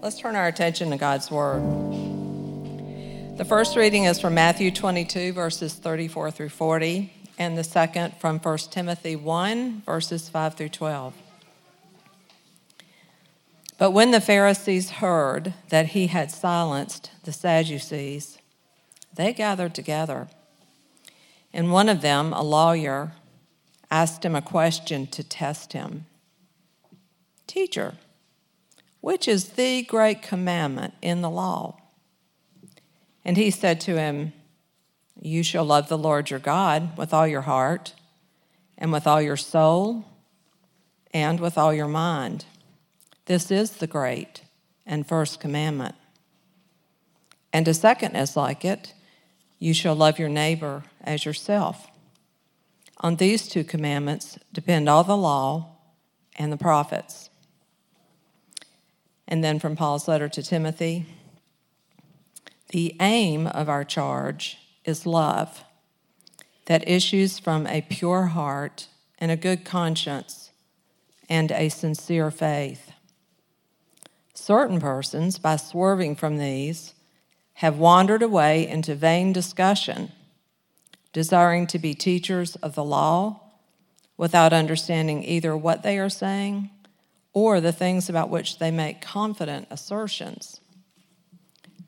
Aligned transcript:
Let's 0.00 0.20
turn 0.20 0.36
our 0.36 0.46
attention 0.46 0.90
to 0.90 0.96
God's 0.96 1.28
Word. 1.28 1.60
The 3.36 3.44
first 3.44 3.76
reading 3.76 4.04
is 4.04 4.20
from 4.20 4.32
Matthew 4.34 4.70
22, 4.70 5.32
verses 5.32 5.74
34 5.74 6.30
through 6.30 6.50
40, 6.50 7.12
and 7.36 7.58
the 7.58 7.64
second 7.64 8.14
from 8.18 8.38
1 8.38 8.58
Timothy 8.70 9.16
1, 9.16 9.82
verses 9.84 10.28
5 10.28 10.54
through 10.54 10.68
12. 10.68 11.14
But 13.76 13.90
when 13.90 14.12
the 14.12 14.20
Pharisees 14.20 14.90
heard 14.90 15.54
that 15.70 15.86
he 15.86 16.06
had 16.06 16.30
silenced 16.30 17.10
the 17.24 17.32
Sadducees, 17.32 18.38
they 19.12 19.32
gathered 19.32 19.74
together. 19.74 20.28
And 21.52 21.72
one 21.72 21.88
of 21.88 22.02
them, 22.02 22.32
a 22.32 22.42
lawyer, 22.42 23.14
asked 23.90 24.24
him 24.24 24.36
a 24.36 24.42
question 24.42 25.08
to 25.08 25.24
test 25.24 25.72
him 25.72 26.06
Teacher, 27.48 27.94
which 29.00 29.28
is 29.28 29.50
the 29.50 29.82
great 29.82 30.22
commandment 30.22 30.94
in 31.02 31.22
the 31.22 31.30
law? 31.30 31.80
And 33.24 33.36
he 33.36 33.50
said 33.50 33.80
to 33.82 33.96
him, 33.98 34.32
You 35.20 35.42
shall 35.42 35.64
love 35.64 35.88
the 35.88 35.98
Lord 35.98 36.30
your 36.30 36.38
God 36.38 36.96
with 36.96 37.12
all 37.12 37.26
your 37.26 37.42
heart, 37.42 37.94
and 38.76 38.92
with 38.92 39.06
all 39.06 39.20
your 39.20 39.36
soul, 39.36 40.04
and 41.12 41.40
with 41.40 41.58
all 41.58 41.74
your 41.74 41.88
mind. 41.88 42.44
This 43.26 43.50
is 43.50 43.72
the 43.72 43.86
great 43.86 44.42
and 44.86 45.06
first 45.06 45.40
commandment. 45.40 45.94
And 47.52 47.66
a 47.68 47.74
second 47.74 48.16
is 48.16 48.36
like 48.36 48.64
it 48.64 48.94
you 49.58 49.74
shall 49.74 49.96
love 49.96 50.18
your 50.18 50.28
neighbor 50.28 50.84
as 51.02 51.24
yourself. 51.24 51.88
On 52.98 53.16
these 53.16 53.48
two 53.48 53.64
commandments 53.64 54.38
depend 54.52 54.88
all 54.88 55.04
the 55.04 55.16
law 55.16 55.76
and 56.36 56.52
the 56.52 56.56
prophets. 56.56 57.27
And 59.28 59.44
then 59.44 59.58
from 59.58 59.76
Paul's 59.76 60.08
letter 60.08 60.28
to 60.30 60.42
Timothy 60.42 61.06
the 62.70 62.94
aim 63.00 63.46
of 63.46 63.68
our 63.68 63.84
charge 63.84 64.58
is 64.84 65.06
love 65.06 65.64
that 66.66 66.86
issues 66.86 67.38
from 67.38 67.66
a 67.66 67.80
pure 67.80 68.26
heart 68.26 68.88
and 69.18 69.30
a 69.30 69.36
good 69.36 69.64
conscience 69.64 70.50
and 71.30 71.50
a 71.50 71.70
sincere 71.70 72.30
faith. 72.30 72.92
Certain 74.34 74.80
persons, 74.80 75.38
by 75.38 75.56
swerving 75.56 76.14
from 76.14 76.36
these, 76.36 76.92
have 77.54 77.78
wandered 77.78 78.22
away 78.22 78.68
into 78.68 78.94
vain 78.94 79.32
discussion, 79.32 80.12
desiring 81.14 81.66
to 81.66 81.78
be 81.78 81.94
teachers 81.94 82.54
of 82.56 82.74
the 82.74 82.84
law 82.84 83.40
without 84.18 84.52
understanding 84.52 85.24
either 85.24 85.56
what 85.56 85.82
they 85.82 85.98
are 85.98 86.10
saying 86.10 86.68
or 87.38 87.60
the 87.60 87.70
things 87.70 88.08
about 88.08 88.30
which 88.30 88.58
they 88.58 88.72
make 88.72 89.00
confident 89.00 89.68
assertions. 89.70 90.60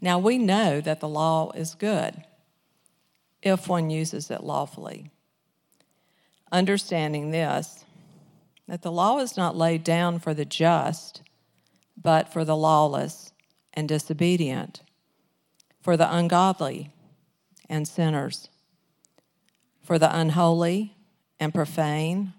Now 0.00 0.16
we 0.16 0.38
know 0.38 0.80
that 0.80 1.00
the 1.00 1.08
law 1.08 1.50
is 1.56 1.74
good 1.74 2.22
if 3.42 3.66
one 3.66 3.90
uses 3.90 4.30
it 4.30 4.44
lawfully. 4.44 5.10
Understanding 6.52 7.32
this, 7.32 7.84
that 8.68 8.82
the 8.82 8.92
law 8.92 9.18
is 9.18 9.36
not 9.36 9.56
laid 9.56 9.82
down 9.82 10.20
for 10.20 10.34
the 10.34 10.44
just, 10.44 11.22
but 12.00 12.32
for 12.32 12.44
the 12.44 12.56
lawless 12.56 13.32
and 13.74 13.88
disobedient, 13.88 14.82
for 15.82 15.96
the 15.96 16.14
ungodly 16.14 16.92
and 17.68 17.88
sinners, 17.88 18.48
for 19.82 19.98
the 19.98 20.16
unholy 20.16 20.94
and 21.40 21.52
profane, 21.52 22.34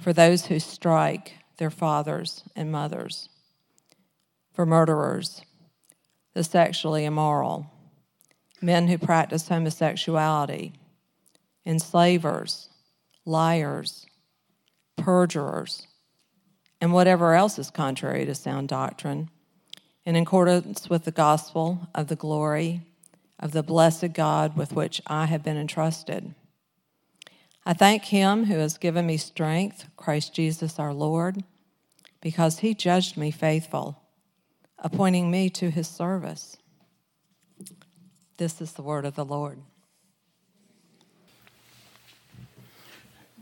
for 0.00 0.12
those 0.12 0.46
who 0.46 0.58
strike 0.58 1.34
their 1.58 1.70
fathers 1.70 2.44
and 2.54 2.70
mothers, 2.70 3.28
for 4.52 4.66
murderers, 4.66 5.42
the 6.34 6.44
sexually 6.44 7.04
immoral, 7.04 7.66
men 8.60 8.88
who 8.88 8.98
practice 8.98 9.48
homosexuality, 9.48 10.72
enslavers, 11.64 12.68
liars, 13.24 14.06
perjurers, 14.96 15.86
and 16.80 16.92
whatever 16.92 17.34
else 17.34 17.58
is 17.58 17.70
contrary 17.70 18.26
to 18.26 18.34
sound 18.34 18.68
doctrine, 18.68 19.30
in 20.04 20.14
accordance 20.14 20.88
with 20.88 21.04
the 21.04 21.10
gospel 21.10 21.88
of 21.94 22.08
the 22.08 22.16
glory 22.16 22.82
of 23.38 23.52
the 23.52 23.62
blessed 23.62 24.12
God 24.12 24.56
with 24.56 24.72
which 24.72 25.02
I 25.06 25.26
have 25.26 25.42
been 25.42 25.56
entrusted. 25.56 26.34
I 27.68 27.72
thank 27.72 28.04
him 28.04 28.44
who 28.44 28.58
has 28.58 28.78
given 28.78 29.06
me 29.06 29.16
strength, 29.16 29.88
Christ 29.96 30.32
Jesus 30.32 30.78
our 30.78 30.94
Lord, 30.94 31.42
because 32.20 32.60
he 32.60 32.74
judged 32.74 33.16
me 33.16 33.32
faithful, 33.32 34.00
appointing 34.78 35.32
me 35.32 35.50
to 35.50 35.68
his 35.72 35.88
service. 35.88 36.58
This 38.36 38.60
is 38.60 38.74
the 38.74 38.82
word 38.82 39.04
of 39.04 39.16
the 39.16 39.24
Lord. 39.24 39.58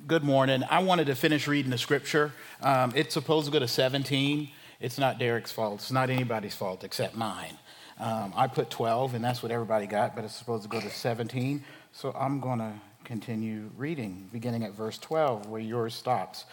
Good 0.07 0.25
morning. 0.25 0.65
I 0.71 0.83
wanted 0.83 1.09
to 1.09 1.15
finish 1.15 1.47
reading 1.47 1.71
the 1.71 1.77
scripture. 1.77 2.33
Um, 2.63 2.95
it's 2.97 3.13
supposed 3.13 3.45
to 3.45 3.53
go 3.53 3.59
to 3.59 3.69
17. 3.69 4.49
It's 4.81 4.97
not 4.97 5.19
Derek's 5.19 5.53
fault. 5.53 5.75
It's 5.75 5.93
not 5.93 6.09
anybody's 6.09 6.55
fault 6.55 6.83
except 6.83 7.15
mine. 7.15 7.59
Um, 8.01 8.33
I 8.35 8.47
put 8.47 8.71
12, 8.71 9.17
and 9.17 9.23
that's 9.23 9.43
what 9.43 9.53
everybody 9.53 9.87
got, 9.87 10.17
but 10.17 10.25
it's 10.25 10.35
supposed 10.35 10.63
to 10.63 10.69
go 10.71 10.81
to 10.81 10.89
17. 10.89 11.63
So 11.93 12.17
I'm 12.19 12.41
going 12.41 12.61
to 12.61 12.73
continue 13.05 13.71
reading, 13.77 14.29
beginning 14.33 14.65
at 14.65 14.73
verse 14.73 14.99
12, 14.99 15.47
where 15.47 15.61
yours 15.61 15.95
stops. 15.95 16.45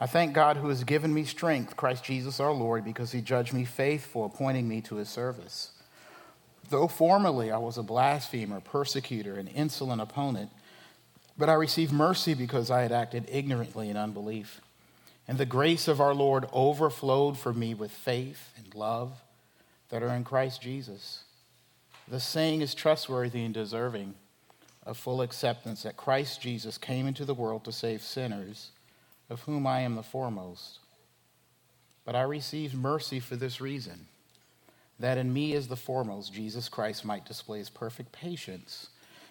I 0.00 0.06
thank 0.06 0.32
God 0.32 0.56
who 0.56 0.68
has 0.68 0.84
given 0.84 1.12
me 1.12 1.24
strength, 1.24 1.76
Christ 1.76 2.04
Jesus 2.04 2.40
our 2.40 2.52
Lord, 2.52 2.84
because 2.84 3.12
he 3.12 3.20
judged 3.20 3.52
me 3.52 3.64
faithful, 3.64 4.24
appointing 4.24 4.68
me 4.68 4.80
to 4.82 4.96
his 4.96 5.08
service. 5.08 5.72
Though 6.70 6.88
formerly 6.88 7.50
I 7.50 7.58
was 7.58 7.78
a 7.78 7.82
blasphemer, 7.82 8.60
persecutor, 8.60 9.36
and 9.36 9.48
insolent 9.48 10.00
opponent, 10.00 10.50
but 11.36 11.48
I 11.48 11.54
received 11.54 11.92
mercy 11.92 12.34
because 12.34 12.70
I 12.70 12.82
had 12.82 12.92
acted 12.92 13.26
ignorantly 13.28 13.88
in 13.88 13.96
unbelief. 13.96 14.60
And 15.26 15.38
the 15.38 15.46
grace 15.46 15.88
of 15.88 16.00
our 16.00 16.14
Lord 16.14 16.46
overflowed 16.52 17.38
for 17.38 17.52
me 17.52 17.74
with 17.74 17.90
faith 17.90 18.52
and 18.56 18.74
love 18.74 19.22
that 19.90 20.02
are 20.02 20.14
in 20.14 20.24
Christ 20.24 20.62
Jesus. 20.62 21.24
The 22.06 22.20
saying 22.20 22.62
is 22.62 22.74
trustworthy 22.74 23.44
and 23.44 23.52
deserving 23.52 24.14
of 24.88 24.96
full 24.96 25.20
acceptance 25.20 25.82
that 25.82 25.98
Christ 25.98 26.40
Jesus 26.40 26.78
came 26.78 27.06
into 27.06 27.26
the 27.26 27.34
world 27.34 27.64
to 27.64 27.72
save 27.72 28.00
sinners, 28.02 28.70
of 29.28 29.42
whom 29.42 29.66
I 29.66 29.80
am 29.80 29.96
the 29.96 30.02
foremost. 30.02 30.78
But 32.06 32.16
I 32.16 32.22
received 32.22 32.74
mercy 32.74 33.20
for 33.20 33.36
this 33.36 33.60
reason 33.60 34.06
that 34.98 35.18
in 35.18 35.32
me 35.32 35.52
as 35.52 35.68
the 35.68 35.76
foremost, 35.76 36.32
Jesus 36.32 36.70
Christ 36.70 37.04
might 37.04 37.26
display 37.26 37.58
his 37.58 37.68
perfect 37.68 38.12
patience 38.12 38.88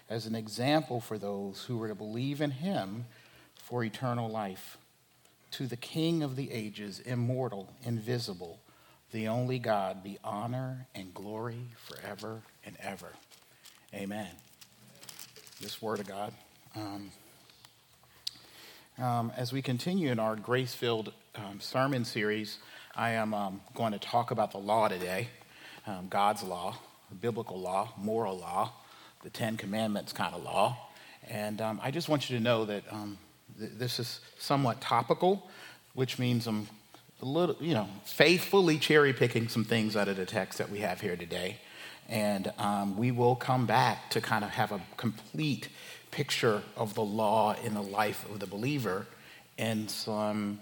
as 0.10 0.28
an 0.28 0.36
example 0.36 1.02
for 1.02 1.18
those 1.18 1.66
who 1.66 1.78
were 1.78 1.88
to 1.88 1.96
believe 1.96 2.40
in 2.40 2.52
him 2.52 3.06
for 3.56 3.84
eternal 3.84 4.30
life. 4.30 4.78
To 5.52 5.66
the 5.66 5.76
King 5.76 6.22
of 6.22 6.36
the 6.36 6.52
ages, 6.52 7.00
immortal, 7.00 7.74
invisible, 7.84 8.60
the 9.12 9.28
only 9.28 9.58
God, 9.58 10.04
be 10.04 10.20
honor 10.24 10.86
and 10.94 11.14
glory 11.16 11.72
forever 11.76 12.44
and 12.64 12.78
ever. 12.80 13.14
Amen 13.94 14.47
this 15.62 15.82
Word 15.82 16.00
of 16.00 16.08
God. 16.08 16.34
Um, 16.76 17.12
um, 19.00 19.32
as 19.36 19.52
we 19.52 19.62
continue 19.62 20.12
in 20.12 20.20
our 20.20 20.36
grace 20.36 20.76
filled 20.76 21.14
um, 21.36 21.60
sermon 21.60 22.06
series, 22.06 22.60
I 22.96 23.12
am 23.12 23.34
um, 23.34 23.62
going 23.74 23.94
to 23.94 24.00
talk 24.00 24.30
about 24.30 24.52
the 24.52 24.60
law 24.60 24.88
today 24.88 25.30
um, 25.88 26.08
God's 26.10 26.44
law, 26.44 26.78
biblical 27.22 27.60
law, 27.60 27.94
moral 27.98 28.38
law, 28.38 28.74
the 29.24 29.30
Ten 29.30 29.58
Commandments 29.58 30.12
kind 30.12 30.36
of 30.36 30.44
law. 30.44 30.78
And 31.28 31.62
um, 31.62 31.80
I 31.82 31.92
just 31.92 32.10
want 32.10 32.30
you 32.30 32.38
to 32.38 32.44
know 32.44 32.66
that 32.66 32.84
th- 33.58 33.72
this 33.78 34.00
is 34.00 34.20
somewhat 34.38 34.82
topical, 34.82 35.50
which 35.94 36.20
means 36.20 36.46
I'm 36.46 36.68
a 37.22 37.26
little, 37.26 37.56
you 37.60 37.74
know, 37.74 37.88
faithfully 38.06 38.78
cherry 38.78 39.14
picking 39.14 39.48
some 39.48 39.64
things 39.64 39.96
out 39.96 40.08
of 40.08 40.18
the 40.18 40.26
text 40.26 40.58
that 40.60 40.70
we 40.70 40.80
have 40.80 41.02
here 41.02 41.16
today. 41.16 41.58
And 42.08 42.52
um, 42.58 42.98
we 42.98 43.12
will 43.12 43.36
come 43.36 43.66
back 43.66 44.10
to 44.12 44.22
kind 44.22 44.44
of 44.44 44.52
have 44.52 44.72
a 44.72 44.80
complete 44.96 45.70
picture 46.12 46.64
of 46.76 46.94
the 46.94 47.04
law 47.04 47.56
in 47.64 47.74
the 47.74 47.82
life 47.82 48.26
of 48.30 48.40
the 48.40 48.48
believer 48.48 49.06
in 49.58 49.88
some 49.88 50.60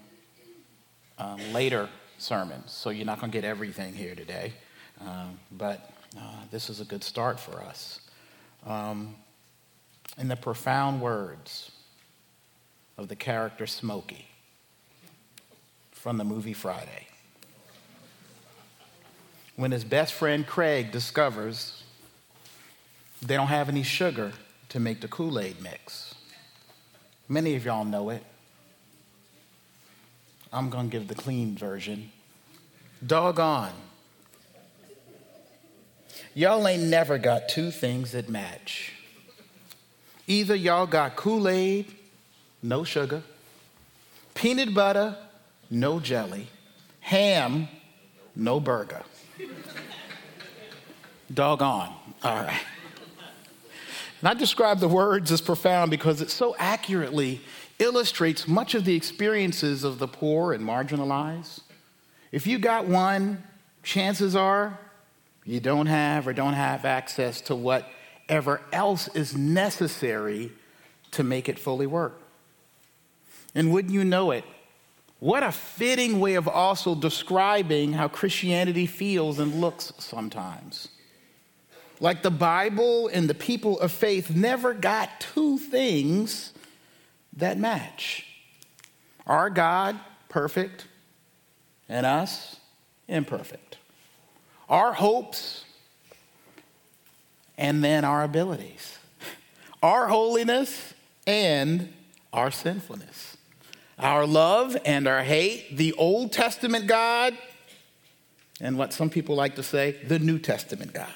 um, 1.18 1.52
later 1.52 1.88
sermons. 2.18 2.72
So 2.72 2.90
you're 2.90 3.06
not 3.06 3.20
going 3.20 3.30
to 3.30 3.36
get 3.36 3.44
everything 3.44 3.94
here 3.94 4.14
today. 4.14 4.54
Um, 5.00 5.38
but 5.52 5.90
uh, 6.18 6.40
this 6.50 6.68
is 6.70 6.80
a 6.80 6.84
good 6.84 7.04
start 7.04 7.38
for 7.38 7.62
us. 7.62 8.00
Um, 8.66 9.14
in 10.18 10.28
the 10.28 10.36
profound 10.36 11.00
words 11.00 11.70
of 12.96 13.08
the 13.08 13.16
character 13.16 13.66
Smokey 13.66 14.26
from 15.92 16.16
the 16.16 16.24
movie 16.24 16.54
Friday 16.54 17.06
when 19.56 19.72
his 19.72 19.84
best 19.84 20.12
friend 20.12 20.46
Craig 20.46 20.92
discovers 20.92 21.82
they 23.22 23.34
don't 23.34 23.48
have 23.48 23.68
any 23.68 23.82
sugar 23.82 24.32
to 24.68 24.80
make 24.80 25.00
the 25.00 25.08
Kool 25.08 25.38
Aid 25.38 25.60
mix. 25.62 26.14
Many 27.28 27.56
of 27.56 27.64
y'all 27.64 27.84
know 27.84 28.10
it. 28.10 28.22
I'm 30.52 30.70
going 30.70 30.90
to 30.90 30.98
give 30.98 31.08
the 31.08 31.14
clean 31.14 31.56
version. 31.56 32.12
Doggone, 33.04 33.72
y'all 36.34 36.66
ain't 36.66 36.84
never 36.84 37.18
got 37.18 37.48
two 37.48 37.70
things 37.70 38.12
that 38.12 38.28
match. 38.28 38.92
Either 40.26 40.54
y'all 40.54 40.86
got 40.86 41.16
Kool 41.16 41.48
Aid, 41.48 41.94
no 42.62 42.84
sugar, 42.84 43.22
peanut 44.34 44.72
butter, 44.72 45.16
no 45.70 46.00
jelly, 46.00 46.48
ham, 47.00 47.68
no 48.34 48.60
burger. 48.60 49.02
Doggone. 51.32 51.92
All 52.22 52.36
right. 52.36 52.60
And 54.20 54.28
I 54.28 54.34
describe 54.34 54.80
the 54.80 54.88
words 54.88 55.30
as 55.30 55.40
profound 55.40 55.90
because 55.90 56.20
it 56.20 56.30
so 56.30 56.56
accurately 56.58 57.40
illustrates 57.78 58.48
much 58.48 58.74
of 58.74 58.84
the 58.84 58.94
experiences 58.94 59.84
of 59.84 59.98
the 59.98 60.08
poor 60.08 60.52
and 60.52 60.64
marginalized. 60.64 61.60
If 62.32 62.46
you 62.46 62.58
got 62.58 62.86
one, 62.86 63.42
chances 63.82 64.34
are 64.34 64.78
you 65.44 65.60
don't 65.60 65.86
have 65.86 66.26
or 66.26 66.32
don't 66.32 66.54
have 66.54 66.84
access 66.84 67.40
to 67.42 67.54
whatever 67.54 68.60
else 68.72 69.08
is 69.14 69.36
necessary 69.36 70.50
to 71.12 71.22
make 71.22 71.48
it 71.48 71.58
fully 71.58 71.86
work. 71.86 72.20
And 73.54 73.72
wouldn't 73.72 73.94
you 73.94 74.04
know 74.04 74.32
it, 74.32 74.44
what 75.18 75.42
a 75.42 75.52
fitting 75.52 76.20
way 76.20 76.34
of 76.34 76.46
also 76.46 76.94
describing 76.94 77.94
how 77.94 78.08
Christianity 78.08 78.86
feels 78.86 79.38
and 79.38 79.60
looks 79.60 79.92
sometimes. 79.98 80.88
Like 82.00 82.22
the 82.22 82.30
Bible 82.30 83.08
and 83.08 83.28
the 83.28 83.34
people 83.34 83.80
of 83.80 83.90
faith 83.90 84.30
never 84.30 84.74
got 84.74 85.20
two 85.20 85.58
things 85.58 86.52
that 87.32 87.56
match. 87.56 88.26
Our 89.26 89.48
God, 89.48 89.98
perfect, 90.28 90.86
and 91.88 92.04
us, 92.04 92.56
imperfect. 93.08 93.78
Our 94.68 94.92
hopes, 94.92 95.64
and 97.56 97.82
then 97.82 98.04
our 98.04 98.22
abilities. 98.22 98.98
Our 99.82 100.08
holiness 100.08 100.94
and 101.26 101.92
our 102.32 102.50
sinfulness 102.50 103.35
our 103.98 104.26
love 104.26 104.76
and 104.84 105.06
our 105.06 105.22
hate, 105.22 105.76
the 105.76 105.92
Old 105.94 106.32
Testament 106.32 106.86
God, 106.86 107.36
and 108.60 108.78
what 108.78 108.92
some 108.92 109.10
people 109.10 109.34
like 109.34 109.56
to 109.56 109.62
say, 109.62 109.92
the 110.06 110.18
New 110.18 110.38
Testament 110.38 110.92
God. 110.92 111.10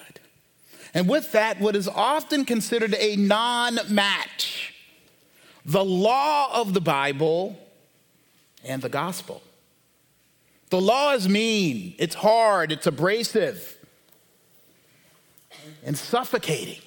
And 0.93 1.09
with 1.09 1.33
that, 1.33 1.61
what 1.61 1.77
is 1.77 1.89
often 1.89 2.45
considered 2.45 2.95
a 2.99 3.17
non 3.17 3.79
match 3.89 4.75
the 5.65 5.85
law 5.85 6.61
of 6.61 6.73
the 6.75 6.81
Bible 6.81 7.59
and 8.65 8.83
the 8.83 8.89
gospel. 8.89 9.43
The 10.71 10.81
law 10.81 11.13
is 11.13 11.29
mean, 11.29 11.95
it's 11.99 12.15
hard, 12.15 12.73
it's 12.73 12.87
abrasive, 12.87 13.77
and 15.85 15.97
suffocating. 15.97 16.81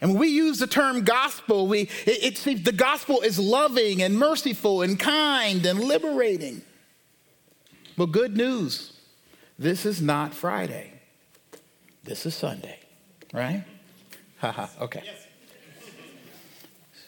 And 0.00 0.10
when 0.10 0.20
we 0.20 0.28
use 0.28 0.58
the 0.58 0.66
term 0.66 1.04
gospel, 1.04 1.66
we, 1.66 1.88
it, 2.04 2.46
it, 2.46 2.64
the 2.64 2.72
gospel 2.72 3.22
is 3.22 3.38
loving 3.38 4.02
and 4.02 4.18
merciful 4.18 4.82
and 4.82 4.98
kind 4.98 5.64
and 5.64 5.80
liberating. 5.80 6.62
But 7.96 8.06
good 8.06 8.36
news 8.36 8.92
this 9.58 9.86
is 9.86 10.02
not 10.02 10.34
Friday, 10.34 10.92
this 12.04 12.26
is 12.26 12.34
Sunday, 12.34 12.78
right? 13.32 13.64
Haha, 14.38 14.66
okay. 14.82 15.02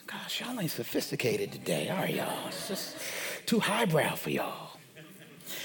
Gosh, 0.07 0.41
y'all 0.41 0.59
ain't 0.59 0.71
sophisticated 0.71 1.51
today, 1.51 1.89
are 1.89 2.07
y'all? 2.07 2.47
It's 2.47 2.67
just 2.67 2.97
too 3.45 3.59
highbrow 3.59 4.15
for 4.15 4.31
y'all. 4.31 4.79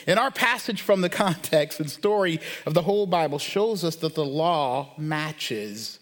And 0.06 0.18
our 0.18 0.30
passage 0.30 0.82
from 0.82 1.00
the 1.00 1.08
context 1.08 1.80
and 1.80 1.90
story 1.90 2.40
of 2.66 2.74
the 2.74 2.82
whole 2.82 3.06
Bible 3.06 3.38
shows 3.38 3.82
us 3.82 3.96
that 3.96 4.14
the 4.14 4.24
law 4.24 4.92
matches 4.98 5.98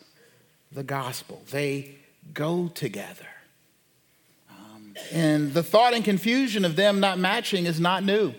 the 0.74 0.82
gospel. 0.82 1.42
They 1.50 1.96
go 2.34 2.68
together. 2.68 3.26
Um, 4.50 4.94
and 5.12 5.52
the 5.52 5.62
thought 5.62 5.94
and 5.94 6.04
confusion 6.04 6.64
of 6.64 6.76
them 6.76 7.00
not 7.00 7.18
matching 7.18 7.66
is 7.66 7.80
not 7.80 8.04
new. 8.04 8.34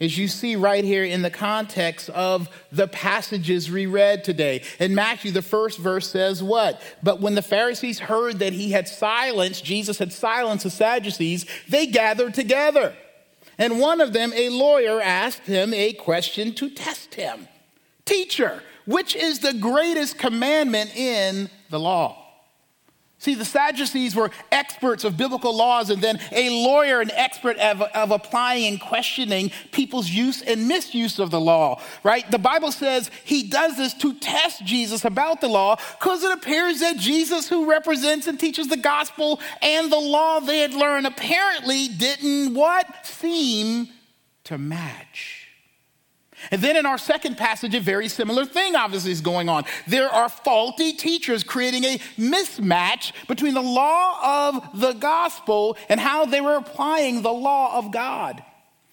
As 0.00 0.16
you 0.16 0.28
see 0.28 0.54
right 0.54 0.84
here 0.84 1.02
in 1.02 1.22
the 1.22 1.30
context 1.30 2.08
of 2.10 2.48
the 2.70 2.86
passages 2.86 3.68
we 3.68 3.86
read 3.86 4.22
today. 4.22 4.62
In 4.78 4.94
Matthew, 4.94 5.32
the 5.32 5.42
first 5.42 5.76
verse 5.78 6.08
says 6.08 6.40
what? 6.40 6.80
But 7.02 7.20
when 7.20 7.34
the 7.34 7.42
Pharisees 7.42 7.98
heard 7.98 8.38
that 8.38 8.52
he 8.52 8.70
had 8.70 8.86
silenced, 8.86 9.64
Jesus 9.64 9.98
had 9.98 10.12
silenced 10.12 10.62
the 10.62 10.70
Sadducees, 10.70 11.46
they 11.68 11.86
gathered 11.86 12.34
together. 12.34 12.94
And 13.58 13.80
one 13.80 14.00
of 14.00 14.12
them, 14.12 14.32
a 14.36 14.50
lawyer, 14.50 15.00
asked 15.00 15.46
him 15.46 15.74
a 15.74 15.92
question 15.94 16.54
to 16.54 16.70
test 16.70 17.14
him 17.16 17.48
Teacher, 18.04 18.62
which 18.88 19.14
is 19.14 19.40
the 19.40 19.52
greatest 19.52 20.16
commandment 20.16 20.96
in 20.96 21.50
the 21.68 21.78
law. 21.78 22.24
See, 23.18 23.34
the 23.34 23.44
Sadducees 23.44 24.16
were 24.16 24.30
experts 24.50 25.04
of 25.04 25.16
biblical 25.16 25.54
laws, 25.54 25.90
and 25.90 26.00
then 26.00 26.18
a 26.32 26.48
lawyer, 26.64 27.00
an 27.00 27.10
expert 27.10 27.58
of, 27.58 27.82
of, 27.82 28.12
applying 28.12 28.64
and 28.64 28.80
questioning 28.80 29.50
people's 29.72 30.08
use 30.08 30.40
and 30.40 30.68
misuse 30.68 31.18
of 31.18 31.30
the 31.30 31.40
law, 31.40 31.82
right? 32.02 32.28
The 32.30 32.38
Bible 32.38 32.72
says 32.72 33.10
he 33.24 33.48
does 33.48 33.76
this 33.76 33.92
to 33.94 34.14
test 34.14 34.64
Jesus 34.64 35.04
about 35.04 35.42
the 35.42 35.48
law 35.48 35.76
because 35.98 36.22
it 36.22 36.32
appears 36.32 36.80
that 36.80 36.96
Jesus, 36.96 37.48
who 37.48 37.68
represents 37.68 38.26
and 38.26 38.40
teaches 38.40 38.68
the 38.68 38.76
gospel 38.76 39.40
and 39.60 39.92
the 39.92 40.00
law 40.00 40.38
they 40.40 40.60
had 40.60 40.72
learned, 40.72 41.06
apparently 41.06 41.88
didn't 41.88 42.54
what? 42.54 43.04
Seem 43.04 43.88
to 44.44 44.56
match. 44.56 45.37
And 46.50 46.62
then 46.62 46.76
in 46.76 46.86
our 46.86 46.98
second 46.98 47.36
passage, 47.36 47.74
a 47.74 47.80
very 47.80 48.08
similar 48.08 48.44
thing 48.44 48.76
obviously 48.76 49.10
is 49.10 49.20
going 49.20 49.48
on. 49.48 49.64
There 49.86 50.08
are 50.08 50.28
faulty 50.28 50.92
teachers 50.92 51.42
creating 51.42 51.84
a 51.84 51.98
mismatch 52.16 53.12
between 53.26 53.54
the 53.54 53.62
law 53.62 54.50
of 54.50 54.80
the 54.80 54.92
gospel 54.92 55.76
and 55.88 56.00
how 56.00 56.24
they 56.24 56.40
were 56.40 56.56
applying 56.56 57.22
the 57.22 57.32
law 57.32 57.78
of 57.78 57.92
God. 57.92 58.42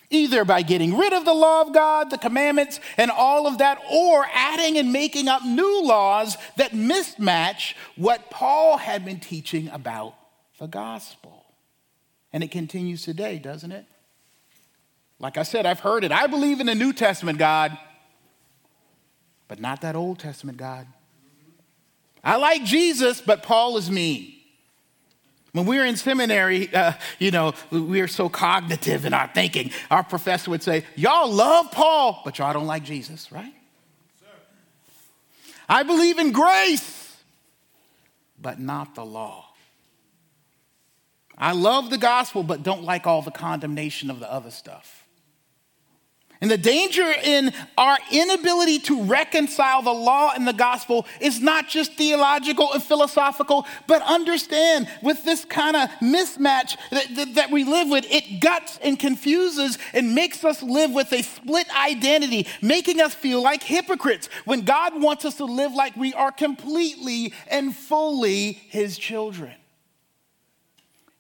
Either 0.10 0.46
by 0.46 0.62
getting 0.62 0.98
rid 0.98 1.14
of 1.14 1.26
the 1.26 1.34
law 1.34 1.62
of 1.62 1.74
God, 1.74 2.10
the 2.10 2.18
commandments, 2.18 2.80
and 2.96 3.10
all 3.10 3.48
of 3.48 3.58
that, 3.58 3.80
or 3.92 4.26
adding 4.34 4.78
and 4.78 4.94
making 4.94 5.28
up 5.28 5.44
new 5.44 5.84
laws 5.84 6.38
that 6.58 6.72
mismatch 6.72 7.74
what 7.96 8.30
Paul 8.30 8.78
had 8.78 9.04
been 9.04 9.20
teaching 9.20 9.68
about 9.70 10.16
the 10.60 10.68
gospel. 10.68 11.44
And 12.32 12.44
it 12.44 12.52
continues 12.52 13.02
today, 13.02 13.40
doesn't 13.40 13.72
it? 13.72 13.86
Like 15.26 15.40
I 15.40 15.42
said, 15.44 15.66
I've 15.66 15.80
heard 15.80 16.04
it. 16.04 16.12
I 16.12 16.28
believe 16.28 16.60
in 16.60 16.68
the 16.68 16.76
New 16.76 16.94
Testament 16.94 17.40
God, 17.40 17.76
but 19.48 19.60
not 19.60 19.82
that 19.82 19.96
Old 19.96 20.20
Testament 20.20 20.60
God. 20.60 20.86
I 22.24 22.36
like 22.36 22.64
Jesus, 22.64 23.22
but 23.22 23.42
Paul 23.42 23.78
is 23.78 23.90
me. 23.90 24.46
When 25.52 25.66
we 25.66 25.80
were 25.80 25.86
in 25.86 25.96
seminary, 25.96 26.72
uh, 26.72 26.94
you 27.18 27.32
know, 27.32 27.56
we 27.72 28.02
were 28.02 28.08
so 28.08 28.30
cognitive 28.30 29.04
in 29.04 29.16
our 29.16 29.28
thinking. 29.34 29.72
Our 29.90 30.04
professor 30.04 30.52
would 30.52 30.62
say, 30.62 30.86
Y'all 30.96 31.32
love 31.32 31.72
Paul, 31.72 32.22
but 32.24 32.38
y'all 32.38 32.54
don't 32.54 32.68
like 32.68 32.84
Jesus, 32.84 33.32
right? 33.32 33.56
I 35.68 35.82
believe 35.82 36.20
in 36.20 36.34
grace, 36.34 37.18
but 38.40 38.60
not 38.60 38.94
the 38.94 39.04
law. 39.04 39.48
I 41.36 41.54
love 41.54 41.90
the 41.90 41.98
gospel, 41.98 42.44
but 42.44 42.62
don't 42.62 42.84
like 42.84 43.08
all 43.08 43.24
the 43.24 43.32
condemnation 43.32 44.12
of 44.12 44.20
the 44.20 44.32
other 44.32 44.52
stuff. 44.52 45.02
And 46.42 46.52
the 46.52 46.58
danger 46.58 47.10
in 47.24 47.54
our 47.78 47.98
inability 48.12 48.80
to 48.80 49.04
reconcile 49.04 49.82
the 49.82 49.94
law 49.94 50.32
and 50.36 50.46
the 50.46 50.54
gospel 50.54 51.06
is 51.22 51.40
not 51.40 51.70
just 51.70 51.94
theological 51.94 52.74
and 52.74 52.84
philosophical, 52.84 53.66
but 53.88 54.02
understand 54.02 54.90
with 55.02 55.24
this 55.24 55.46
kind 55.46 55.78
of 55.78 55.90
mismatch 56.02 56.76
that, 56.92 57.16
that, 57.16 57.36
that, 57.36 57.52
we 57.52 57.64
live 57.64 57.90
with, 57.90 58.06
it 58.10 58.42
guts 58.42 58.78
and 58.84 59.00
confuses 59.00 59.78
and 59.94 60.14
makes 60.14 60.44
us 60.44 60.62
live 60.62 60.92
with 60.92 61.14
a 61.14 61.22
split 61.22 61.68
identity, 61.76 62.48
making 62.62 63.00
us 63.00 63.14
feel 63.14 63.42
like 63.42 63.64
hypocrites 63.64 64.28
when 64.44 64.62
God 64.62 65.02
wants 65.02 65.24
us 65.24 65.36
to 65.38 65.46
live 65.46 65.74
like 65.74 65.96
we 65.96 66.14
are 66.14 66.32
completely 66.32 67.34
and 67.48 67.74
fully 67.74 68.52
His 68.52 68.98
children. 68.98 69.54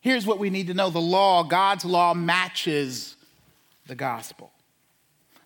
Here's 0.01 0.25
what 0.25 0.39
we 0.39 0.50
need 0.50 0.67
to 0.67 0.74
know 0.74 0.89
the 0.89 1.00
law, 1.00 1.43
God's 1.43 1.86
law, 1.86 2.13
matches 2.13 3.15
the 3.88 3.95
gospel 3.95 4.51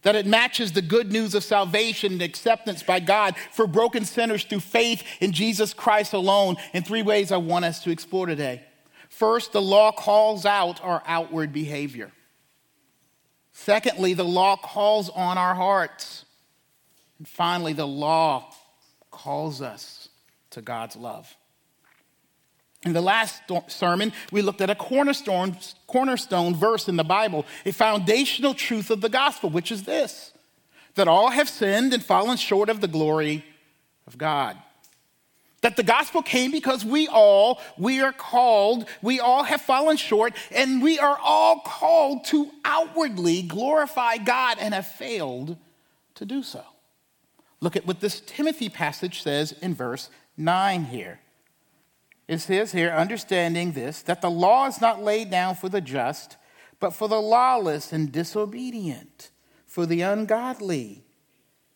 that 0.02 0.16
it 0.16 0.26
matches 0.26 0.72
the 0.72 0.82
good 0.82 1.12
news 1.12 1.36
of 1.36 1.44
salvation 1.44 2.14
and 2.14 2.22
acceptance 2.22 2.84
by 2.84 3.00
God 3.00 3.36
for 3.52 3.68
broken 3.68 4.06
sinners 4.06 4.46
through 4.46 4.62
faith 4.62 5.04
in 5.20 5.32
Jesus 5.32 5.74
Christ 5.74 6.14
alone 6.14 6.56
in 6.74 6.84
three 6.84 7.02
ways 7.02 7.32
I 7.32 7.38
want 7.38 7.66
us 7.66 7.84
to 7.84 7.92
explore 7.92 8.26
today. 8.26 8.64
First, 9.10 9.52
the 9.52 9.62
law 9.62 9.92
calls 9.92 10.46
out 10.46 10.84
our 10.84 11.04
outward 11.06 11.52
behavior. 11.52 12.12
Secondly, 13.52 14.14
the 14.14 14.24
law 14.24 14.56
calls 14.56 15.10
on 15.10 15.38
our 15.38 15.54
hearts. 15.54 16.24
And 17.18 17.28
finally, 17.28 17.74
the 17.74 17.88
law 17.88 18.54
calls 19.12 19.62
us 19.62 20.08
to 20.52 20.62
God's 20.62 20.96
love. 20.96 21.36
In 22.86 22.94
the 22.94 23.02
last 23.02 23.42
sermon, 23.68 24.14
we 24.32 24.42
looked 24.42 24.62
at 24.62 24.70
a 24.70 24.76
cornerstone, 24.76 25.58
cornerstone 25.88 26.56
verse 26.56 26.88
in 26.88 26.96
the 26.96 27.04
Bible, 27.04 27.46
a 27.66 27.74
foundational 27.74 28.54
truth 28.54 28.90
of 28.90 29.02
the 29.02 29.10
gospel, 29.10 29.50
which 29.50 29.72
is 29.72 29.84
this 29.84 30.32
that 30.96 31.08
all 31.08 31.30
have 31.30 31.48
sinned 31.48 31.94
and 31.94 32.04
fallen 32.04 32.36
short 32.36 32.68
of 32.68 32.82
the 32.82 32.88
glory 32.88 33.46
of 34.08 34.18
God. 34.18 34.58
That 35.62 35.76
the 35.76 35.84
gospel 35.84 36.22
came 36.22 36.52
because 36.52 36.84
we 36.84 37.08
all, 37.08 37.62
we 37.78 38.02
are 38.02 38.12
called, 38.12 38.86
we 39.02 39.20
all 39.20 39.44
have 39.44 39.62
fallen 39.62 39.98
short, 39.98 40.34
and 40.52 40.82
we 40.82 41.00
are 41.00 41.18
all 41.22 41.60
called 41.60 42.26
to 42.26 42.50
outwardly 42.66 43.44
glorify 43.44 44.18
God 44.18 44.58
and 44.60 44.74
have 44.74 44.88
failed 44.88 45.58
to 46.16 46.26
do 46.26 46.44
so. 46.44 46.64
Look 47.62 47.76
at 47.76 47.86
what 47.86 48.00
this 48.00 48.22
Timothy 48.22 48.70
passage 48.70 49.22
says 49.22 49.52
in 49.62 49.76
verse 49.76 50.10
9 50.38 50.86
here. 50.86 51.20
It 52.30 52.38
says 52.38 52.72
here, 52.72 52.92
understanding 52.92 53.72
this, 53.72 54.04
that 54.04 54.22
the 54.22 54.30
law 54.30 54.68
is 54.68 54.80
not 54.80 55.02
laid 55.02 55.32
down 55.32 55.56
for 55.56 55.68
the 55.68 55.82
just, 55.82 56.38
but 56.80 56.92
for 56.92 57.08
the 57.08 57.20
lawless 57.20 57.92
and 57.92 58.12
disobedient, 58.12 59.32
for 59.66 59.88
the 59.88 60.02
ungodly 60.02 61.04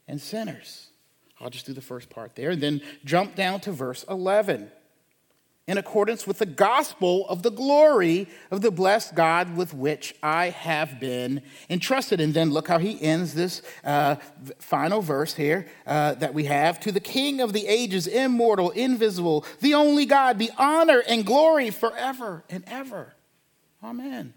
and 0.07 0.21
sinners. 0.21 0.91
I'll 1.39 1.49
just 1.49 1.65
do 1.65 1.73
the 1.73 1.81
first 1.81 2.11
part 2.11 2.35
there 2.35 2.51
and 2.51 2.61
then 2.61 2.81
jump 3.03 3.33
down 3.33 3.61
to 3.61 3.71
verse 3.71 4.05
11 4.07 4.71
in 5.65 5.77
accordance 5.77 6.27
with 6.27 6.39
the 6.39 6.45
gospel 6.45 7.25
of 7.29 7.41
the 7.41 7.49
glory 7.49 8.27
of 8.51 8.61
the 8.61 8.71
blessed 8.71 9.15
God 9.15 9.55
with 9.55 9.73
which 9.73 10.13
I 10.21 10.49
have 10.49 10.99
been 10.99 11.41
entrusted. 11.69 12.19
And 12.19 12.33
then 12.33 12.51
look 12.51 12.67
how 12.67 12.79
he 12.79 13.01
ends 13.01 13.33
this 13.33 13.61
uh, 13.83 14.15
final 14.59 15.01
verse 15.01 15.33
here 15.35 15.67
uh, 15.87 16.15
that 16.15 16.33
we 16.33 16.45
have 16.45 16.79
to 16.81 16.91
the 16.91 16.99
King 16.99 17.39
of 17.39 17.53
the 17.53 17.65
ages, 17.65 18.07
immortal, 18.07 18.71
invisible, 18.71 19.45
the 19.61 19.73
only 19.73 20.05
God, 20.05 20.37
be 20.37 20.49
honor 20.57 21.01
and 21.07 21.25
glory 21.25 21.69
forever 21.69 22.43
and 22.49 22.65
ever. 22.67 23.13
Amen. 23.81 24.33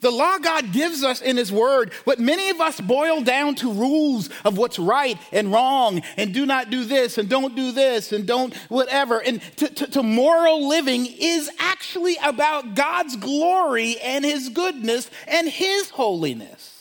The 0.00 0.10
law 0.10 0.38
God 0.38 0.72
gives 0.72 1.02
us 1.02 1.20
in 1.20 1.36
His 1.36 1.50
Word, 1.52 1.92
what 2.04 2.18
many 2.18 2.50
of 2.50 2.60
us 2.60 2.80
boil 2.80 3.22
down 3.22 3.54
to 3.56 3.72
rules 3.72 4.28
of 4.44 4.58
what's 4.58 4.78
right 4.78 5.18
and 5.32 5.52
wrong, 5.52 6.02
and 6.16 6.34
do 6.34 6.46
not 6.46 6.70
do 6.70 6.84
this, 6.84 7.18
and 7.18 7.28
don't 7.28 7.56
do 7.56 7.72
this, 7.72 8.12
and 8.12 8.26
don't 8.26 8.54
whatever, 8.68 9.20
and 9.20 9.40
to, 9.56 9.68
to, 9.68 9.86
to 9.88 10.02
moral 10.02 10.68
living 10.68 11.06
is 11.06 11.50
actually 11.58 12.16
about 12.22 12.74
God's 12.74 13.16
glory 13.16 13.98
and 14.00 14.24
His 14.24 14.48
goodness 14.48 15.10
and 15.26 15.48
His 15.48 15.90
holiness. 15.90 16.75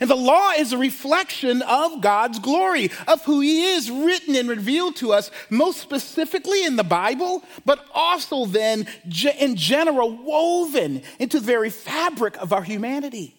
And 0.00 0.08
the 0.08 0.16
law 0.16 0.50
is 0.50 0.72
a 0.72 0.78
reflection 0.78 1.62
of 1.62 2.00
God's 2.00 2.38
glory, 2.38 2.90
of 3.06 3.24
who 3.24 3.40
He 3.40 3.64
is, 3.64 3.90
written 3.90 4.36
and 4.36 4.48
revealed 4.48 4.96
to 4.96 5.12
us, 5.12 5.30
most 5.50 5.80
specifically 5.80 6.64
in 6.64 6.76
the 6.76 6.84
Bible, 6.84 7.42
but 7.64 7.84
also 7.94 8.46
then 8.46 8.86
in 9.38 9.56
general, 9.56 10.16
woven 10.16 11.02
into 11.18 11.40
the 11.40 11.46
very 11.46 11.70
fabric 11.70 12.36
of 12.38 12.52
our 12.52 12.62
humanity. 12.62 13.34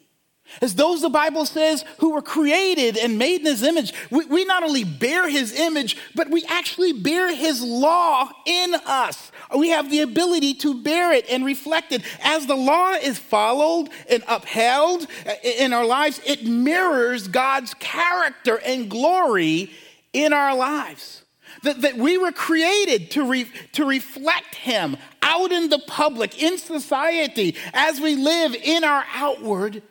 As 0.62 0.76
those 0.76 1.02
the 1.02 1.10
Bible 1.10 1.46
says 1.46 1.86
who 2.00 2.14
were 2.14 2.22
created 2.22 2.98
and 2.98 3.20
made 3.20 3.42
in 3.42 3.46
his 3.46 3.62
image, 3.62 3.94
we, 4.10 4.26
we, 4.26 4.46
not 4.46 4.64
only 4.64 4.84
bear 4.84 5.30
his 5.30 5.58
image, 5.58 5.96
but 6.16 6.30
we 6.30 6.44
actually 6.46 6.92
bear 6.92 7.34
his 7.34 7.62
law 7.62 8.30
in 8.46 8.74
us. 8.86 9.32
We 9.58 9.70
have 9.70 9.90
the 9.90 10.02
ability 10.02 10.54
to 10.56 10.82
bear 10.82 11.12
it 11.12 11.26
and 11.30 11.44
reflect 11.44 11.92
it. 11.92 12.04
As 12.22 12.46
the 12.46 12.56
law 12.56 12.92
is 12.92 13.18
followed 13.18 13.90
and 14.10 14.24
upheld 14.28 15.08
uh, 15.26 15.34
in 15.44 15.74
our 15.74 15.86
lives, 15.86 16.22
it 16.26 16.46
mirrors 16.46 17.28
God's 17.28 17.74
character 17.76 18.60
and 18.64 18.90
glory 18.90 19.72
in 20.14 20.34
our 20.34 20.56
lives. 20.56 21.24
That, 21.64 21.82
that 21.82 21.98
we 21.98 22.18
were 22.18 22.32
created 22.32 23.12
to, 23.12 23.26
re, 23.26 23.52
to 23.74 23.86
reflect 23.86 24.56
him 24.56 24.98
out 25.22 25.52
in 25.52 25.70
the 25.70 25.80
public, 25.80 26.42
in 26.42 26.58
society, 26.58 27.56
as 27.74 28.00
we 28.00 28.16
live 28.16 28.56
in 28.56 28.84
our 28.84 29.04
outward 29.14 29.82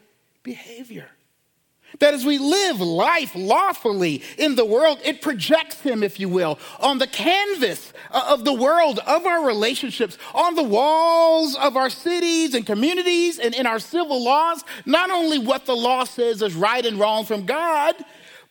behavior. 0.42 1.10
That 1.98 2.14
as 2.14 2.24
we 2.24 2.38
live 2.38 2.80
life 2.80 3.34
lawfully 3.34 4.22
in 4.36 4.54
the 4.54 4.64
world, 4.64 5.00
it 5.04 5.20
projects 5.20 5.80
Him, 5.80 6.02
if 6.02 6.20
you 6.20 6.28
will, 6.28 6.58
on 6.78 6.98
the 6.98 7.06
canvas 7.06 7.92
uh, 8.10 8.26
of 8.28 8.44
the 8.44 8.52
world, 8.52 9.00
of 9.06 9.26
our 9.26 9.44
relationships, 9.44 10.16
on 10.32 10.54
the 10.54 10.62
walls 10.62 11.56
of 11.56 11.76
our 11.76 11.90
cities 11.90 12.54
and 12.54 12.64
communities 12.64 13.38
and 13.38 13.54
in 13.54 13.66
our 13.66 13.80
civil 13.80 14.22
laws. 14.22 14.62
Not 14.86 15.10
only 15.10 15.38
what 15.38 15.66
the 15.66 15.74
law 15.76 16.04
says 16.04 16.40
is 16.40 16.54
right 16.54 16.84
and 16.86 17.00
wrong 17.00 17.24
from 17.24 17.46
God, 17.46 17.96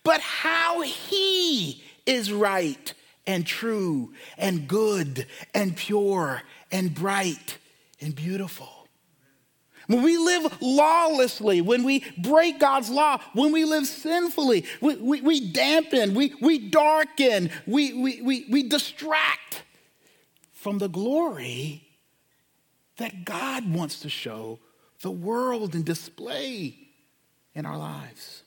but 0.03 0.19
how 0.19 0.81
He 0.81 1.83
is 2.05 2.31
right 2.31 2.93
and 3.25 3.45
true 3.45 4.13
and 4.37 4.67
good 4.67 5.25
and 5.53 5.75
pure 5.75 6.41
and 6.71 6.93
bright 6.93 7.57
and 8.01 8.15
beautiful. 8.15 8.76
When 9.87 10.03
we 10.03 10.17
live 10.17 10.61
lawlessly, 10.61 11.61
when 11.61 11.83
we 11.83 12.03
break 12.17 12.59
God's 12.59 12.89
law, 12.89 13.19
when 13.33 13.53
we 13.53 13.63
live 13.63 13.87
sinfully, 13.87 14.65
we, 14.81 14.95
we, 14.95 15.21
we 15.21 15.51
dampen, 15.51 16.13
we, 16.13 16.33
we 16.41 16.59
darken, 16.59 17.49
we, 17.65 17.93
we, 17.93 18.21
we, 18.21 18.45
we 18.49 18.63
distract 18.63 19.63
from 20.51 20.77
the 20.77 20.89
glory 20.89 21.87
that 22.97 23.23
God 23.23 23.71
wants 23.71 24.01
to 24.01 24.09
show 24.09 24.59
the 25.01 25.11
world 25.11 25.73
and 25.73 25.85
display 25.85 26.75
in 27.55 27.65
our 27.65 27.77
lives. 27.77 28.43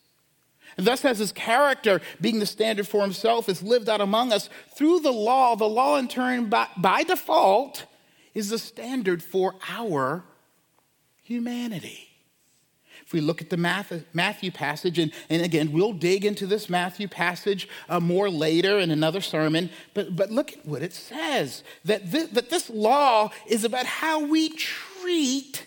And 0.76 0.86
thus, 0.86 1.04
as 1.04 1.18
his 1.18 1.32
character, 1.32 2.00
being 2.20 2.38
the 2.38 2.46
standard 2.46 2.86
for 2.86 3.00
himself, 3.00 3.48
is 3.48 3.62
lived 3.62 3.88
out 3.88 4.00
among 4.00 4.32
us 4.32 4.50
through 4.76 5.00
the 5.00 5.10
law, 5.10 5.56
the 5.56 5.68
law 5.68 5.96
in 5.96 6.06
turn, 6.06 6.50
by, 6.50 6.68
by 6.76 7.02
default, 7.02 7.86
is 8.34 8.50
the 8.50 8.58
standard 8.58 9.22
for 9.22 9.54
our 9.68 10.24
humanity. 11.30 12.08
If 13.06 13.12
we 13.12 13.20
look 13.20 13.40
at 13.40 13.50
the 13.50 13.56
Matthew 13.56 14.50
passage, 14.50 14.98
and, 14.98 15.12
and 15.28 15.42
again, 15.42 15.72
we'll 15.72 15.92
dig 15.92 16.24
into 16.24 16.46
this 16.46 16.68
Matthew 16.68 17.08
passage 17.08 17.68
uh, 17.88 17.98
more 17.98 18.28
later 18.28 18.78
in 18.78 18.90
another 18.90 19.20
sermon, 19.20 19.70
but, 19.94 20.14
but 20.14 20.30
look 20.30 20.52
at 20.52 20.66
what 20.66 20.82
it 20.82 20.92
says 20.92 21.64
that 21.84 22.10
this, 22.10 22.28
that 22.30 22.50
this 22.50 22.68
law 22.68 23.30
is 23.46 23.64
about 23.64 23.86
how 23.86 24.24
we 24.24 24.50
treat 24.50 25.66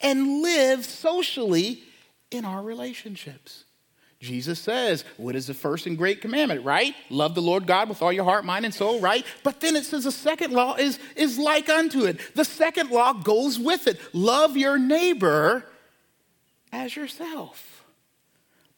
and 0.00 0.42
live 0.42 0.84
socially 0.84 1.82
in 2.30 2.44
our 2.44 2.62
relationships. 2.62 3.64
Jesus 4.20 4.58
says, 4.58 5.04
What 5.16 5.34
is 5.34 5.46
the 5.46 5.54
first 5.54 5.86
and 5.86 5.96
great 5.96 6.20
commandment, 6.20 6.64
right? 6.64 6.94
Love 7.08 7.34
the 7.34 7.40
Lord 7.40 7.66
God 7.66 7.88
with 7.88 8.02
all 8.02 8.12
your 8.12 8.24
heart, 8.24 8.44
mind, 8.44 8.66
and 8.66 8.74
soul, 8.74 9.00
right? 9.00 9.24
But 9.42 9.60
then 9.60 9.76
it 9.76 9.84
says 9.84 10.04
the 10.04 10.12
second 10.12 10.52
law 10.52 10.76
is, 10.76 10.98
is 11.16 11.38
like 11.38 11.70
unto 11.70 12.04
it. 12.04 12.20
The 12.34 12.44
second 12.44 12.90
law 12.90 13.14
goes 13.14 13.58
with 13.58 13.86
it 13.86 13.98
love 14.12 14.56
your 14.56 14.78
neighbor 14.78 15.64
as 16.70 16.94
yourself. 16.94 17.84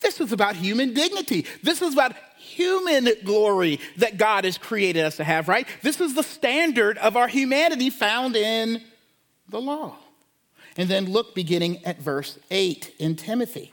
This 0.00 0.20
is 0.20 0.32
about 0.32 0.56
human 0.56 0.94
dignity. 0.94 1.46
This 1.62 1.82
is 1.82 1.92
about 1.92 2.14
human 2.38 3.08
glory 3.24 3.80
that 3.96 4.18
God 4.18 4.44
has 4.44 4.58
created 4.58 5.04
us 5.04 5.16
to 5.16 5.24
have, 5.24 5.48
right? 5.48 5.66
This 5.82 6.00
is 6.00 6.14
the 6.14 6.22
standard 6.22 6.98
of 6.98 7.16
our 7.16 7.28
humanity 7.28 7.90
found 7.90 8.36
in 8.36 8.82
the 9.48 9.60
law. 9.60 9.96
And 10.76 10.88
then 10.88 11.06
look 11.06 11.34
beginning 11.34 11.84
at 11.84 12.00
verse 12.00 12.38
8 12.50 12.94
in 12.98 13.16
Timothy 13.16 13.72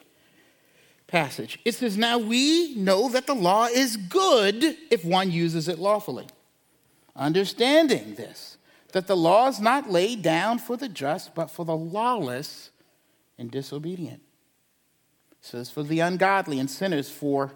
passage. 1.09 1.59
It 1.65 1.75
says, 1.75 1.97
Now 1.97 2.17
we 2.17 2.75
know 2.75 3.09
that 3.09 3.27
the 3.27 3.35
law 3.35 3.65
is 3.65 3.97
good 3.97 4.77
if 4.89 5.03
one 5.03 5.31
uses 5.31 5.67
it 5.67 5.79
lawfully. 5.79 6.27
Understanding 7.15 8.15
this, 8.15 8.57
that 8.93 9.07
the 9.07 9.17
law 9.17 9.47
is 9.47 9.59
not 9.59 9.89
laid 9.89 10.21
down 10.21 10.59
for 10.59 10.77
the 10.77 10.89
just, 10.89 11.35
but 11.35 11.51
for 11.51 11.65
the 11.65 11.75
lawless 11.75 12.69
and 13.37 13.51
disobedient. 13.51 14.21
It 15.31 15.45
says, 15.45 15.69
For 15.69 15.83
the 15.83 15.99
ungodly 15.99 16.59
and 16.59 16.69
sinners, 16.69 17.09
for 17.09 17.53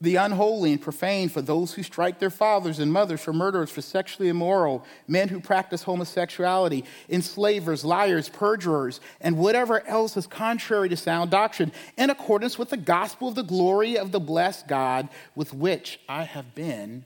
the 0.00 0.14
unholy 0.14 0.72
and 0.72 0.80
profane, 0.80 1.28
for 1.28 1.42
those 1.42 1.74
who 1.74 1.82
strike 1.82 2.20
their 2.20 2.30
fathers 2.30 2.78
and 2.78 2.92
mothers, 2.92 3.20
for 3.20 3.32
murderers, 3.32 3.70
for 3.70 3.82
sexually 3.82 4.28
immoral, 4.28 4.84
men 5.08 5.28
who 5.28 5.40
practice 5.40 5.82
homosexuality, 5.82 6.84
enslavers, 7.08 7.84
liars, 7.84 8.28
perjurers, 8.28 9.00
and 9.20 9.36
whatever 9.36 9.84
else 9.88 10.16
is 10.16 10.26
contrary 10.26 10.88
to 10.88 10.96
sound 10.96 11.32
doctrine, 11.32 11.72
in 11.96 12.10
accordance 12.10 12.56
with 12.56 12.70
the 12.70 12.76
gospel 12.76 13.28
of 13.28 13.34
the 13.34 13.42
glory 13.42 13.98
of 13.98 14.12
the 14.12 14.20
blessed 14.20 14.68
God 14.68 15.08
with 15.34 15.52
which 15.52 15.98
I 16.08 16.22
have 16.22 16.54
been 16.54 17.04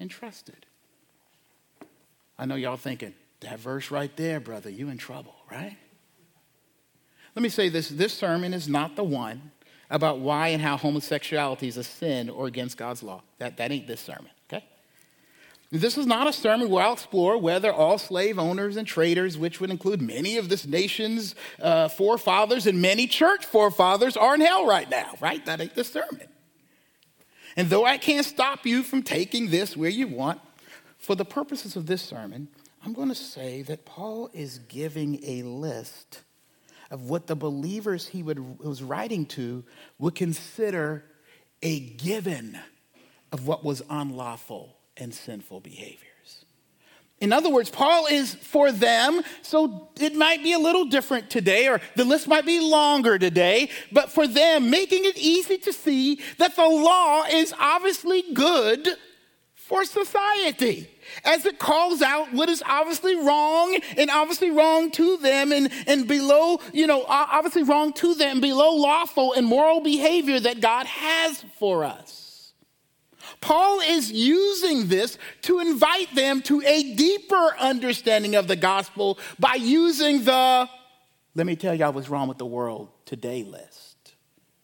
entrusted. 0.00 0.64
I 2.38 2.46
know 2.46 2.54
y'all 2.54 2.78
thinking, 2.78 3.14
that 3.40 3.60
verse 3.60 3.90
right 3.90 4.14
there, 4.16 4.40
brother, 4.40 4.70
you 4.70 4.88
in 4.88 4.96
trouble, 4.96 5.34
right? 5.50 5.76
Let 7.36 7.42
me 7.42 7.50
say 7.50 7.68
this 7.68 7.88
this 7.88 8.12
sermon 8.12 8.54
is 8.54 8.68
not 8.68 8.96
the 8.96 9.04
one 9.04 9.51
about 9.92 10.18
why 10.18 10.48
and 10.48 10.62
how 10.62 10.76
homosexuality 10.76 11.68
is 11.68 11.76
a 11.76 11.84
sin 11.84 12.30
or 12.30 12.46
against 12.46 12.78
God's 12.78 13.02
law. 13.02 13.22
That, 13.38 13.58
that 13.58 13.70
ain't 13.70 13.86
this 13.86 14.00
sermon, 14.00 14.30
okay? 14.50 14.64
This 15.70 15.98
is 15.98 16.06
not 16.06 16.26
a 16.26 16.32
sermon 16.32 16.70
where 16.70 16.82
I'll 16.82 16.94
explore 16.94 17.36
whether 17.36 17.70
all 17.70 17.98
slave 17.98 18.38
owners 18.38 18.78
and 18.78 18.86
traders, 18.86 19.36
which 19.36 19.60
would 19.60 19.70
include 19.70 20.00
many 20.00 20.38
of 20.38 20.48
this 20.48 20.66
nation's 20.66 21.34
uh, 21.60 21.88
forefathers 21.88 22.66
and 22.66 22.80
many 22.80 23.06
church 23.06 23.44
forefathers, 23.44 24.16
are 24.16 24.34
in 24.34 24.40
hell 24.40 24.66
right 24.66 24.88
now, 24.88 25.14
right? 25.20 25.44
That 25.44 25.60
ain't 25.60 25.74
the 25.74 25.84
sermon. 25.84 26.26
And 27.54 27.68
though 27.68 27.84
I 27.84 27.98
can't 27.98 28.24
stop 28.24 28.64
you 28.64 28.82
from 28.82 29.02
taking 29.02 29.50
this 29.50 29.76
where 29.76 29.90
you 29.90 30.08
want, 30.08 30.40
for 30.96 31.14
the 31.14 31.24
purposes 31.26 31.76
of 31.76 31.86
this 31.86 32.00
sermon, 32.00 32.48
I'm 32.82 32.94
going 32.94 33.08
to 33.08 33.14
say 33.14 33.60
that 33.62 33.84
Paul 33.84 34.30
is 34.32 34.58
giving 34.58 35.20
a 35.22 35.42
list 35.42 36.22
of 36.92 37.08
what 37.08 37.26
the 37.26 37.34
believers 37.34 38.06
he 38.06 38.22
would, 38.22 38.60
was 38.60 38.82
writing 38.82 39.24
to 39.24 39.64
would 39.98 40.14
consider 40.14 41.02
a 41.62 41.80
given, 41.80 42.58
of 43.32 43.46
what 43.46 43.64
was 43.64 43.82
unlawful 43.88 44.76
and 44.98 45.14
sinful 45.14 45.60
behaviors. 45.60 46.44
In 47.18 47.32
other 47.32 47.48
words, 47.48 47.70
Paul 47.70 48.06
is 48.08 48.34
for 48.34 48.70
them, 48.70 49.22
so 49.40 49.88
it 49.98 50.14
might 50.14 50.42
be 50.42 50.52
a 50.52 50.58
little 50.58 50.84
different 50.84 51.30
today, 51.30 51.66
or 51.68 51.80
the 51.96 52.04
list 52.04 52.28
might 52.28 52.44
be 52.44 52.60
longer 52.60 53.18
today, 53.18 53.70
but 53.90 54.10
for 54.10 54.26
them, 54.26 54.68
making 54.68 55.06
it 55.06 55.16
easy 55.16 55.56
to 55.58 55.72
see 55.72 56.20
that 56.36 56.56
the 56.56 56.68
law 56.68 57.24
is 57.24 57.54
obviously 57.58 58.22
good 58.34 58.86
for 59.54 59.84
society 59.86 60.91
as 61.24 61.46
it 61.46 61.58
calls 61.58 62.02
out 62.02 62.32
what 62.32 62.48
is 62.48 62.62
obviously 62.66 63.16
wrong 63.16 63.78
and 63.96 64.10
obviously 64.10 64.50
wrong 64.50 64.90
to 64.92 65.16
them 65.18 65.52
and, 65.52 65.70
and 65.86 66.08
below, 66.08 66.60
you 66.72 66.86
know, 66.86 67.04
obviously 67.08 67.62
wrong 67.62 67.92
to 67.94 68.14
them, 68.14 68.40
below 68.40 68.74
lawful 68.74 69.32
and 69.32 69.46
moral 69.46 69.80
behavior 69.80 70.40
that 70.40 70.60
God 70.60 70.86
has 70.86 71.44
for 71.58 71.84
us. 71.84 72.52
Paul 73.40 73.80
is 73.80 74.10
using 74.10 74.88
this 74.88 75.18
to 75.42 75.58
invite 75.58 76.14
them 76.14 76.42
to 76.42 76.62
a 76.62 76.94
deeper 76.94 77.54
understanding 77.58 78.34
of 78.36 78.46
the 78.46 78.56
gospel 78.56 79.18
by 79.38 79.54
using 79.54 80.24
the, 80.24 80.68
let 81.34 81.46
me 81.46 81.56
tell 81.56 81.74
y'all 81.74 81.92
what's 81.92 82.08
wrong 82.08 82.28
with 82.28 82.38
the 82.38 82.46
world 82.46 82.88
today 83.04 83.42
list, 83.42 84.14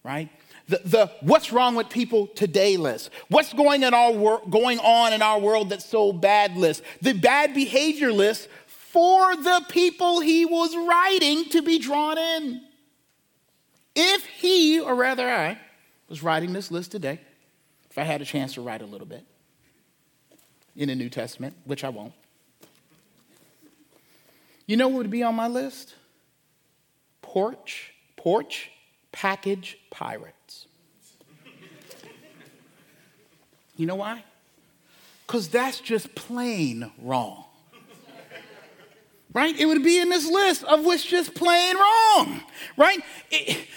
right? 0.05 0.31
The, 0.69 0.81
the 0.85 1.11
what's 1.21 1.51
wrong 1.53 1.75
with 1.75 1.89
people 1.89 2.27
today 2.29 2.77
list. 2.77 3.11
What's 3.29 3.53
going, 3.53 3.83
in 3.83 3.95
our 3.95 4.13
wor- 4.13 4.43
going 4.49 4.79
on 4.81 5.13
in 5.13 5.23
our 5.23 5.41
world 5.41 5.71
that's 5.71 5.87
so 5.87 6.13
bad 6.13 6.57
list. 6.57 6.83
The 7.01 7.15
bad 7.15 7.55
behavior 7.55 8.13
list 8.13 8.49
for 8.67 9.35
the 9.37 9.65
people 9.69 10.21
he 10.21 10.45
was 10.45 10.77
writing 10.77 11.47
to 11.51 11.63
be 11.63 11.79
drawn 11.79 12.19
in. 12.19 12.61
If 13.97 14.27
he, 14.27 14.79
or 14.79 14.95
rather 14.95 15.29
I, 15.29 15.59
was 16.09 16.23
writing 16.23 16.53
this 16.53 16.71
list 16.71 16.93
today, 16.93 17.21
if 17.91 17.99
I 17.99 18.05
had 18.05 18.23
a 18.23 18.25
chance 18.25 18.55
to 18.55 18.61
write 18.61 18.83
a 18.83 18.87
little 18.87 19.07
bit 19.07 19.25
in 20.77 20.89
the 20.89 20.95
New 20.95 21.09
Testament, 21.09 21.57
which 21.65 21.83
I 21.83 21.89
won't, 21.89 22.13
you 24.67 24.77
know 24.77 24.89
what 24.89 24.99
would 24.99 25.11
be 25.11 25.23
on 25.23 25.35
my 25.35 25.49
list? 25.49 25.95
Porch, 27.23 27.95
porch, 28.17 28.71
package, 29.13 29.79
pirate. 29.91 30.35
You 33.79 33.87
know 33.87 33.95
why? 33.95 34.25
Because 35.27 35.49
that's 35.49 35.81
just 35.81 36.15
plain 36.15 36.91
wrong. 36.99 37.45
Right? 39.33 39.59
It 39.59 39.67
would 39.67 39.85
be 39.85 40.01
in 40.01 40.11
this 40.11 40.27
list 40.27 40.65
of 40.65 40.85
what's 40.85 41.05
just 41.05 41.35
plain 41.35 41.77
wrong. 41.77 42.41
Right? 42.77 42.99
It, 43.31 43.69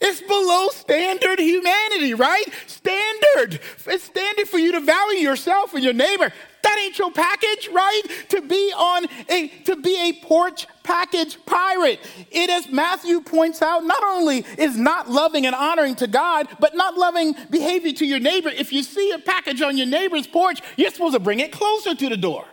it's 0.00 0.20
below 0.20 0.68
standard 0.68 1.38
humanity, 1.40 2.14
right? 2.14 2.44
Standard. 2.66 3.60
It's 3.86 4.04
standard 4.04 4.48
for 4.48 4.58
you 4.58 4.72
to 4.72 4.80
value 4.80 5.20
yourself 5.20 5.72
and 5.74 5.82
your 5.82 5.94
neighbor. 5.94 6.30
That 6.68 6.78
ain't 6.80 6.98
your 6.98 7.10
package, 7.10 7.70
right? 7.72 8.02
To 8.28 8.42
be 8.42 8.74
on 8.76 9.06
a 9.30 9.48
to 9.64 9.74
be 9.76 10.10
a 10.10 10.12
porch 10.26 10.66
package 10.82 11.38
pirate. 11.46 11.98
It 12.30 12.50
as 12.50 12.68
Matthew 12.68 13.22
points 13.22 13.62
out, 13.62 13.84
not 13.84 14.02
only 14.04 14.44
is 14.58 14.76
not 14.76 15.08
loving 15.08 15.46
and 15.46 15.54
honoring 15.54 15.94
to 15.96 16.06
God, 16.06 16.46
but 16.60 16.76
not 16.76 16.94
loving 16.94 17.34
behavior 17.48 17.94
to 17.94 18.04
your 18.04 18.20
neighbor. 18.20 18.50
If 18.50 18.70
you 18.70 18.82
see 18.82 19.12
a 19.12 19.18
package 19.18 19.62
on 19.62 19.78
your 19.78 19.86
neighbor's 19.86 20.26
porch, 20.26 20.60
you're 20.76 20.90
supposed 20.90 21.14
to 21.14 21.20
bring 21.20 21.40
it 21.40 21.52
closer 21.52 21.94
to 21.94 22.08
the 22.10 22.18
door. 22.18 22.44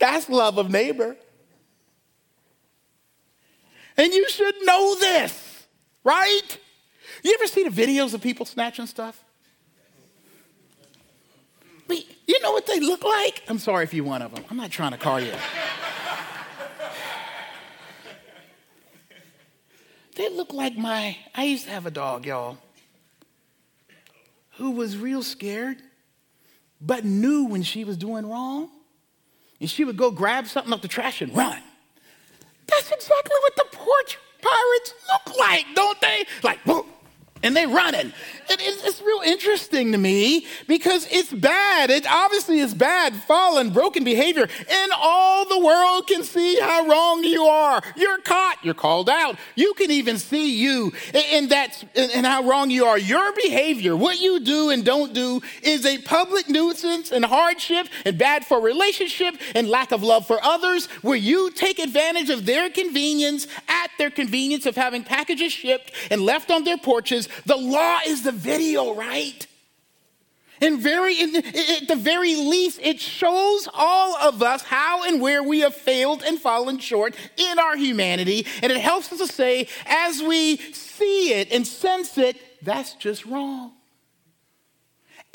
That's 0.00 0.28
love 0.28 0.58
of 0.58 0.68
neighbor. 0.68 1.16
And 3.96 4.12
you 4.12 4.28
should 4.28 4.56
know 4.62 4.96
this, 4.98 5.68
right? 6.02 6.58
You 7.22 7.36
ever 7.38 7.46
see 7.46 7.68
the 7.68 7.70
videos 7.70 8.14
of 8.14 8.20
people 8.20 8.46
snatching 8.46 8.86
stuff? 8.86 9.22
But 11.86 11.98
you 12.26 12.40
know 12.42 12.52
what 12.52 12.66
they 12.66 12.80
look 12.80 13.04
like? 13.04 13.42
I'm 13.48 13.58
sorry 13.58 13.84
if 13.84 13.94
you're 13.94 14.04
one 14.04 14.22
of 14.22 14.34
them. 14.34 14.44
I'm 14.50 14.56
not 14.56 14.70
trying 14.70 14.92
to 14.92 14.98
call 14.98 15.20
you. 15.20 15.32
they 20.16 20.28
look 20.30 20.52
like 20.52 20.76
my, 20.76 21.16
I 21.34 21.44
used 21.44 21.64
to 21.66 21.70
have 21.70 21.86
a 21.86 21.90
dog, 21.90 22.26
y'all, 22.26 22.58
who 24.52 24.72
was 24.72 24.96
real 24.96 25.22
scared, 25.22 25.78
but 26.80 27.04
knew 27.04 27.44
when 27.44 27.62
she 27.62 27.84
was 27.84 27.96
doing 27.96 28.28
wrong. 28.28 28.70
And 29.60 29.70
she 29.70 29.84
would 29.84 29.96
go 29.96 30.10
grab 30.10 30.46
something 30.46 30.72
off 30.72 30.82
the 30.82 30.88
trash 30.88 31.22
and 31.22 31.34
run. 31.34 31.62
That's 32.66 32.90
exactly 32.90 33.36
what 33.40 33.56
the 33.56 33.64
porch 33.72 34.18
pirates 34.42 34.94
look 35.08 35.38
like, 35.38 35.64
don't 35.74 36.00
they? 36.00 36.26
Like, 36.42 36.58
whoa, 36.60 36.84
and 37.42 37.56
they're 37.56 37.68
running. 37.68 38.12
It, 38.48 38.60
it's 38.60 39.00
real 39.02 39.20
interesting 39.24 39.92
to 39.92 39.98
me 39.98 40.46
because 40.66 41.06
it's 41.10 41.32
bad. 41.32 41.90
It 41.90 42.06
obviously 42.08 42.60
is 42.60 42.74
bad, 42.74 43.14
fallen, 43.14 43.70
broken 43.70 44.04
behavior, 44.04 44.48
and 44.70 44.92
all 44.96 45.48
the 45.48 45.58
world 45.58 46.06
can 46.06 46.24
see 46.24 46.58
how 46.60 46.86
wrong 46.86 47.24
you 47.24 47.44
are. 47.44 47.82
You're 47.96 48.18
caught. 48.18 48.58
You're 48.62 48.74
called 48.74 49.10
out. 49.10 49.36
You 49.54 49.74
can 49.74 49.90
even 49.90 50.18
see 50.18 50.56
you 50.60 50.92
and 51.14 51.50
that's 51.50 51.84
and 51.94 52.26
how 52.26 52.42
wrong 52.44 52.70
you 52.70 52.84
are. 52.84 52.98
Your 52.98 53.32
behavior, 53.32 53.96
what 53.96 54.20
you 54.20 54.40
do 54.40 54.70
and 54.70 54.84
don't 54.84 55.12
do, 55.12 55.40
is 55.62 55.84
a 55.84 55.98
public 55.98 56.48
nuisance 56.48 57.12
and 57.12 57.24
hardship 57.24 57.88
and 58.04 58.18
bad 58.18 58.44
for 58.44 58.60
relationship 58.60 59.34
and 59.54 59.68
lack 59.68 59.92
of 59.92 60.02
love 60.02 60.26
for 60.26 60.42
others. 60.42 60.86
Where 61.02 61.16
you 61.16 61.50
take 61.50 61.78
advantage 61.78 62.30
of 62.30 62.46
their 62.46 62.70
convenience 62.70 63.46
at 63.68 63.90
their 63.98 64.10
convenience 64.10 64.66
of 64.66 64.76
having 64.76 65.04
packages 65.04 65.52
shipped 65.52 65.92
and 66.10 66.20
left 66.20 66.50
on 66.50 66.64
their 66.64 66.78
porches 66.78 67.25
the 67.44 67.56
law 67.56 67.98
is 68.06 68.22
the 68.22 68.32
video, 68.32 68.94
right? 68.94 69.46
And 70.60 70.80
very, 70.80 71.20
at 71.20 71.86
the 71.86 71.96
very 71.96 72.34
least, 72.34 72.80
it 72.82 72.98
shows 72.98 73.68
all 73.74 74.16
of 74.16 74.42
us 74.42 74.62
how 74.62 75.04
and 75.04 75.20
where 75.20 75.42
we 75.42 75.60
have 75.60 75.74
failed 75.74 76.22
and 76.22 76.40
fallen 76.40 76.78
short 76.78 77.14
in 77.36 77.58
our 77.58 77.76
humanity. 77.76 78.46
And 78.62 78.72
it 78.72 78.78
helps 78.78 79.12
us 79.12 79.18
to 79.18 79.26
say, 79.26 79.68
as 79.84 80.22
we 80.22 80.56
see 80.72 81.34
it 81.34 81.52
and 81.52 81.66
sense 81.66 82.16
it, 82.16 82.36
that's 82.62 82.94
just 82.94 83.26
wrong. 83.26 83.72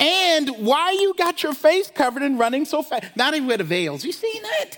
And 0.00 0.48
why 0.66 0.90
you 0.90 1.14
got 1.16 1.44
your 1.44 1.54
face 1.54 1.88
covered 1.88 2.22
and 2.22 2.36
running 2.36 2.64
so 2.64 2.82
fast? 2.82 3.16
Not 3.16 3.34
even 3.34 3.46
with 3.46 3.58
the 3.58 3.64
veils. 3.64 4.04
You 4.04 4.10
seen 4.10 4.42
that? 4.42 4.70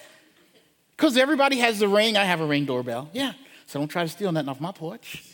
Because 0.94 1.16
everybody 1.16 1.56
has 1.60 1.78
the 1.78 1.88
ring. 1.88 2.18
I 2.18 2.24
have 2.24 2.42
a 2.42 2.46
ring 2.46 2.66
doorbell. 2.66 3.08
Yeah. 3.14 3.32
So 3.64 3.78
don't 3.78 3.88
try 3.88 4.02
to 4.02 4.08
steal 4.10 4.30
nothing 4.30 4.50
off 4.50 4.60
my 4.60 4.72
porch. 4.72 5.24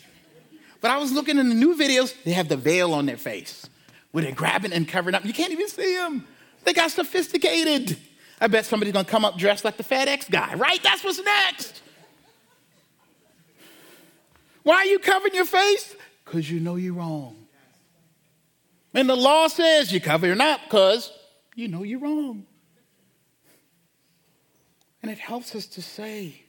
But 0.81 0.89
I 0.91 0.97
was 0.97 1.11
looking 1.11 1.37
in 1.37 1.47
the 1.47 1.55
new 1.55 1.75
videos, 1.75 2.13
they 2.23 2.31
have 2.31 2.49
the 2.49 2.57
veil 2.57 2.93
on 2.93 3.05
their 3.05 3.17
face 3.17 3.69
where 4.11 4.23
they're 4.23 4.33
grabbing 4.33 4.73
and 4.73 4.87
covering 4.87 5.15
up. 5.15 5.23
You 5.23 5.33
can't 5.33 5.53
even 5.53 5.67
see 5.67 5.95
them. 5.95 6.27
They 6.63 6.73
got 6.73 6.91
sophisticated. 6.91 7.97
I 8.41 8.47
bet 8.47 8.65
somebody's 8.65 8.93
gonna 8.93 9.05
come 9.05 9.23
up 9.23 9.37
dressed 9.37 9.63
like 9.63 9.77
the 9.77 9.83
FedEx 9.83 10.29
guy, 10.29 10.55
right? 10.55 10.81
That's 10.81 11.03
what's 11.03 11.23
next. 11.23 11.81
Why 14.63 14.75
are 14.77 14.85
you 14.85 14.99
covering 14.99 15.33
your 15.33 15.45
face? 15.45 15.95
Because 16.25 16.49
you 16.49 16.59
know 16.59 16.75
you're 16.75 16.93
wrong. 16.93 17.35
And 18.93 19.07
the 19.07 19.15
law 19.15 19.47
says 19.47 19.93
you 19.93 20.01
cover 20.01 20.27
your 20.27 20.41
up 20.41 20.61
because 20.63 21.11
you 21.55 21.67
know 21.67 21.83
you're 21.83 21.99
wrong. 21.99 22.45
And 25.01 25.11
it 25.11 25.17
helps 25.17 25.55
us 25.55 25.65
to 25.67 25.81
say 25.81 26.43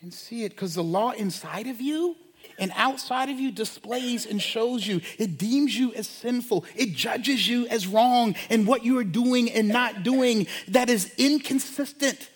and 0.00 0.12
see 0.12 0.44
it 0.44 0.50
because 0.50 0.74
the 0.74 0.84
law 0.84 1.10
inside 1.12 1.66
of 1.66 1.80
you 1.80 2.16
and 2.58 2.72
outside 2.74 3.28
of 3.28 3.38
you 3.38 3.50
displays 3.50 4.26
and 4.26 4.42
shows 4.42 4.86
you. 4.86 5.00
It 5.18 5.38
deems 5.38 5.76
you 5.78 5.94
as 5.94 6.08
sinful. 6.08 6.64
It 6.74 6.94
judges 6.94 7.46
you 7.48 7.66
as 7.68 7.86
wrong 7.86 8.34
and 8.50 8.66
what 8.66 8.84
you 8.84 8.98
are 8.98 9.04
doing 9.04 9.50
and 9.50 9.68
not 9.68 10.02
doing 10.02 10.46
that 10.68 10.90
is 10.90 11.12
inconsistent 11.16 12.30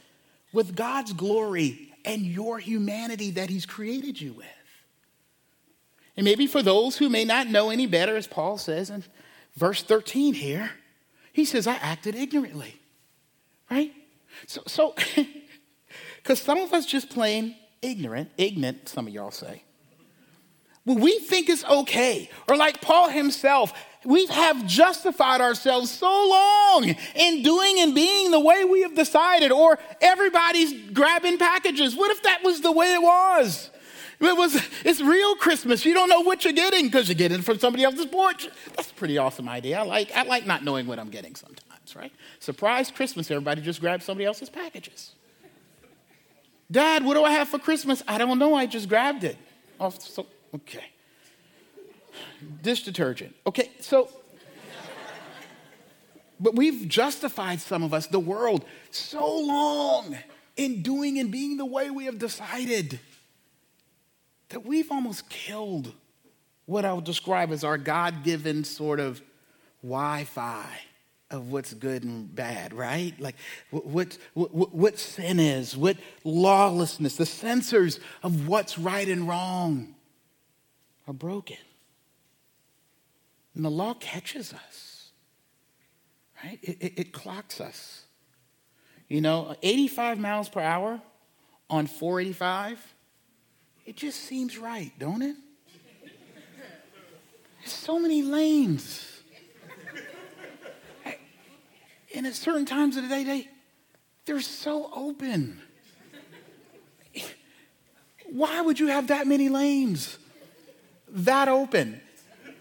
with 0.52 0.76
God's 0.76 1.12
glory 1.12 1.92
and 2.04 2.22
your 2.22 2.58
humanity 2.58 3.32
that 3.32 3.50
He's 3.50 3.66
created 3.66 4.20
you 4.20 4.32
with. 4.32 4.46
And 6.16 6.24
maybe 6.24 6.46
for 6.46 6.62
those 6.62 6.98
who 6.98 7.08
may 7.08 7.24
not 7.24 7.48
know 7.48 7.70
any 7.70 7.86
better, 7.86 8.16
as 8.16 8.26
Paul 8.26 8.58
says 8.58 8.90
in 8.90 9.04
verse 9.56 9.82
13 9.82 10.34
here, 10.34 10.70
he 11.32 11.44
says, 11.44 11.66
I 11.66 11.74
acted 11.74 12.14
ignorantly. 12.14 12.78
Right? 13.70 13.92
So, 14.46 14.62
so 14.66 14.94
because 16.16 16.40
some 16.40 16.58
of 16.58 16.72
us 16.74 16.84
just 16.84 17.08
plain 17.08 17.56
ignorant, 17.80 18.30
ignorant, 18.36 18.88
some 18.88 19.06
of 19.06 19.12
y'all 19.14 19.30
say, 19.30 19.62
well, 20.84 20.98
we 20.98 21.18
think 21.18 21.48
it's 21.48 21.64
okay. 21.64 22.28
Or 22.48 22.56
like 22.56 22.80
Paul 22.80 23.08
himself, 23.08 23.72
we 24.04 24.26
have 24.26 24.66
justified 24.66 25.40
ourselves 25.40 25.90
so 25.90 26.06
long 26.06 26.94
in 27.14 27.42
doing 27.42 27.78
and 27.78 27.94
being 27.94 28.30
the 28.30 28.40
way 28.40 28.64
we 28.64 28.82
have 28.82 28.94
decided, 28.94 29.52
or 29.52 29.78
everybody's 30.00 30.90
grabbing 30.90 31.38
packages. 31.38 31.94
What 31.94 32.10
if 32.10 32.22
that 32.24 32.42
was 32.42 32.60
the 32.60 32.72
way 32.72 32.94
it 32.94 33.02
was? 33.02 33.70
It 34.20 34.36
was, 34.36 34.60
it's 34.84 35.00
real 35.00 35.34
Christmas. 35.36 35.84
You 35.84 35.94
don't 35.94 36.08
know 36.08 36.20
what 36.20 36.44
you're 36.44 36.52
getting 36.52 36.86
because 36.86 37.08
you're 37.08 37.16
getting 37.16 37.40
it 37.40 37.44
from 37.44 37.58
somebody 37.58 37.82
else's 37.82 38.06
porch. 38.06 38.48
That's 38.76 38.90
a 38.90 38.94
pretty 38.94 39.18
awesome 39.18 39.48
idea. 39.48 39.80
I 39.80 39.82
like, 39.82 40.12
I 40.14 40.22
like 40.22 40.46
not 40.46 40.62
knowing 40.62 40.86
what 40.86 41.00
I'm 41.00 41.10
getting 41.10 41.34
sometimes, 41.34 41.96
right? 41.96 42.12
Surprise 42.38 42.90
Christmas, 42.90 43.30
everybody 43.30 43.62
just 43.62 43.80
grabs 43.80 44.04
somebody 44.04 44.24
else's 44.24 44.48
packages. 44.48 45.12
Dad, 46.70 47.04
what 47.04 47.14
do 47.14 47.24
I 47.24 47.32
have 47.32 47.48
for 47.48 47.58
Christmas? 47.58 48.02
I 48.06 48.16
don't 48.16 48.38
know. 48.38 48.54
I 48.54 48.66
just 48.66 48.88
grabbed 48.88 49.24
it. 49.24 49.36
Oh, 49.80 49.90
so 49.90 50.26
Okay. 50.54 50.84
Dish 52.62 52.82
detergent. 52.84 53.34
Okay, 53.46 53.70
so 53.80 54.08
But 56.42 56.56
we've 56.56 56.88
justified 56.88 57.60
some 57.60 57.84
of 57.84 57.94
us, 57.94 58.08
the 58.08 58.18
world, 58.18 58.64
so 58.90 59.38
long 59.38 60.18
in 60.56 60.82
doing 60.82 61.18
and 61.20 61.30
being 61.30 61.56
the 61.56 61.64
way 61.64 61.88
we 61.88 62.06
have 62.06 62.18
decided 62.18 62.98
that 64.48 64.66
we've 64.66 64.90
almost 64.90 65.30
killed 65.30 65.92
what 66.66 66.84
I 66.84 66.92
would 66.92 67.04
describe 67.04 67.52
as 67.52 67.62
our 67.62 67.78
God 67.78 68.24
given 68.24 68.64
sort 68.64 68.98
of 68.98 69.22
Wi 69.82 70.24
Fi 70.24 70.66
of 71.30 71.50
what's 71.50 71.72
good 71.74 72.02
and 72.02 72.34
bad, 72.34 72.74
right? 72.74 73.18
Like 73.20 73.36
what, 73.70 74.18
what, 74.34 74.74
what, 74.74 74.98
sin 74.98 75.38
is, 75.38 75.76
what 75.76 75.96
lawlessness, 76.24 77.16
the 77.16 77.24
sensors 77.24 78.00
of 78.22 78.48
what's 78.48 78.78
right 78.78 79.08
and 79.08 79.28
wrong 79.28 79.94
are 81.06 81.14
broken. 81.14 81.56
And 83.54 83.64
the 83.64 83.70
law 83.70 83.94
catches 83.94 84.52
us, 84.52 85.10
right? 86.42 86.58
It, 86.62 86.78
it, 86.80 86.92
it 86.98 87.12
clocks 87.12 87.60
us. 87.60 88.04
You 89.08 89.20
know, 89.20 89.54
85 89.62 90.18
miles 90.18 90.48
per 90.48 90.60
hour 90.60 91.00
on 91.68 91.86
485, 91.86 92.94
it 93.84 93.96
just 93.96 94.20
seems 94.20 94.56
right, 94.56 94.92
don't 94.98 95.22
it? 95.22 95.36
There's 97.60 97.72
so 97.72 97.98
many 97.98 98.22
lanes. 98.22 99.08
And 102.14 102.26
at 102.26 102.34
certain 102.34 102.66
times 102.66 102.96
of 102.96 103.04
the 103.04 103.08
day, 103.08 103.24
they, 103.24 103.48
they're 104.26 104.40
so 104.40 104.90
open. 104.94 105.60
Why 108.26 108.60
would 108.60 108.80
you 108.80 108.88
have 108.88 109.08
that 109.08 109.26
many 109.26 109.48
lanes 109.48 110.18
that 111.12 111.48
open? 111.48 112.00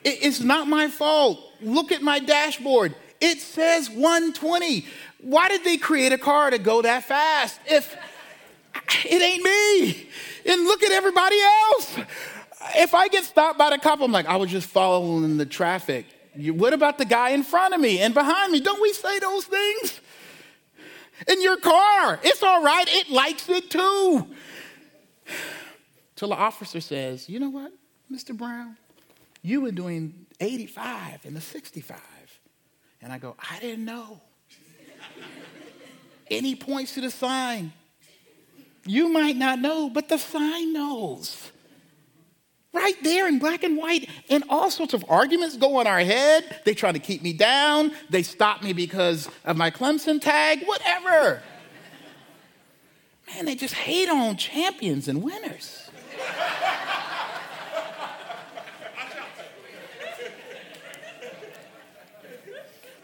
It's 0.04 0.40
not 0.40 0.68
my 0.68 0.88
fault. 0.88 1.40
Look 1.62 1.92
at 1.92 2.02
my 2.02 2.20
dashboard. 2.20 2.96
It 3.20 3.40
says 3.40 3.90
120. 3.90 4.86
Why 5.22 5.48
did 5.48 5.64
they 5.64 5.78
create 5.78 6.12
a 6.12 6.18
car 6.18 6.50
to 6.50 6.58
go 6.58 6.82
that 6.82 7.04
fast 7.04 7.60
if 7.68 7.96
it 9.06 9.22
ain't 9.22 9.44
me? 9.44 10.10
And 10.52 10.64
look 10.64 10.82
at 10.82 10.92
everybody 10.92 11.38
else. 11.40 11.98
If 12.76 12.94
I 12.94 13.08
get 13.08 13.24
stopped 13.24 13.60
by 13.60 13.70
the 13.70 13.78
cop, 13.78 14.02
I'm 14.02 14.12
like, 14.12 14.26
I 14.26 14.38
was 14.38 14.50
just 14.50 14.68
following 14.68 15.38
the 15.38 15.46
traffic. 15.46 16.06
What 16.36 16.74
about 16.74 16.98
the 16.98 17.06
guy 17.06 17.30
in 17.30 17.44
front 17.44 17.74
of 17.74 17.82
me 17.82 18.00
and 18.00 18.14
behind 18.14 18.52
me? 18.52 18.60
Don't 18.60 18.82
we 18.82 18.94
say 18.94 19.20
those 19.20 19.46
things? 19.46 20.00
In 21.28 21.42
your 21.42 21.58
car, 21.58 22.20
it's 22.24 22.42
all 22.42 22.64
right, 22.64 22.86
it 22.88 23.10
likes 23.10 23.48
it 23.50 23.70
too. 23.70 24.28
Till 26.16 26.30
the 26.30 26.36
officer 26.36 26.82
says, 26.82 27.30
You 27.30 27.40
know 27.40 27.50
what, 27.50 27.72
Mr. 28.12 28.36
Brown? 28.36 28.78
You 29.42 29.62
were 29.62 29.72
doing 29.72 30.26
85 30.40 31.26
and 31.26 31.36
the 31.36 31.42
65. 31.42 31.98
And 33.02 33.12
I 33.12 33.18
go, 33.18 33.36
I 33.50 33.60
didn't 33.60 33.86
know. 33.86 34.22
and 36.32 36.46
he 36.46 36.56
points 36.56 36.94
to 36.96 37.02
the 37.02 37.10
sign. 37.10 37.74
You 38.86 39.10
might 39.10 39.36
not 39.36 39.60
know, 39.60 39.90
but 39.90 40.10
the 40.10 40.18
sign 40.18 40.74
knows. 40.74 41.52
Right 42.74 42.96
there 43.04 43.28
in 43.28 43.40
black 43.40 43.64
and 43.64 43.78
white, 43.78 44.10
and 44.30 44.44
all 44.50 44.72
sorts 44.72 44.94
of 44.94 45.04
arguments 45.10 45.58
go 45.58 45.82
in 45.82 45.88
our 45.88 46.00
head. 46.00 46.62
They 46.64 46.74
try 46.74 46.92
to 46.92 47.00
keep 47.00 47.22
me 47.22 47.34
down. 47.34 47.92
They 48.10 48.24
stop 48.24 48.64
me 48.64 48.72
because 48.74 49.30
of 49.44 49.58
my 49.58 49.72
Clemson 49.72 50.22
tag, 50.22 50.64
whatever. 50.66 51.44
Man, 53.28 53.46
they 53.46 53.56
just 53.56 53.74
hate 53.74 54.10
on 54.10 54.38
champions 54.38 55.08
and 55.08 55.22
winners. 55.22 55.81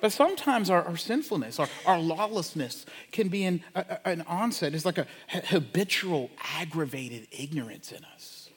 But 0.07 0.13
sometimes 0.13 0.69
our, 0.69 0.85
our 0.85 0.95
sinfulness, 0.95 1.59
our, 1.59 1.67
our, 1.85 1.99
lawlessness 1.99 2.85
can 3.11 3.27
be 3.27 3.43
an, 3.43 3.61
a, 3.75 4.07
an 4.07 4.21
onset. 4.21 4.73
It's 4.73 4.85
like 4.85 4.97
a 4.97 5.05
habitual, 5.27 6.31
aggravated 6.55 7.27
ignorance 7.29 7.91
in 7.91 8.05
us. 8.15 8.49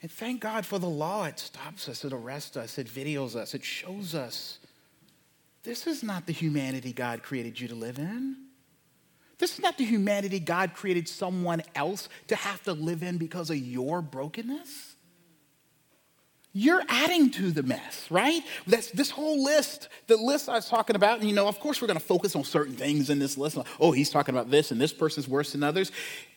And 0.00 0.10
thank 0.10 0.40
God 0.40 0.64
for 0.64 0.78
the 0.78 0.88
law. 0.88 1.26
It 1.26 1.38
stops 1.38 1.90
us, 1.90 2.06
it 2.06 2.14
arrests 2.14 2.56
us, 2.56 2.78
it 2.78 2.86
videos 2.86 3.36
us, 3.36 3.52
it 3.52 3.62
shows 3.62 4.14
us 4.14 4.60
this 5.62 5.86
is 5.86 6.02
not 6.02 6.24
the 6.24 6.32
humanity 6.32 6.94
God 6.94 7.22
created 7.22 7.60
you 7.60 7.68
to 7.68 7.74
live 7.74 7.98
in. 7.98 8.34
This 9.36 9.52
is 9.52 9.60
not 9.60 9.76
the 9.76 9.84
humanity 9.84 10.40
God 10.40 10.72
created 10.72 11.06
someone 11.06 11.62
else 11.74 12.08
to 12.28 12.34
have 12.34 12.62
to 12.62 12.72
live 12.72 13.02
in 13.02 13.18
because 13.18 13.50
of 13.50 13.58
your 13.58 14.00
brokenness. 14.00 14.89
You're 16.52 16.82
adding 16.88 17.30
to 17.32 17.52
the 17.52 17.62
mess, 17.62 18.10
right? 18.10 18.42
That's 18.66 18.90
this 18.90 19.08
whole 19.10 19.44
list, 19.44 19.88
the 20.08 20.16
list 20.16 20.48
I 20.48 20.54
was 20.54 20.68
talking 20.68 20.96
about, 20.96 21.20
and 21.20 21.28
you 21.28 21.34
know, 21.34 21.46
of 21.46 21.60
course, 21.60 21.80
we're 21.80 21.86
going 21.86 21.98
to 21.98 22.04
focus 22.04 22.34
on 22.34 22.42
certain 22.42 22.74
things 22.74 23.08
in 23.08 23.20
this 23.20 23.38
list. 23.38 23.56
Oh, 23.78 23.92
he's 23.92 24.10
talking 24.10 24.34
about 24.34 24.50
this, 24.50 24.72
and 24.72 24.80
this 24.80 24.92
person's 24.92 25.28
worse 25.28 25.52
than 25.52 25.62
others. 25.62 25.92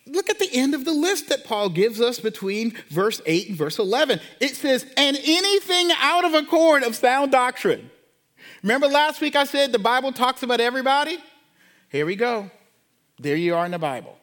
Look 0.05 0.29
at 0.29 0.37
the 0.37 0.49
end 0.53 0.75
of 0.75 0.85
the 0.85 0.93
list 0.93 1.29
that 1.29 1.43
Paul 1.45 1.69
gives 1.69 1.99
us 1.99 2.19
between 2.19 2.75
verse 2.89 3.21
8 3.25 3.49
and 3.49 3.57
verse 3.57 3.79
11. 3.79 4.19
It 4.39 4.55
says, 4.55 4.85
and 4.97 5.17
anything 5.17 5.89
out 5.97 6.25
of 6.25 6.35
accord 6.35 6.83
of 6.83 6.95
sound 6.95 7.31
doctrine. 7.31 7.89
Remember 8.61 8.87
last 8.87 9.19
week 9.19 9.35
I 9.35 9.45
said 9.45 9.71
the 9.71 9.79
Bible 9.79 10.11
talks 10.11 10.43
about 10.43 10.59
everybody? 10.59 11.17
Here 11.89 12.05
we 12.05 12.15
go. 12.15 12.51
There 13.19 13.35
you 13.35 13.55
are 13.55 13.65
in 13.65 13.71
the 13.71 13.79
Bible. 13.79 14.17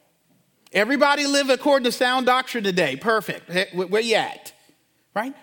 Everybody 0.72 1.26
live 1.26 1.50
according 1.50 1.84
to 1.84 1.92
sound 1.92 2.26
doctrine 2.26 2.62
today. 2.62 2.94
Perfect. 2.94 3.74
Where 3.74 4.00
you 4.00 4.14
at? 4.14 4.52
Right? 5.16 5.34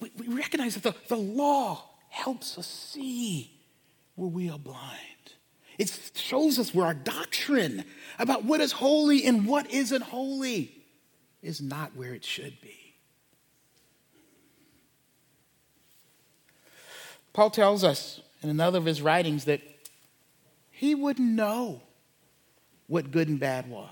So 0.00 0.08
we, 0.18 0.28
recognize 0.28 0.74
that 0.74 0.82
the, 0.82 0.94
the 1.08 1.16
law 1.16 1.84
helps 2.08 2.58
us 2.58 2.66
see 2.66 3.50
where 4.14 4.28
we 4.28 4.50
are 4.50 4.58
blind. 4.58 5.00
It 5.78 6.12
shows 6.14 6.58
us 6.58 6.74
where 6.74 6.86
our 6.86 6.94
doctrine 6.94 7.84
about 8.18 8.44
what 8.44 8.60
is 8.60 8.72
holy 8.72 9.24
and 9.24 9.46
what 9.46 9.70
isn't 9.70 10.02
holy 10.02 10.72
is 11.42 11.60
not 11.60 11.94
where 11.94 12.14
it 12.14 12.24
should 12.24 12.60
be. 12.60 12.94
Paul 17.32 17.50
tells 17.50 17.84
us 17.84 18.22
in 18.42 18.48
another 18.48 18.78
of 18.78 18.86
his 18.86 19.02
writings 19.02 19.44
that 19.44 19.60
he 20.70 20.94
wouldn't 20.94 21.28
know 21.28 21.82
what 22.86 23.10
good 23.10 23.28
and 23.28 23.38
bad 23.38 23.68
was. 23.68 23.90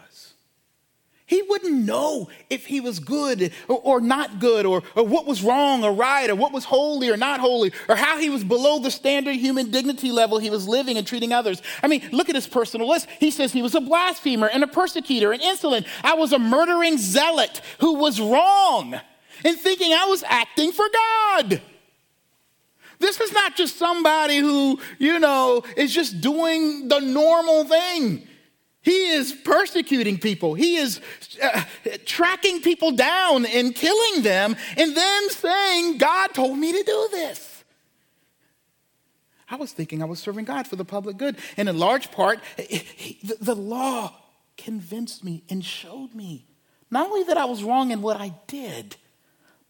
He 1.27 1.41
wouldn't 1.41 1.87
know 1.87 2.29
if 2.51 2.67
he 2.67 2.81
was 2.81 2.99
good 2.99 3.51
or, 3.67 3.81
or, 3.83 4.01
not 4.01 4.41
good, 4.41 4.67
or, 4.67 4.83
or 4.95 5.07
what 5.07 5.25
was 5.25 5.43
wrong 5.43 5.83
or 5.83 5.93
right, 5.93 6.29
or 6.29 6.35
what 6.35 6.53
was 6.53 6.65
holy 6.65 7.09
or 7.09 7.17
not 7.17 7.41
holy, 7.41 7.73
or 7.89 7.97
how 7.97 8.19
he 8.19 8.29
was 8.29 8.45
below 8.45 8.79
the 8.79 8.91
standard 8.91 9.35
human 9.35 9.71
dignity 9.71 10.13
level 10.13 10.39
he 10.39 10.51
was 10.51 10.69
living 10.69 10.99
and 10.99 11.07
treating 11.07 11.33
others. 11.33 11.63
I 11.83 11.89
mean, 11.89 12.07
look 12.13 12.29
at 12.29 12.35
his 12.35 12.47
personal 12.47 12.89
list. 12.89 13.09
He 13.21 13.31
says 13.31 13.53
he 13.53 13.63
was 13.63 13.75
a 13.75 13.81
blasphemer 13.81 14.49
and 14.49 14.63
a 14.63 14.67
persecutor 14.67 15.33
and 15.33 15.41
insolent. 15.41 15.87
I 16.03 16.13
was 16.15 16.35
a 16.35 16.39
murdering 16.39 16.99
zealot 16.99 17.63
who 17.81 17.95
was 17.95 18.21
wrong 18.21 19.01
in 19.45 19.57
thinking 19.57 19.95
I 19.95 20.05
was 20.05 20.23
acting 20.29 20.73
for 20.73 20.85
God. 20.93 21.63
This 22.99 23.19
is 23.21 23.33
not 23.33 23.57
just 23.57 23.79
somebody 23.79 24.39
who, 24.39 24.79
you 24.99 25.19
know, 25.19 25.63
is 25.75 25.93
just 25.93 26.21
doing 26.21 26.89
the 26.89 27.01
normal 27.01 27.65
thing. 27.65 28.29
He 28.85 29.09
is 29.13 29.33
persecuting 29.33 30.19
people. 30.19 30.55
He 30.55 30.77
is 30.77 31.01
uh, 31.43 31.63
tracking 32.05 32.61
people 32.61 32.93
down 32.93 33.47
and 33.47 33.75
killing 33.75 34.23
them, 34.23 34.57
and 34.77 34.97
then 34.97 35.31
saying, 35.31 35.99
God 35.99 36.29
told 36.35 36.59
me 36.59 36.71
to 36.71 36.83
do 36.83 37.09
this. 37.11 37.65
I 39.49 39.57
was 39.57 39.73
thinking 39.73 40.03
I 40.03 40.07
was 40.07 40.21
serving 40.21 40.45
God 40.45 40.67
for 40.67 40.77
the 40.77 40.85
public 40.85 41.17
good. 41.17 41.37
And 41.57 41.69
in 41.69 41.79
large 41.79 42.11
part, 42.11 42.41
the, 42.57 43.37
the 43.41 43.55
law 43.55 44.15
convinced 44.57 45.25
me 45.25 45.45
and 45.49 45.65
showed 45.65 46.15
me 46.15 46.47
not 46.91 47.09
only 47.09 47.25
that 47.25 47.37
I 47.37 47.45
was 47.47 47.65
wrong 47.65 47.91
in 47.91 48.03
what 48.03 48.21
I 48.21 48.35
did, 48.47 48.97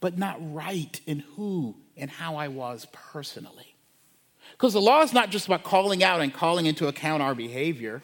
but 0.01 0.19
not 0.19 0.37
right 0.53 1.01
in 1.07 1.21
who 1.21 1.77
and 1.97 2.11
how 2.11 2.37
I 2.37 2.49
was 2.49 2.87
personally. 2.93 3.77
Because 4.53 4.73
the 4.73 4.81
law 4.81 5.03
is 5.03 5.13
not 5.13 5.31
just 5.31 5.47
about 5.47 5.63
calling 5.65 6.03
out 6.05 6.21
and 6.21 6.33
calling 6.33 6.67
into 6.67 6.87
account 6.87 7.23
our 7.23 7.35
behavior. 7.35 8.03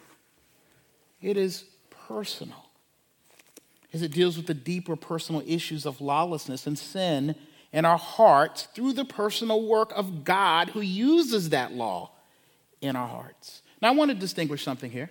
It 1.21 1.37
is 1.37 1.65
personal 2.07 2.65
as 3.93 4.01
it 4.01 4.11
deals 4.11 4.37
with 4.37 4.47
the 4.47 4.53
deeper 4.53 4.95
personal 4.95 5.43
issues 5.45 5.85
of 5.85 6.01
lawlessness 6.01 6.65
and 6.65 6.77
sin 6.77 7.35
in 7.73 7.85
our 7.85 7.97
hearts 7.97 8.67
through 8.73 8.93
the 8.93 9.05
personal 9.05 9.67
work 9.67 9.91
of 9.95 10.23
God 10.23 10.69
who 10.69 10.81
uses 10.81 11.49
that 11.49 11.73
law 11.73 12.11
in 12.81 12.95
our 12.95 13.07
hearts. 13.07 13.61
Now, 13.81 13.89
I 13.89 13.91
want 13.91 14.11
to 14.11 14.15
distinguish 14.15 14.63
something 14.63 14.91
here 14.91 15.09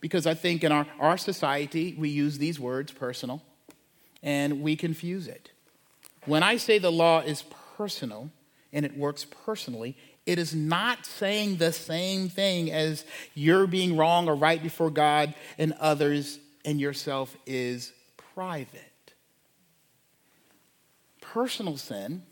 because 0.00 0.26
I 0.26 0.34
think 0.34 0.64
in 0.64 0.72
our, 0.72 0.86
our 0.98 1.16
society 1.16 1.94
we 1.98 2.08
use 2.08 2.38
these 2.38 2.58
words, 2.58 2.92
personal, 2.92 3.42
and 4.22 4.62
we 4.62 4.76
confuse 4.76 5.28
it. 5.28 5.50
When 6.26 6.42
I 6.42 6.56
say 6.56 6.78
the 6.78 6.92
law 6.92 7.20
is 7.20 7.44
personal 7.76 8.30
and 8.72 8.84
it 8.86 8.96
works 8.96 9.26
personally, 9.44 9.96
it 10.24 10.38
is 10.38 10.54
not 10.54 11.04
saying 11.04 11.56
the 11.56 11.72
same 11.72 12.28
thing 12.28 12.70
as 12.70 13.04
you're 13.34 13.66
being 13.66 13.96
wrong 13.96 14.28
or 14.28 14.34
right 14.36 14.62
before 14.62 14.90
God 14.90 15.34
and 15.58 15.72
others 15.80 16.38
and 16.64 16.80
yourself 16.80 17.36
is 17.44 17.92
private. 18.34 19.14
Personal 21.20 21.76
sin 21.76 22.22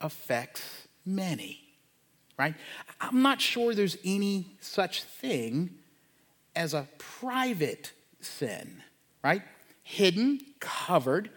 affects 0.00 0.86
many. 1.04 1.60
right? 2.38 2.54
I'm 3.00 3.22
not 3.22 3.40
sure 3.40 3.74
there's 3.74 3.98
any 4.04 4.46
such 4.60 5.02
thing 5.02 5.70
as 6.54 6.72
a 6.72 6.88
private 6.98 7.92
sin, 8.20 8.82
right? 9.24 9.42
Hidden, 9.82 10.40
covered, 10.60 11.30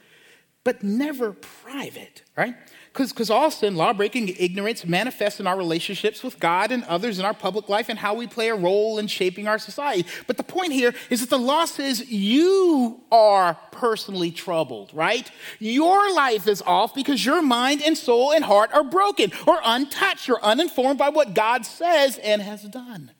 but 0.64 0.84
never 0.84 1.34
private, 1.34 2.22
right? 2.38 2.56
Because 2.94 3.30
all 3.30 3.50
sin, 3.50 3.76
law 3.76 3.94
breaking, 3.94 4.28
ignorance 4.38 4.86
manifests 4.86 5.40
in 5.40 5.48
our 5.48 5.58
relationships 5.58 6.24
with 6.24 6.40
God 6.40 6.72
and 6.72 6.84
others 6.84 7.20
in 7.20 7.26
our 7.26 7.34
public 7.34 7.70
life 7.70 7.88
and 7.88 7.98
how 7.98 8.14
we 8.14 8.28
play 8.28 8.50
a 8.50 8.56
role 8.56 9.00
in 9.00 9.08
shaping 9.08 9.48
our 9.48 9.58
society. 9.58 10.06
But 10.28 10.38
the 10.38 10.44
point 10.44 10.74
here 10.74 10.94
is 11.10 11.22
that 11.22 11.30
the 11.30 11.40
law 11.40 11.66
says 11.66 12.12
you 12.12 13.02
are 13.12 13.58
personally 13.72 14.30
troubled, 14.30 14.92
right? 14.94 15.32
Your 15.60 16.14
life 16.14 16.48
is 16.48 16.62
off 16.64 16.94
because 16.94 17.26
your 17.26 17.42
mind 17.42 17.82
and 17.82 17.98
soul 17.98 18.34
and 18.34 18.44
heart 18.44 18.72
are 18.74 18.84
broken 18.84 19.32
or 19.48 19.60
untouched 19.64 20.30
or 20.30 20.44
uninformed 20.44 21.00
by 21.00 21.10
what 21.10 21.34
God 21.34 21.66
says 21.66 22.18
and 22.18 22.42
has 22.42 22.64
done. 22.64 23.12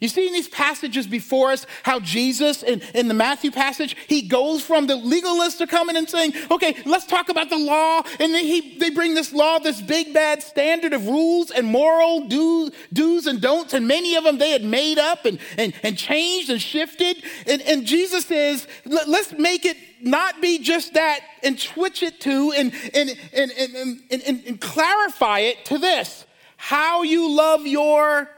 You 0.00 0.08
see 0.08 0.26
in 0.26 0.32
these 0.32 0.48
passages 0.48 1.06
before 1.06 1.52
us 1.52 1.66
how 1.82 2.00
Jesus, 2.00 2.62
in, 2.62 2.80
in 2.94 3.08
the 3.08 3.14
Matthew 3.14 3.50
passage, 3.50 3.96
he 4.08 4.22
goes 4.22 4.62
from 4.62 4.86
the 4.86 4.94
legalists 4.94 5.60
are 5.60 5.66
coming 5.66 5.96
and 5.96 6.08
saying, 6.08 6.34
okay, 6.50 6.76
let's 6.84 7.06
talk 7.06 7.28
about 7.28 7.50
the 7.50 7.58
law. 7.58 8.02
And 8.20 8.34
then 8.34 8.44
he, 8.44 8.78
they 8.78 8.90
bring 8.90 9.14
this 9.14 9.32
law, 9.32 9.58
this 9.58 9.80
big 9.80 10.12
bad 10.12 10.42
standard 10.42 10.92
of 10.92 11.06
rules 11.06 11.50
and 11.50 11.66
moral 11.66 12.26
do, 12.28 12.70
do's 12.92 13.26
and 13.26 13.40
don'ts. 13.40 13.74
And 13.74 13.86
many 13.86 14.16
of 14.16 14.24
them 14.24 14.38
they 14.38 14.50
had 14.50 14.64
made 14.64 14.98
up 14.98 15.24
and, 15.24 15.38
and, 15.56 15.72
and 15.82 15.96
changed 15.96 16.50
and 16.50 16.60
shifted. 16.60 17.22
And, 17.46 17.62
and 17.62 17.86
Jesus 17.86 18.26
says, 18.26 18.66
let's 18.84 19.32
make 19.32 19.64
it 19.64 19.76
not 20.02 20.40
be 20.40 20.58
just 20.58 20.94
that 20.94 21.20
and 21.42 21.58
switch 21.58 22.02
it 22.02 22.20
to 22.20 22.52
and, 22.52 22.72
and, 22.94 23.10
and, 23.32 23.50
and, 23.52 23.76
and, 24.10 24.22
and, 24.26 24.42
and 24.46 24.60
clarify 24.60 25.40
it 25.40 25.64
to 25.66 25.78
this 25.78 26.26
how 26.56 27.02
you 27.02 27.30
love 27.30 27.66
your 27.66 28.30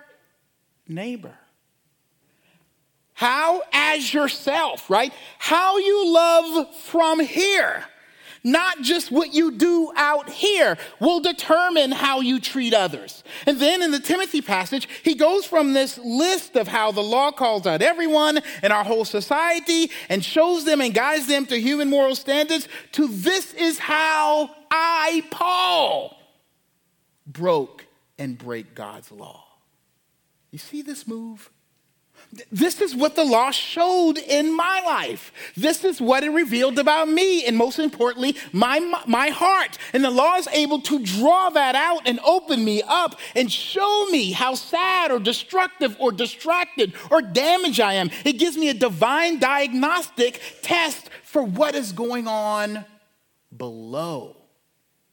neighbor. 0.88 1.34
How? 3.16 3.62
As 3.72 4.12
yourself, 4.12 4.90
right? 4.90 5.10
How 5.38 5.78
you 5.78 6.12
love 6.12 6.76
from 6.76 7.18
here, 7.18 7.82
not 8.44 8.82
just 8.82 9.10
what 9.10 9.32
you 9.32 9.52
do 9.52 9.90
out 9.96 10.28
here, 10.28 10.76
will 11.00 11.20
determine 11.20 11.92
how 11.92 12.20
you 12.20 12.38
treat 12.38 12.74
others. 12.74 13.24
And 13.46 13.58
then 13.58 13.80
in 13.80 13.90
the 13.90 14.00
Timothy 14.00 14.42
passage, 14.42 14.86
he 15.02 15.14
goes 15.14 15.46
from 15.46 15.72
this 15.72 15.96
list 15.96 16.56
of 16.56 16.68
how 16.68 16.92
the 16.92 17.02
law 17.02 17.30
calls 17.32 17.66
out 17.66 17.80
everyone 17.80 18.40
in 18.62 18.70
our 18.70 18.84
whole 18.84 19.06
society 19.06 19.90
and 20.10 20.22
shows 20.22 20.66
them 20.66 20.82
and 20.82 20.92
guides 20.92 21.26
them 21.26 21.46
to 21.46 21.58
human 21.58 21.88
moral 21.88 22.16
standards 22.16 22.68
to 22.92 23.08
this 23.08 23.54
is 23.54 23.78
how 23.78 24.50
I, 24.70 25.24
Paul, 25.30 26.14
broke 27.26 27.86
and 28.18 28.36
break 28.36 28.74
God's 28.74 29.10
law. 29.10 29.42
You 30.50 30.58
see 30.58 30.82
this 30.82 31.08
move? 31.08 31.50
This 32.50 32.80
is 32.80 32.94
what 32.94 33.14
the 33.16 33.24
law 33.24 33.50
showed 33.50 34.18
in 34.18 34.54
my 34.54 34.82
life. 34.84 35.32
This 35.56 35.84
is 35.84 36.00
what 36.00 36.24
it 36.24 36.30
revealed 36.30 36.78
about 36.78 37.08
me, 37.08 37.44
and 37.44 37.56
most 37.56 37.78
importantly, 37.78 38.36
my, 38.52 38.78
my 39.06 39.28
heart. 39.28 39.78
And 39.92 40.04
the 40.04 40.10
law 40.10 40.36
is 40.36 40.48
able 40.48 40.80
to 40.82 40.98
draw 40.98 41.50
that 41.50 41.74
out 41.74 42.06
and 42.06 42.20
open 42.20 42.64
me 42.64 42.82
up 42.86 43.18
and 43.34 43.50
show 43.50 44.06
me 44.10 44.32
how 44.32 44.54
sad 44.54 45.10
or 45.10 45.18
destructive 45.18 45.96
or 45.98 46.12
distracted 46.12 46.92
or 47.10 47.22
damaged 47.22 47.80
I 47.80 47.94
am. 47.94 48.10
It 48.24 48.34
gives 48.34 48.56
me 48.56 48.68
a 48.68 48.74
divine 48.74 49.38
diagnostic 49.38 50.40
test 50.62 51.10
for 51.22 51.42
what 51.42 51.74
is 51.74 51.92
going 51.92 52.26
on 52.26 52.84
below 53.56 54.36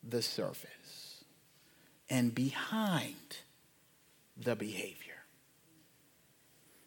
the 0.07 0.21
surface 0.21 1.23
and 2.09 2.33
behind 2.33 3.15
the 4.37 4.55
behavior. 4.55 5.02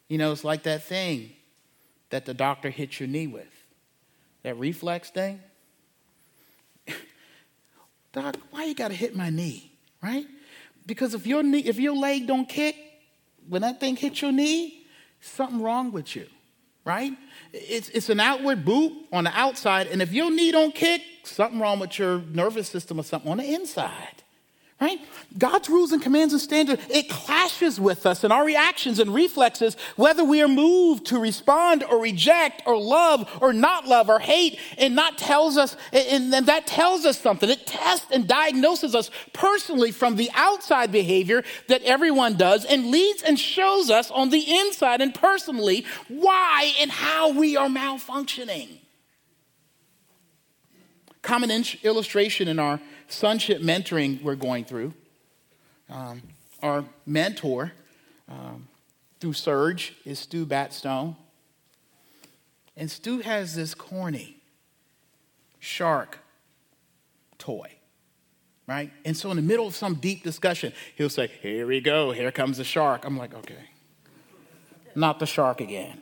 You 0.07 0.17
know, 0.17 0.31
it's 0.31 0.43
like 0.43 0.63
that 0.63 0.83
thing 0.83 1.31
that 2.09 2.25
the 2.25 2.33
doctor 2.33 2.69
hit 2.69 2.99
your 2.99 3.07
knee 3.07 3.27
with, 3.27 3.65
that 4.43 4.57
reflex 4.57 5.09
thing. 5.09 5.41
Doc, 8.13 8.37
why 8.51 8.65
you 8.65 8.75
got 8.75 8.89
to 8.89 8.93
hit 8.93 9.15
my 9.15 9.29
knee, 9.29 9.71
right? 10.01 10.25
Because 10.85 11.13
if 11.13 11.27
your 11.27 11.43
knee, 11.43 11.59
if 11.59 11.79
your 11.79 11.95
leg 11.95 12.27
don't 12.27 12.47
kick 12.47 12.75
when 13.49 13.61
that 13.61 13.79
thing 13.79 13.95
hits 13.95 14.21
your 14.21 14.31
knee, 14.31 14.85
something 15.19 15.61
wrong 15.61 15.91
with 15.91 16.15
you, 16.15 16.27
right? 16.85 17.11
It's, 17.51 17.89
it's 17.89 18.09
an 18.09 18.19
outward 18.19 18.63
boot 18.63 18.93
on 19.11 19.25
the 19.25 19.37
outside, 19.37 19.87
and 19.87 20.01
if 20.01 20.13
your 20.13 20.31
knee 20.31 20.51
don't 20.51 20.73
kick, 20.73 21.01
something 21.23 21.59
wrong 21.59 21.79
with 21.79 21.99
your 21.99 22.19
nervous 22.19 22.69
system 22.69 22.99
or 22.99 23.03
something 23.03 23.29
on 23.29 23.37
the 23.37 23.53
inside 23.53 24.23
right? 24.79 24.99
God's 25.37 25.69
rules 25.69 25.91
and 25.91 26.01
commands 26.01 26.33
and 26.33 26.41
standards, 26.41 26.83
it 26.89 27.09
clashes 27.09 27.79
with 27.79 28.05
us 28.05 28.23
and 28.23 28.31
our 28.31 28.45
reactions 28.45 28.99
and 28.99 29.13
reflexes, 29.13 29.75
whether 29.95 30.23
we 30.23 30.41
are 30.41 30.47
moved 30.47 31.07
to 31.07 31.17
respond 31.19 31.83
or 31.83 31.99
reject 31.99 32.61
or 32.67 32.79
love 32.79 33.27
or 33.41 33.53
not 33.53 33.87
love 33.87 34.07
or 34.07 34.19
hate, 34.19 34.59
and 34.77 34.95
not 34.95 35.17
tells 35.17 35.57
us, 35.57 35.75
and 35.91 36.31
then 36.31 36.45
that 36.45 36.67
tells 36.67 37.05
us 37.05 37.19
something. 37.19 37.49
It 37.49 37.65
tests 37.65 38.07
and 38.11 38.27
diagnoses 38.27 38.93
us 38.93 39.09
personally 39.33 39.91
from 39.91 40.15
the 40.15 40.29
outside 40.35 40.91
behavior 40.91 41.43
that 41.67 41.81
everyone 41.83 42.35
does 42.35 42.63
and 42.63 42.91
leads 42.91 43.23
and 43.23 43.39
shows 43.39 43.89
us 43.89 44.11
on 44.11 44.29
the 44.29 44.59
inside 44.59 45.01
and 45.01 45.13
personally 45.13 45.85
why 46.07 46.71
and 46.79 46.91
how 46.91 47.31
we 47.31 47.57
are 47.57 47.67
malfunctioning. 47.67 48.81
Common 51.23 51.51
illustration 51.83 52.47
in 52.47 52.59
our 52.59 52.79
sonship 53.07 53.61
mentoring 53.61 54.21
we're 54.21 54.35
going 54.35 54.65
through. 54.65 54.93
Um, 55.89 56.21
our 56.61 56.83
mentor 57.05 57.71
um, 58.29 58.67
through 59.19 59.33
Serge 59.33 59.93
is 60.05 60.19
Stu 60.19 60.45
Batstone. 60.45 61.15
And 62.75 62.91
Stu 62.91 63.19
has 63.19 63.55
this 63.55 63.73
corny 63.73 64.37
shark 65.59 66.19
toy, 67.39 67.71
right? 68.67 68.91
And 69.03 69.17
so, 69.17 69.31
in 69.31 69.35
the 69.35 69.41
middle 69.41 69.65
of 69.65 69.75
some 69.75 69.95
deep 69.95 70.23
discussion, 70.23 70.73
he'll 70.95 71.09
say, 71.09 71.31
Here 71.41 71.65
we 71.65 71.81
go, 71.81 72.11
here 72.11 72.31
comes 72.31 72.57
the 72.57 72.63
shark. 72.63 73.05
I'm 73.05 73.17
like, 73.17 73.33
Okay, 73.33 73.69
not 74.95 75.19
the 75.19 75.25
shark 75.25 75.59
again. 75.59 76.01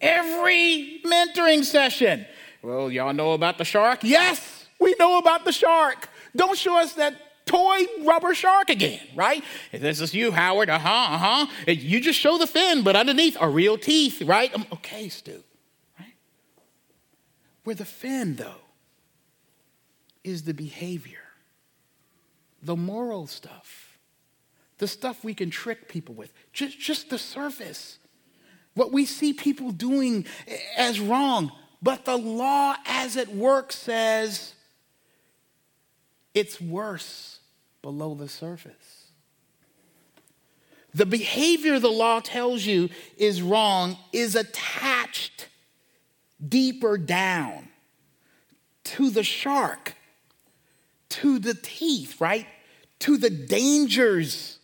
Every 0.00 1.00
mentoring 1.04 1.62
session, 1.62 2.26
well, 2.62 2.90
y'all 2.90 3.12
know 3.12 3.32
about 3.32 3.58
the 3.58 3.64
shark? 3.64 4.00
Yes, 4.02 4.66
we 4.80 4.96
know 4.98 5.18
about 5.18 5.44
the 5.44 5.52
shark. 5.52 6.08
Don't 6.34 6.56
show 6.58 6.78
us 6.78 6.94
that 6.94 7.14
toy 7.46 7.86
rubber 8.02 8.34
shark 8.34 8.70
again, 8.70 9.00
right? 9.14 9.42
This 9.72 10.00
is 10.00 10.14
you, 10.14 10.32
Howard. 10.32 10.70
Uh 10.70 10.78
huh, 10.78 10.88
uh 10.88 11.18
huh. 11.18 11.46
You 11.66 12.00
just 12.00 12.18
show 12.18 12.38
the 12.38 12.46
fin, 12.46 12.82
but 12.82 12.96
underneath 12.96 13.36
are 13.40 13.50
real 13.50 13.76
teeth, 13.76 14.22
right? 14.22 14.54
Um, 14.54 14.66
okay, 14.72 15.08
Stu, 15.08 15.42
right? 15.98 16.14
Where 17.64 17.76
the 17.76 17.84
fin, 17.84 18.36
though, 18.36 18.62
is 20.24 20.44
the 20.44 20.54
behavior, 20.54 21.18
the 22.62 22.76
moral 22.76 23.26
stuff, 23.26 23.98
the 24.78 24.88
stuff 24.88 25.24
we 25.24 25.34
can 25.34 25.50
trick 25.50 25.88
people 25.88 26.14
with, 26.14 26.32
just, 26.52 26.78
just 26.78 27.10
the 27.10 27.18
surface. 27.18 27.98
What 28.74 28.90
we 28.90 29.04
see 29.04 29.34
people 29.34 29.70
doing 29.70 30.24
as 30.78 30.98
wrong, 30.98 31.52
but 31.82 32.06
the 32.06 32.16
law 32.16 32.76
as 32.86 33.16
it 33.16 33.28
works 33.28 33.76
says, 33.76 34.54
it's 36.34 36.60
worse 36.60 37.40
below 37.82 38.14
the 38.14 38.28
surface. 38.28 39.06
The 40.94 41.06
behavior 41.06 41.78
the 41.78 41.90
law 41.90 42.20
tells 42.20 42.66
you 42.66 42.90
is 43.16 43.40
wrong 43.40 43.96
is 44.12 44.36
attached 44.36 45.48
deeper 46.46 46.98
down 46.98 47.68
to 48.84 49.10
the 49.10 49.22
shark, 49.22 49.94
to 51.08 51.38
the 51.38 51.54
teeth, 51.54 52.20
right? 52.20 52.46
To 53.00 53.16
the 53.16 53.30
dangers 53.30 54.58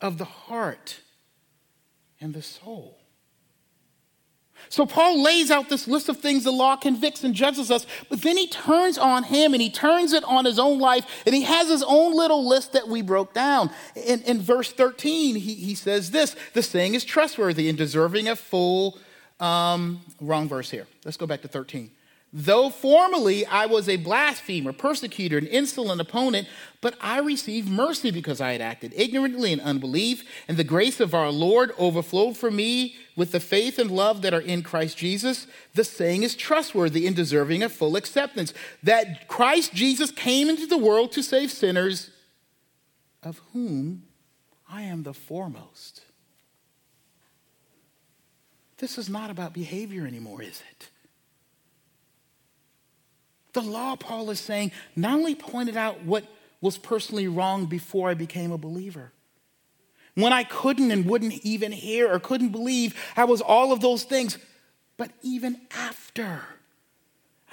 of 0.00 0.18
the 0.18 0.24
heart 0.24 1.00
and 2.20 2.34
the 2.34 2.42
soul. 2.42 2.95
So 4.68 4.86
Paul 4.86 5.22
lays 5.22 5.50
out 5.50 5.68
this 5.68 5.86
list 5.86 6.08
of 6.08 6.18
things 6.18 6.44
the 6.44 6.50
law 6.50 6.76
convicts 6.76 7.24
and 7.24 7.34
judges 7.34 7.70
us, 7.70 7.86
but 8.08 8.22
then 8.22 8.36
he 8.36 8.48
turns 8.48 8.98
on 8.98 9.24
him 9.24 9.52
and 9.52 9.62
he 9.62 9.70
turns 9.70 10.12
it 10.12 10.24
on 10.24 10.44
his 10.44 10.58
own 10.58 10.78
life, 10.78 11.06
and 11.24 11.34
he 11.34 11.42
has 11.42 11.68
his 11.68 11.82
own 11.82 12.16
little 12.16 12.46
list 12.46 12.72
that 12.72 12.88
we 12.88 13.02
broke 13.02 13.34
down. 13.34 13.70
In, 13.94 14.22
in 14.22 14.40
verse 14.40 14.72
13, 14.72 15.36
he, 15.36 15.54
he 15.54 15.74
says 15.74 16.10
this 16.10 16.36
the 16.52 16.62
saying 16.62 16.94
is 16.94 17.04
trustworthy 17.04 17.68
and 17.68 17.78
deserving 17.78 18.28
of 18.28 18.38
full. 18.38 18.98
Um, 19.38 20.00
wrong 20.20 20.48
verse 20.48 20.70
here. 20.70 20.86
Let's 21.04 21.16
go 21.16 21.26
back 21.26 21.42
to 21.42 21.48
13. 21.48 21.90
Though 22.32 22.70
formerly 22.70 23.46
I 23.46 23.66
was 23.66 23.88
a 23.88 23.96
blasphemer, 23.96 24.72
persecutor, 24.72 25.38
an 25.38 25.46
insolent 25.46 26.00
opponent, 26.00 26.48
but 26.80 26.96
I 27.00 27.20
received 27.20 27.68
mercy 27.68 28.10
because 28.10 28.40
I 28.40 28.52
had 28.52 28.60
acted 28.60 28.92
ignorantly 28.96 29.52
in 29.52 29.60
unbelief, 29.60 30.24
and 30.48 30.56
the 30.56 30.64
grace 30.64 31.00
of 31.00 31.14
our 31.14 31.30
Lord 31.30 31.72
overflowed 31.78 32.36
for 32.36 32.50
me 32.50 32.96
with 33.14 33.32
the 33.32 33.40
faith 33.40 33.78
and 33.78 33.90
love 33.90 34.22
that 34.22 34.34
are 34.34 34.40
in 34.40 34.62
Christ 34.62 34.98
Jesus. 34.98 35.46
The 35.74 35.84
saying 35.84 36.24
is 36.24 36.34
trustworthy 36.34 37.06
and 37.06 37.14
deserving 37.14 37.62
of 37.62 37.72
full 37.72 37.96
acceptance 37.96 38.52
that 38.82 39.28
Christ 39.28 39.72
Jesus 39.72 40.10
came 40.10 40.50
into 40.50 40.66
the 40.66 40.76
world 40.76 41.12
to 41.12 41.22
save 41.22 41.50
sinners, 41.50 42.10
of 43.22 43.40
whom 43.52 44.02
I 44.68 44.82
am 44.82 45.04
the 45.04 45.14
foremost. 45.14 46.02
This 48.78 48.98
is 48.98 49.08
not 49.08 49.30
about 49.30 49.54
behavior 49.54 50.06
anymore, 50.06 50.42
is 50.42 50.62
it? 50.70 50.90
The 53.56 53.62
law, 53.62 53.96
Paul 53.96 54.28
is 54.28 54.38
saying, 54.38 54.72
not 54.96 55.14
only 55.14 55.34
pointed 55.34 55.78
out 55.78 56.04
what 56.04 56.24
was 56.60 56.76
personally 56.76 57.26
wrong 57.26 57.64
before 57.64 58.10
I 58.10 58.12
became 58.12 58.52
a 58.52 58.58
believer. 58.58 59.12
When 60.14 60.30
I 60.30 60.44
couldn't 60.44 60.90
and 60.90 61.06
wouldn't 61.06 61.32
even 61.42 61.72
hear 61.72 62.12
or 62.12 62.20
couldn't 62.20 62.50
believe, 62.50 62.94
I 63.16 63.24
was 63.24 63.40
all 63.40 63.72
of 63.72 63.80
those 63.80 64.04
things. 64.04 64.36
But 64.98 65.10
even 65.22 65.58
after, 65.74 66.42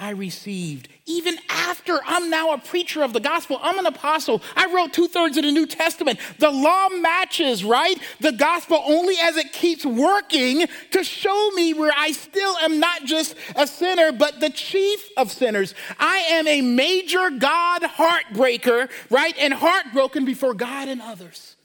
I 0.03 0.09
received. 0.09 0.89
Even 1.05 1.37
after 1.47 1.97
I'm 2.05 2.29
now 2.29 2.51
a 2.51 2.57
preacher 2.57 3.03
of 3.03 3.13
the 3.13 3.21
gospel, 3.21 3.57
I'm 3.61 3.79
an 3.79 3.85
apostle. 3.85 4.41
I 4.53 4.65
wrote 4.65 4.91
two 4.91 5.07
thirds 5.07 5.37
of 5.37 5.45
the 5.45 5.51
New 5.53 5.65
Testament. 5.65 6.19
The 6.39 6.51
law 6.51 6.89
matches, 6.89 7.63
right? 7.63 7.97
The 8.19 8.33
gospel 8.33 8.83
only 8.85 9.15
as 9.23 9.37
it 9.37 9.53
keeps 9.53 9.85
working 9.85 10.67
to 10.91 11.03
show 11.05 11.51
me 11.51 11.73
where 11.73 11.93
I 11.97 12.11
still 12.11 12.57
am 12.57 12.81
not 12.81 13.05
just 13.05 13.35
a 13.55 13.65
sinner, 13.65 14.11
but 14.11 14.41
the 14.41 14.49
chief 14.49 15.07
of 15.15 15.31
sinners. 15.31 15.73
I 15.97 16.17
am 16.31 16.49
a 16.49 16.59
major 16.59 17.29
God 17.29 17.83
heartbreaker, 17.83 18.89
right? 19.09 19.35
And 19.39 19.53
heartbroken 19.53 20.25
before 20.25 20.53
God 20.53 20.89
and 20.89 21.01
others. 21.01 21.55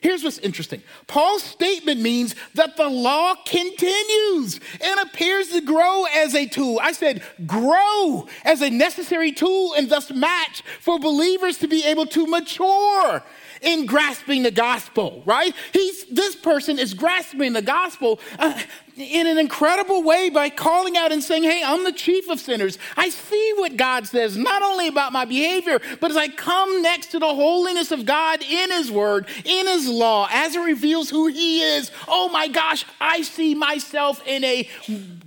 Here's 0.00 0.24
what's 0.24 0.38
interesting 0.38 0.82
Paul's 1.06 1.42
statement 1.42 2.00
means 2.00 2.34
that 2.54 2.76
the 2.76 2.88
law 2.88 3.34
continues 3.44 4.58
and 4.80 5.00
appears 5.00 5.48
to 5.50 5.60
grow 5.60 6.04
as 6.14 6.34
a 6.34 6.46
tool. 6.46 6.80
I 6.82 6.92
said 6.92 7.22
grow 7.46 8.26
as 8.44 8.62
a 8.62 8.70
necessary 8.70 9.32
tool 9.32 9.74
and 9.74 9.90
thus 9.90 10.10
match 10.10 10.62
for 10.80 10.98
believers 10.98 11.58
to 11.58 11.68
be 11.68 11.84
able 11.84 12.06
to 12.06 12.26
mature 12.26 13.22
in 13.60 13.84
grasping 13.84 14.42
the 14.42 14.50
gospel, 14.50 15.22
right? 15.26 15.54
He's, 15.72 16.06
this 16.06 16.34
person 16.34 16.78
is 16.78 16.94
grasping 16.94 17.52
the 17.52 17.62
gospel 17.62 18.20
uh, 18.38 18.58
in 19.00 19.26
an 19.26 19.38
incredible 19.38 20.02
way 20.02 20.30
by 20.30 20.50
calling 20.50 20.96
out 20.96 21.12
and 21.12 21.22
saying, 21.22 21.44
Hey, 21.44 21.62
I'm 21.64 21.84
the 21.84 21.92
chief 21.92 22.28
of 22.28 22.40
sinners. 22.40 22.78
I 22.96 23.08
see 23.08 23.52
what 23.56 23.76
God 23.76 24.06
says, 24.06 24.36
not 24.36 24.62
only 24.62 24.88
about 24.88 25.12
my 25.12 25.24
behavior, 25.24 25.80
but 26.00 26.10
as 26.10 26.16
I 26.16 26.28
come 26.28 26.82
next 26.82 27.08
to 27.12 27.18
the 27.18 27.34
holiness 27.34 27.90
of 27.90 28.06
God 28.06 28.42
in 28.42 28.70
His 28.70 28.90
Word, 28.90 29.26
in 29.44 29.66
His 29.66 29.88
law, 29.88 30.28
as 30.30 30.54
it 30.54 30.60
reveals 30.60 31.10
who 31.10 31.26
He 31.26 31.62
is, 31.62 31.90
oh 32.08 32.28
my 32.28 32.48
gosh, 32.48 32.84
I 33.00 33.22
see 33.22 33.54
myself 33.54 34.26
in 34.26 34.44
a 34.44 34.68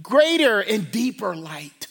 greater 0.01 0.59
and 0.59 0.91
deeper 0.91 1.35
light. 1.35 1.87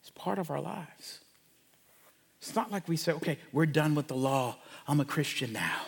It's 0.00 0.10
part 0.10 0.38
of 0.38 0.50
our 0.50 0.60
lives. 0.60 1.19
It's 2.50 2.56
not 2.56 2.72
like 2.72 2.88
we 2.88 2.96
say, 2.96 3.12
okay, 3.12 3.38
we're 3.52 3.64
done 3.64 3.94
with 3.94 4.08
the 4.08 4.16
law. 4.16 4.56
I'm 4.88 4.98
a 4.98 5.04
Christian 5.04 5.52
now. 5.52 5.82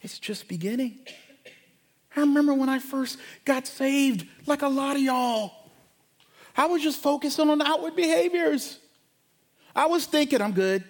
It's 0.00 0.20
just 0.20 0.46
beginning. 0.46 1.00
I 2.16 2.20
remember 2.20 2.54
when 2.54 2.68
I 2.68 2.78
first 2.78 3.18
got 3.44 3.66
saved, 3.66 4.28
like 4.46 4.62
a 4.62 4.68
lot 4.68 4.94
of 4.94 5.02
y'all, 5.02 5.52
I 6.56 6.66
was 6.66 6.84
just 6.84 7.02
focusing 7.02 7.50
on 7.50 7.60
outward 7.60 7.96
behaviors. 7.96 8.78
I 9.74 9.86
was 9.86 10.06
thinking, 10.06 10.40
I'm 10.40 10.52
good. 10.52 10.84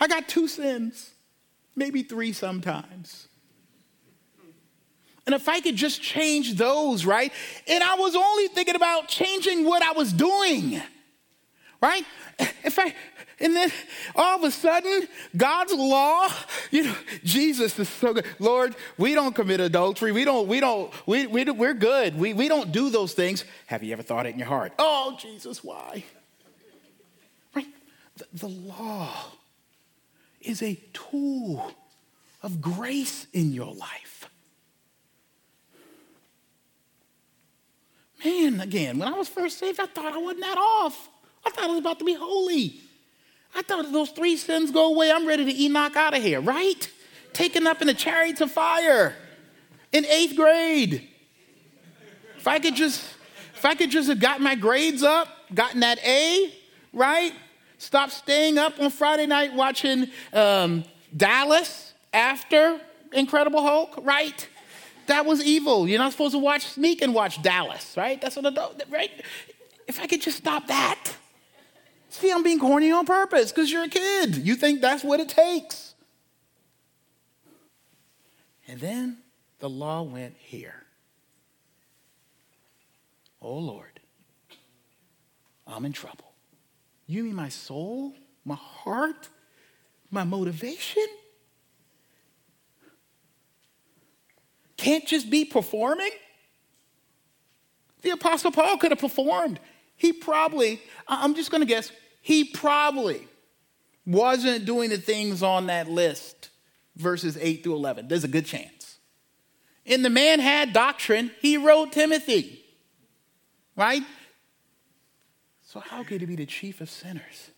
I 0.00 0.08
got 0.08 0.26
two 0.26 0.48
sins, 0.48 1.12
maybe 1.76 2.02
three 2.02 2.32
sometimes. 2.32 3.28
And 5.24 5.36
if 5.36 5.48
I 5.48 5.60
could 5.60 5.76
just 5.76 6.02
change 6.02 6.56
those, 6.56 7.06
right? 7.06 7.32
And 7.68 7.84
I 7.84 7.94
was 7.94 8.16
only 8.16 8.48
thinking 8.48 8.74
about 8.74 9.06
changing 9.06 9.64
what 9.64 9.84
I 9.84 9.92
was 9.92 10.12
doing, 10.12 10.82
right? 11.84 12.04
In 12.64 12.70
fact, 12.70 12.96
and 13.40 13.54
then 13.54 13.70
all 14.16 14.38
of 14.38 14.44
a 14.44 14.50
sudden, 14.50 15.06
God's 15.36 15.72
law, 15.72 16.28
you 16.70 16.84
know, 16.84 16.94
Jesus 17.24 17.78
is 17.78 17.88
so 17.88 18.14
good. 18.14 18.26
Lord, 18.38 18.74
we 18.96 19.12
don't 19.12 19.34
commit 19.34 19.60
adultery. 19.60 20.12
We 20.12 20.24
don't, 20.24 20.48
we 20.48 20.60
don't, 20.60 20.90
we, 21.06 21.26
we, 21.26 21.44
we're 21.44 21.74
good. 21.74 22.18
We, 22.18 22.32
we 22.32 22.48
don't 22.48 22.72
do 22.72 22.90
those 22.90 23.12
things. 23.12 23.44
Have 23.66 23.82
you 23.82 23.92
ever 23.92 24.02
thought 24.02 24.26
it 24.26 24.32
in 24.32 24.38
your 24.38 24.48
heart? 24.48 24.72
Oh, 24.78 25.16
Jesus, 25.20 25.62
why? 25.62 26.04
Right? 27.54 27.66
The, 28.16 28.26
the 28.32 28.48
law 28.48 29.10
is 30.40 30.62
a 30.62 30.80
tool 30.92 31.70
of 32.42 32.60
grace 32.60 33.26
in 33.32 33.52
your 33.52 33.74
life. 33.74 34.30
Man, 38.24 38.60
again, 38.60 38.98
when 38.98 39.08
I 39.08 39.18
was 39.18 39.28
first 39.28 39.58
saved, 39.58 39.78
I 39.80 39.86
thought 39.86 40.14
I 40.14 40.18
wasn't 40.18 40.40
that 40.40 40.56
off. 40.56 41.10
I 41.44 41.50
thought 41.50 41.64
I 41.64 41.66
was 41.68 41.78
about 41.78 41.98
to 41.98 42.04
be 42.04 42.14
holy. 42.14 42.80
I 43.54 43.62
thought 43.62 43.90
those 43.92 44.10
three 44.10 44.36
sins 44.36 44.70
go 44.70 44.92
away, 44.92 45.12
I'm 45.12 45.26
ready 45.26 45.44
to 45.44 45.62
Enoch 45.62 45.96
out 45.96 46.16
of 46.16 46.22
here, 46.22 46.40
right? 46.40 46.90
Taken 47.32 47.66
up 47.66 47.80
in 47.80 47.86
the 47.86 47.94
chariots 47.94 48.40
of 48.40 48.50
fire 48.50 49.14
in 49.92 50.04
eighth 50.06 50.36
grade. 50.36 51.08
If 52.36 52.48
I 52.48 52.58
could 52.58 52.74
just, 52.74 53.02
if 53.54 53.64
I 53.64 53.74
could 53.74 53.90
just 53.90 54.08
have 54.08 54.20
gotten 54.20 54.42
my 54.42 54.54
grades 54.54 55.02
up, 55.02 55.28
gotten 55.54 55.80
that 55.80 55.98
A, 56.04 56.52
right? 56.92 57.32
Stop 57.78 58.10
staying 58.10 58.58
up 58.58 58.80
on 58.80 58.90
Friday 58.90 59.26
night 59.26 59.54
watching 59.54 60.08
um, 60.32 60.84
Dallas 61.16 61.92
after 62.12 62.80
Incredible 63.12 63.62
Hulk, 63.62 64.00
right? 64.02 64.48
That 65.06 65.26
was 65.26 65.44
evil. 65.44 65.86
You're 65.86 65.98
not 65.98 66.12
supposed 66.12 66.32
to 66.32 66.38
watch 66.38 66.64
sneak 66.64 67.02
and 67.02 67.14
watch 67.14 67.42
Dallas, 67.42 67.96
right? 67.96 68.20
That's 68.20 68.36
what 68.36 68.46
adult, 68.46 68.82
right? 68.90 69.10
If 69.86 70.00
I 70.00 70.06
could 70.06 70.22
just 70.22 70.38
stop 70.38 70.66
that. 70.68 71.12
See, 72.14 72.30
I'm 72.30 72.44
being 72.44 72.60
corny 72.60 72.92
on 72.92 73.06
purpose 73.06 73.50
because 73.50 73.72
you're 73.72 73.82
a 73.82 73.88
kid. 73.88 74.36
You 74.36 74.54
think 74.54 74.80
that's 74.80 75.02
what 75.02 75.18
it 75.18 75.28
takes. 75.28 75.94
And 78.68 78.78
then 78.78 79.18
the 79.58 79.68
law 79.68 80.02
went 80.02 80.36
here. 80.38 80.84
Oh 83.42 83.58
Lord, 83.58 83.98
I'm 85.66 85.84
in 85.84 85.92
trouble. 85.92 86.32
You 87.08 87.24
mean 87.24 87.34
my 87.34 87.48
soul, 87.48 88.14
my 88.44 88.54
heart, 88.54 89.28
my 90.10 90.22
motivation? 90.22 91.06
can't 94.76 95.06
just 95.06 95.30
be 95.30 95.44
performing. 95.44 96.10
The 98.02 98.10
Apostle 98.10 98.52
Paul 98.52 98.76
could 98.76 98.92
have 98.92 99.00
performed. 99.00 99.58
He 99.96 100.12
probably, 100.12 100.80
I'm 101.08 101.34
just 101.34 101.50
going 101.50 101.62
to 101.62 101.66
guess, 101.66 101.90
he 102.24 102.44
probably 102.44 103.28
wasn't 104.06 104.64
doing 104.64 104.88
the 104.88 104.96
things 104.96 105.42
on 105.42 105.66
that 105.66 105.88
list, 105.90 106.48
verses 106.96 107.36
8 107.38 107.62
through 107.62 107.74
11. 107.74 108.08
There's 108.08 108.24
a 108.24 108.28
good 108.28 108.46
chance. 108.46 108.96
And 109.84 110.02
the 110.02 110.10
man 110.10 110.40
had 110.40 110.72
doctrine, 110.72 111.30
he 111.40 111.58
wrote 111.58 111.92
Timothy, 111.92 112.64
right? 113.76 114.02
So, 115.62 115.80
how 115.80 116.02
could 116.02 116.22
he 116.22 116.26
be 116.26 116.36
the 116.36 116.46
chief 116.46 116.80
of 116.80 116.88
sinners 116.88 117.50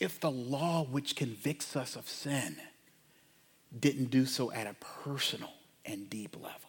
if 0.00 0.18
the 0.18 0.30
law 0.30 0.82
which 0.82 1.14
convicts 1.14 1.76
us 1.76 1.94
of 1.94 2.08
sin 2.08 2.56
didn't 3.78 4.10
do 4.10 4.26
so 4.26 4.50
at 4.50 4.66
a 4.66 4.74
personal 4.74 5.52
and 5.84 6.10
deep 6.10 6.34
level. 6.36 6.60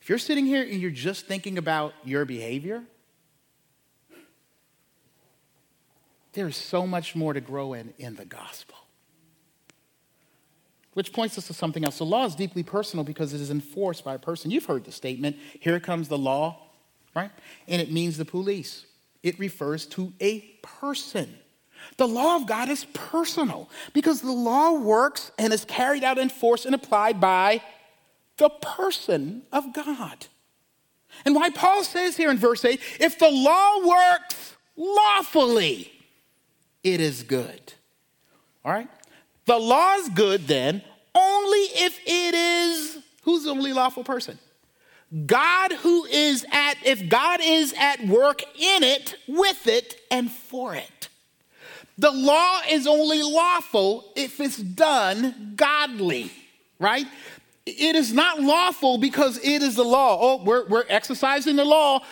If 0.00 0.08
you're 0.08 0.18
sitting 0.18 0.44
here 0.44 0.62
and 0.62 0.80
you're 0.80 0.90
just 0.90 1.26
thinking 1.26 1.56
about 1.56 1.94
your 2.04 2.24
behavior, 2.24 2.82
there's 6.34 6.56
so 6.56 6.86
much 6.86 7.16
more 7.16 7.32
to 7.32 7.40
grow 7.40 7.72
in 7.72 7.94
in 7.98 8.16
the 8.16 8.24
gospel. 8.24 8.76
Which 10.92 11.12
points 11.12 11.36
us 11.38 11.48
to 11.48 11.54
something 11.54 11.84
else. 11.84 11.98
The 11.98 12.04
law 12.04 12.24
is 12.24 12.36
deeply 12.36 12.62
personal 12.62 13.04
because 13.04 13.34
it 13.34 13.40
is 13.40 13.50
enforced 13.50 14.04
by 14.04 14.14
a 14.14 14.18
person. 14.18 14.50
You've 14.50 14.66
heard 14.66 14.84
the 14.84 14.92
statement, 14.92 15.36
here 15.58 15.80
comes 15.80 16.08
the 16.08 16.18
law, 16.18 16.60
right? 17.16 17.30
And 17.66 17.82
it 17.82 17.90
means 17.90 18.16
the 18.16 18.24
police. 18.24 18.86
It 19.22 19.38
refers 19.38 19.86
to 19.86 20.12
a 20.20 20.40
person. 20.62 21.38
The 21.96 22.06
law 22.06 22.36
of 22.36 22.46
God 22.46 22.68
is 22.68 22.84
personal 22.92 23.68
because 23.92 24.20
the 24.20 24.32
law 24.32 24.72
works 24.72 25.32
and 25.38 25.52
is 25.52 25.64
carried 25.64 26.04
out, 26.04 26.18
enforced, 26.18 26.64
and 26.64 26.74
applied 26.74 27.20
by 27.20 27.62
the 28.36 28.48
person 28.48 29.42
of 29.52 29.72
God. 29.72 30.26
And 31.24 31.34
why 31.34 31.50
Paul 31.50 31.84
says 31.84 32.16
here 32.16 32.30
in 32.30 32.38
verse 32.38 32.64
8 32.64 32.80
if 33.00 33.18
the 33.18 33.30
law 33.30 33.86
works 33.86 34.56
lawfully, 34.76 35.93
it 36.84 37.00
is 37.00 37.22
good. 37.22 37.72
All 38.64 38.72
right? 38.72 38.88
The 39.46 39.58
law 39.58 39.94
is 39.94 40.08
good 40.10 40.46
then 40.46 40.82
only 41.14 41.58
if 41.58 41.98
it 42.06 42.34
is 42.34 42.98
who's 43.22 43.44
the 43.44 43.50
only 43.50 43.72
lawful 43.72 44.04
person? 44.04 44.38
God 45.26 45.72
who 45.72 46.04
is 46.06 46.44
at, 46.50 46.74
if 46.84 47.08
God 47.08 47.40
is 47.42 47.74
at 47.78 48.04
work 48.06 48.42
in 48.42 48.82
it, 48.82 49.16
with 49.28 49.66
it, 49.66 50.00
and 50.10 50.30
for 50.30 50.74
it. 50.74 51.08
The 51.96 52.10
law 52.10 52.60
is 52.68 52.86
only 52.86 53.22
lawful 53.22 54.12
if 54.16 54.40
it's 54.40 54.56
done 54.56 55.52
godly, 55.56 56.32
right? 56.80 57.06
it 57.66 57.96
is 57.96 58.12
not 58.12 58.40
lawful 58.40 58.98
because 58.98 59.38
it 59.38 59.62
is 59.62 59.76
the 59.76 59.84
law. 59.84 60.18
Oh, 60.20 60.44
we're, 60.44 60.66
we're 60.66 60.84
exercising 60.88 61.56
the 61.56 61.64
law. 61.64 62.02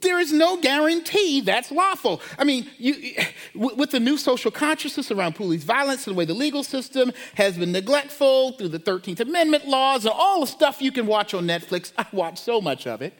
There 0.00 0.20
is 0.20 0.32
no 0.32 0.60
guarantee 0.60 1.40
that's 1.40 1.72
lawful. 1.72 2.22
I 2.38 2.44
mean, 2.44 2.70
you, 2.76 3.14
with 3.54 3.90
the 3.90 3.98
new 3.98 4.16
social 4.16 4.52
consciousness 4.52 5.10
around 5.10 5.34
police 5.34 5.64
violence 5.64 6.06
and 6.06 6.14
the 6.14 6.18
way 6.18 6.24
the 6.24 6.34
legal 6.34 6.62
system 6.62 7.12
has 7.34 7.58
been 7.58 7.72
neglectful 7.72 8.52
through 8.52 8.68
the 8.68 8.78
13th 8.78 9.18
Amendment 9.20 9.66
laws 9.66 10.04
and 10.04 10.14
all 10.16 10.40
the 10.40 10.46
stuff 10.46 10.80
you 10.80 10.92
can 10.92 11.06
watch 11.06 11.34
on 11.34 11.46
Netflix, 11.46 11.92
I 11.98 12.06
watch 12.12 12.38
so 12.38 12.60
much 12.60 12.86
of 12.86 13.02
it. 13.02 13.12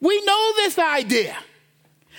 We 0.00 0.22
know 0.24 0.52
this 0.56 0.78
idea. 0.78 1.36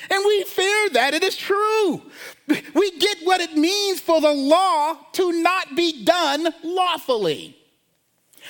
And 0.10 0.24
we 0.26 0.44
fear 0.46 0.90
that 0.90 1.14
it 1.14 1.24
is 1.24 1.38
true. 1.38 2.02
We 2.48 2.98
get 2.98 3.18
what 3.24 3.42
it 3.42 3.56
means 3.56 4.00
for 4.00 4.20
the 4.20 4.34
law 4.34 4.98
to 5.14 5.32
not 5.44 5.76
be 5.76 6.04
done 6.04 6.48
lawfully 6.64 7.61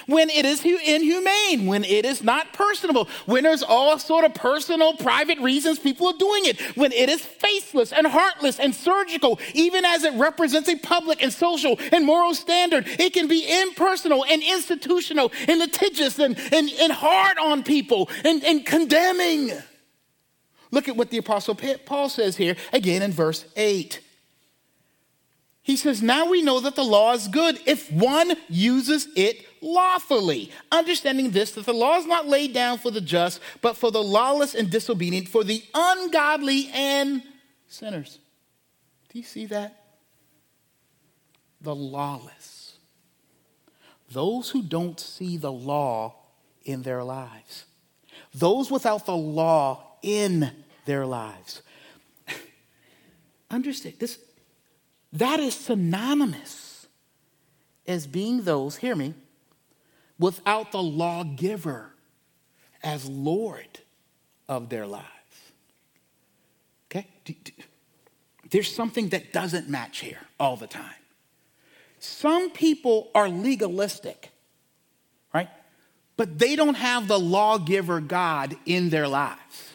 when 0.07 0.29
it 0.29 0.45
is 0.45 0.63
inhumane, 0.63 1.65
when 1.65 1.83
it 1.83 2.05
is 2.05 2.23
not 2.23 2.53
personable, 2.53 3.07
when 3.25 3.43
there's 3.43 3.63
all 3.63 3.97
sort 3.99 4.25
of 4.25 4.33
personal, 4.33 4.93
private 4.93 5.39
reasons 5.39 5.79
people 5.79 6.07
are 6.07 6.17
doing 6.17 6.45
it, 6.45 6.59
when 6.77 6.91
it 6.91 7.09
is 7.09 7.21
faceless 7.21 7.91
and 7.91 8.07
heartless 8.07 8.59
and 8.59 8.73
surgical, 8.73 9.39
even 9.53 9.85
as 9.85 10.03
it 10.03 10.13
represents 10.15 10.69
a 10.69 10.77
public 10.77 11.21
and 11.21 11.31
social 11.31 11.79
and 11.91 12.05
moral 12.05 12.33
standard, 12.33 12.85
it 12.99 13.13
can 13.13 13.27
be 13.27 13.61
impersonal 13.61 14.25
and 14.25 14.41
institutional 14.41 15.31
and 15.47 15.59
litigious 15.59 16.19
and, 16.19 16.37
and, 16.51 16.69
and 16.79 16.91
hard 16.91 17.37
on 17.37 17.63
people 17.63 18.09
and, 18.23 18.43
and 18.43 18.65
condemning. 18.65 19.51
Look 20.71 20.87
at 20.87 20.95
what 20.95 21.09
the 21.09 21.17
Apostle 21.17 21.55
Paul 21.85 22.09
says 22.09 22.37
here 22.37 22.55
again 22.71 23.01
in 23.01 23.11
verse 23.11 23.45
8. 23.55 23.99
He 25.63 25.75
says, 25.75 26.01
Now 26.01 26.29
we 26.29 26.41
know 26.41 26.59
that 26.61 26.75
the 26.75 26.83
law 26.83 27.13
is 27.13 27.27
good 27.27 27.59
if 27.65 27.91
one 27.91 28.33
uses 28.49 29.07
it 29.15 29.45
lawfully, 29.61 30.51
understanding 30.71 31.31
this 31.31 31.51
that 31.51 31.65
the 31.65 31.73
law 31.73 31.97
is 31.97 32.05
not 32.05 32.27
laid 32.27 32.53
down 32.53 32.77
for 32.77 32.91
the 32.91 33.01
just, 33.01 33.39
but 33.61 33.77
for 33.77 33.91
the 33.91 34.03
lawless 34.03 34.55
and 34.55 34.69
disobedient, 34.69 35.27
for 35.27 35.43
the 35.43 35.63
ungodly 35.73 36.69
and 36.73 37.23
sinners. 37.67 38.19
Do 39.09 39.19
you 39.19 39.25
see 39.25 39.45
that? 39.47 39.83
The 41.61 41.75
lawless. 41.75 42.77
Those 44.09 44.49
who 44.49 44.61
don't 44.63 44.99
see 44.99 45.37
the 45.37 45.51
law 45.51 46.15
in 46.65 46.81
their 46.81 47.03
lives. 47.03 47.65
Those 48.33 48.71
without 48.71 49.05
the 49.05 49.15
law 49.15 49.95
in 50.01 50.51
their 50.85 51.05
lives. 51.05 51.61
Understand 53.51 53.95
this 53.99 54.17
that 55.13 55.39
is 55.41 55.53
synonymous 55.53 56.87
as 57.85 58.07
being 58.07 58.43
those, 58.43 58.77
hear 58.77 58.95
me, 58.95 59.13
without 60.21 60.71
the 60.71 60.81
lawgiver 60.81 61.89
as 62.83 63.09
Lord 63.09 63.79
of 64.47 64.69
their 64.69 64.85
lives. 64.85 65.07
Okay? 66.89 67.07
There's 68.51 68.73
something 68.73 69.09
that 69.09 69.33
doesn't 69.33 69.67
match 69.67 69.99
here 69.99 70.19
all 70.39 70.55
the 70.55 70.67
time. 70.67 70.93
Some 71.97 72.51
people 72.51 73.09
are 73.15 73.29
legalistic, 73.29 74.31
right? 75.33 75.49
But 76.17 76.37
they 76.37 76.55
don't 76.55 76.75
have 76.75 77.07
the 77.07 77.19
lawgiver 77.19 77.99
God 77.99 78.55
in 78.65 78.89
their 78.89 79.07
lives. 79.07 79.73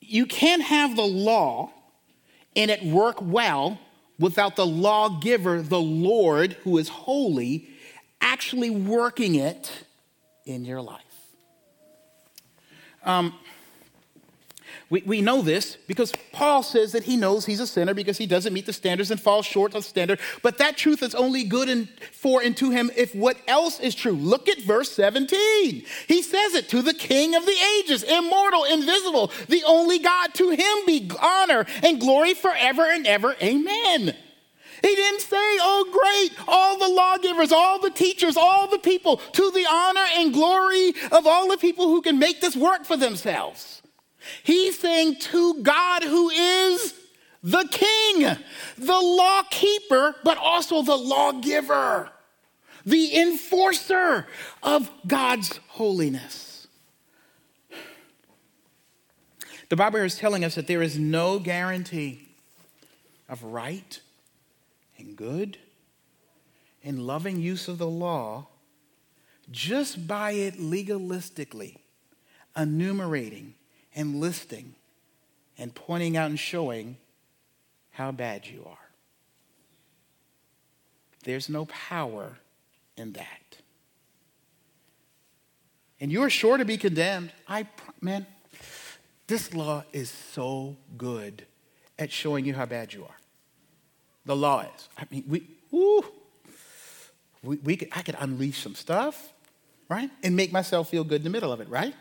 You 0.00 0.26
can't 0.26 0.62
have 0.62 0.96
the 0.96 1.02
law 1.02 1.72
and 2.54 2.70
it 2.70 2.82
work 2.84 3.16
well 3.20 3.78
without 4.18 4.56
the 4.56 4.66
lawgiver, 4.66 5.62
the 5.62 5.80
Lord, 5.80 6.54
who 6.64 6.76
is 6.76 6.88
holy, 6.88 7.68
actually 8.22 8.70
working 8.70 9.34
it 9.34 9.70
in 10.46 10.64
your 10.64 10.80
life. 10.80 11.02
Um, 13.04 13.34
we, 14.92 15.02
we 15.06 15.22
know 15.22 15.40
this 15.40 15.76
because 15.88 16.12
Paul 16.32 16.62
says 16.62 16.92
that 16.92 17.04
he 17.04 17.16
knows 17.16 17.46
he's 17.46 17.60
a 17.60 17.66
sinner 17.66 17.94
because 17.94 18.18
he 18.18 18.26
doesn't 18.26 18.52
meet 18.52 18.66
the 18.66 18.74
standards 18.74 19.10
and 19.10 19.18
falls 19.18 19.46
short 19.46 19.74
of 19.74 19.84
standard. 19.84 20.20
But 20.42 20.58
that 20.58 20.76
truth 20.76 21.02
is 21.02 21.14
only 21.14 21.44
good 21.44 21.70
and 21.70 21.88
for 22.12 22.42
and 22.42 22.54
to 22.58 22.70
him 22.70 22.90
if 22.94 23.14
what 23.14 23.38
else 23.48 23.80
is 23.80 23.94
true. 23.94 24.12
Look 24.12 24.50
at 24.50 24.60
verse 24.60 24.92
17. 24.92 25.84
He 26.08 26.22
says 26.22 26.54
it 26.54 26.68
to 26.68 26.82
the 26.82 26.92
King 26.92 27.34
of 27.34 27.46
the 27.46 27.56
ages, 27.78 28.02
immortal, 28.02 28.64
invisible, 28.64 29.32
the 29.48 29.64
only 29.66 29.98
God. 29.98 30.34
To 30.34 30.50
him 30.50 30.86
be 30.86 31.10
honor 31.22 31.64
and 31.82 31.98
glory 31.98 32.34
forever 32.34 32.82
and 32.82 33.06
ever. 33.06 33.34
Amen. 33.42 34.14
He 34.82 34.94
didn't 34.96 35.20
say, 35.20 35.36
oh, 35.36 35.86
great, 35.92 36.48
all 36.48 36.76
the 36.76 36.88
lawgivers, 36.88 37.52
all 37.52 37.78
the 37.78 37.90
teachers, 37.90 38.36
all 38.36 38.66
the 38.66 38.80
people, 38.80 39.18
to 39.18 39.50
the 39.52 39.64
honor 39.70 40.06
and 40.14 40.32
glory 40.32 40.94
of 41.12 41.24
all 41.24 41.48
the 41.48 41.56
people 41.56 41.86
who 41.86 42.02
can 42.02 42.18
make 42.18 42.40
this 42.40 42.56
work 42.56 42.84
for 42.84 42.96
themselves. 42.96 43.80
He's 44.42 44.78
saying 44.78 45.16
to 45.20 45.62
God 45.62 46.02
who 46.02 46.30
is 46.30 46.94
the 47.44 47.64
king, 47.70 48.36
the 48.76 49.00
law 49.00 49.42
keeper, 49.50 50.16
but 50.24 50.36
also 50.36 50.82
the 50.82 50.96
lawgiver, 50.96 52.10
the 52.84 53.20
enforcer 53.20 54.26
of 54.64 54.90
God's 55.06 55.60
holiness. 55.68 56.66
The 59.68 59.76
Bible 59.76 60.00
is 60.00 60.16
telling 60.16 60.44
us 60.44 60.56
that 60.56 60.66
there 60.66 60.82
is 60.82 60.98
no 60.98 61.38
guarantee 61.38 62.28
of 63.28 63.42
right 63.42 64.00
and 65.02 65.16
good 65.16 65.58
and 66.82 67.06
loving 67.06 67.40
use 67.40 67.68
of 67.68 67.78
the 67.78 67.86
law 67.86 68.48
just 69.50 70.06
by 70.06 70.32
it 70.32 70.58
legalistically 70.58 71.78
enumerating 72.56 73.54
and 73.94 74.20
listing 74.20 74.74
and 75.58 75.74
pointing 75.74 76.16
out 76.16 76.30
and 76.30 76.38
showing 76.38 76.96
how 77.90 78.10
bad 78.10 78.46
you 78.46 78.64
are. 78.66 78.76
There's 81.24 81.48
no 81.48 81.66
power 81.66 82.38
in 82.96 83.12
that. 83.12 83.58
And 86.00 86.10
you 86.10 86.22
are 86.22 86.30
sure 86.30 86.56
to 86.56 86.64
be 86.64 86.76
condemned. 86.76 87.32
I 87.46 87.68
man, 88.00 88.26
this 89.28 89.54
law 89.54 89.84
is 89.92 90.10
so 90.10 90.76
good 90.96 91.46
at 91.98 92.10
showing 92.10 92.44
you 92.44 92.54
how 92.54 92.66
bad 92.66 92.92
you 92.92 93.04
are. 93.04 93.21
The 94.24 94.36
law 94.36 94.62
is. 94.62 94.88
I 94.96 95.06
mean, 95.10 95.24
we, 95.26 95.46
we, 97.42 97.56
we 97.56 97.76
could, 97.76 97.88
I 97.92 98.02
could 98.02 98.16
unleash 98.18 98.62
some 98.62 98.74
stuff, 98.74 99.32
right? 99.88 100.10
And 100.22 100.36
make 100.36 100.52
myself 100.52 100.90
feel 100.90 101.04
good 101.04 101.20
in 101.20 101.24
the 101.24 101.30
middle 101.30 101.52
of 101.52 101.60
it, 101.60 101.68
right? 101.68 101.94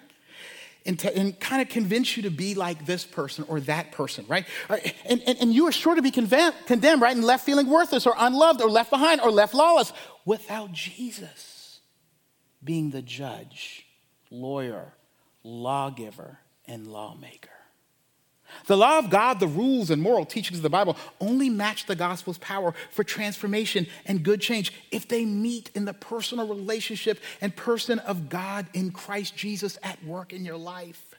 and, 0.86 0.98
to, 1.00 1.16
and 1.16 1.40
kind 1.40 1.62
of 1.62 1.70
convince 1.70 2.18
you 2.18 2.24
to 2.24 2.30
be 2.30 2.56
like 2.56 2.86
this 2.86 3.06
person 3.06 3.46
or 3.48 3.60
that 3.62 3.92
person, 3.92 4.26
right? 4.28 4.46
And, 5.06 5.22
and, 5.28 5.38
and 5.40 5.54
you 5.54 5.68
are 5.68 5.72
sure 5.72 5.96
to 5.96 6.02
be 6.02 6.12
condemned, 6.12 6.56
right? 6.70 7.16
And 7.16 7.24
left 7.24 7.46
feeling 7.46 7.70
worthless 7.70 8.06
or 8.06 8.16
unloved 8.18 8.62
or 8.62 8.70
left 8.70 8.90
behind 8.90 9.22
or 9.22 9.32
left 9.32 9.54
lawless 9.54 9.94
without 10.26 10.72
Jesus 10.72 11.80
being 12.64 12.92
the 12.92 13.02
judge, 13.02 13.86
lawyer, 14.30 14.94
lawgiver, 15.44 16.40
and 16.68 16.88
lawmaker. 16.88 17.50
The 18.66 18.78
law 18.78 19.00
of 19.00 19.10
God, 19.10 19.40
the 19.40 19.48
rules 19.48 19.90
and 19.90 20.02
moral 20.02 20.26
teachings 20.26 20.60
of 20.60 20.64
the 20.64 20.70
Bible 20.70 20.98
only 21.20 21.50
match 21.50 21.86
the 21.86 21.96
gospel's 21.96 22.38
power 22.38 22.74
for 22.92 23.04
transformation 23.04 23.88
and 24.06 24.24
good 24.24 24.42
change 24.42 24.74
if 24.92 25.08
they 25.08 25.26
meet 25.26 25.70
in 25.74 25.86
the 25.86 25.94
personal 25.94 26.48
relationship 26.48 27.20
and 27.42 27.56
person 27.56 28.00
of 28.00 28.30
God 28.30 28.68
in 28.74 28.92
Christ 28.92 29.36
Jesus 29.36 29.78
at 29.84 30.04
work 30.04 30.34
in 30.34 30.46
your 30.46 30.58
life. 30.58 31.16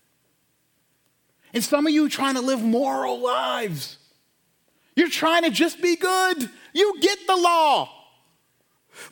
And 1.52 1.62
some 1.62 1.86
of 1.86 1.92
you 1.92 2.08
trying 2.08 2.34
to 2.34 2.40
live 2.40 2.62
moral 2.62 3.20
lives. 3.20 3.98
You're 4.96 5.10
trying 5.10 5.42
to 5.42 5.50
just 5.50 5.80
be 5.80 5.96
good. 5.96 6.50
You 6.72 7.00
get 7.00 7.26
the 7.26 7.36
law, 7.36 7.90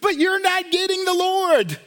but 0.01 0.17
you're 0.17 0.41
not 0.41 0.71
getting 0.71 1.05
the 1.05 1.15
Lord. 1.15 1.79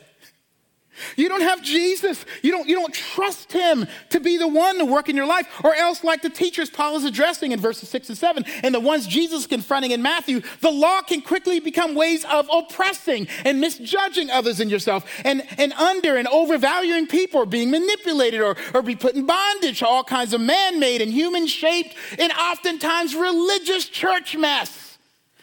You 1.16 1.28
don't 1.30 1.42
have 1.42 1.62
Jesus. 1.62 2.26
You 2.42 2.52
don't, 2.52 2.68
you 2.68 2.76
don't 2.76 2.94
trust 2.94 3.52
him 3.52 3.88
to 4.10 4.20
be 4.20 4.38
the 4.38 4.48
one 4.48 4.78
to 4.78 4.86
work 4.86 5.10
in 5.10 5.16
your 5.16 5.26
life, 5.26 5.48
or 5.64 5.74
else, 5.74 6.04
like 6.04 6.22
the 6.22 6.30
teachers 6.30 6.70
Paul 6.70 6.98
is 6.98 7.04
addressing 7.04 7.52
in 7.52 7.60
verses 7.60 7.90
six 7.90 8.10
and 8.10 8.18
seven, 8.18 8.46
and 8.64 8.76
the 8.76 8.80
ones 8.80 9.08
Jesus 9.08 9.48
confronting 9.48 9.92
in 9.92 10.02
Matthew, 10.02 10.42
the 10.62 10.72
law 10.72 11.02
can 11.02 11.22
quickly 11.22 11.60
become 11.60 11.96
ways 11.96 12.26
of 12.26 12.48
oppressing 12.52 13.28
and 13.44 13.60
misjudging 13.60 14.30
others 14.30 14.60
and 14.60 14.70
yourself, 14.70 15.10
and, 15.26 15.44
and 15.58 15.74
under 15.74 16.18
and 16.18 16.28
overvaluing 16.28 17.08
people, 17.08 17.42
or 17.42 17.46
being 17.46 17.72
manipulated, 17.72 18.42
or, 18.42 18.56
or 18.74 18.82
be 18.82 18.96
put 18.96 19.16
in 19.16 19.26
bondage 19.26 19.80
to 19.80 19.88
all 19.88 20.04
kinds 20.04 20.34
of 20.34 20.42
man 20.42 20.80
made 20.80 21.02
and 21.02 21.12
human 21.12 21.48
shaped, 21.48 21.96
and 22.20 22.32
oftentimes 22.34 23.16
religious 23.16 23.90
church 23.90 24.36
mess. 24.36 24.98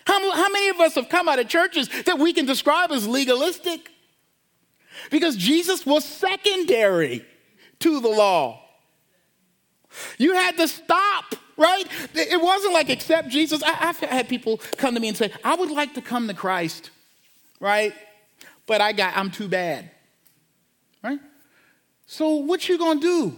How, 0.06 0.32
how 0.32 0.48
many 0.48 0.68
of 0.68 0.80
us 0.80 0.94
have 0.94 1.08
come 1.08 1.28
out 1.28 1.38
of 1.38 1.48
churches 1.48 1.88
that 2.04 2.18
we 2.18 2.32
can 2.32 2.46
describe 2.46 2.90
as 2.90 3.06
legalistic? 3.06 3.90
Because 5.10 5.36
Jesus 5.36 5.86
was 5.86 6.04
secondary 6.04 7.24
to 7.80 8.00
the 8.00 8.08
law. 8.08 8.62
You 10.18 10.34
had 10.34 10.56
to 10.58 10.68
stop, 10.68 11.34
right? 11.56 11.84
It 12.14 12.40
wasn't 12.40 12.74
like 12.74 12.88
accept 12.88 13.28
Jesus. 13.28 13.62
I, 13.62 13.72
have 13.72 13.98
had 13.98 14.28
people 14.28 14.58
come 14.76 14.94
to 14.94 15.00
me 15.00 15.08
and 15.08 15.16
say, 15.16 15.32
I 15.42 15.54
would 15.56 15.70
like 15.70 15.94
to 15.94 16.02
come 16.02 16.28
to 16.28 16.34
Christ, 16.34 16.90
right? 17.58 17.92
but 18.70 18.80
I 18.80 18.92
got 18.92 19.16
I'm 19.16 19.32
too 19.32 19.48
bad. 19.48 19.90
Right? 21.02 21.18
So 22.06 22.36
what 22.36 22.68
you 22.68 22.78
gonna 22.78 23.00
do? 23.00 23.36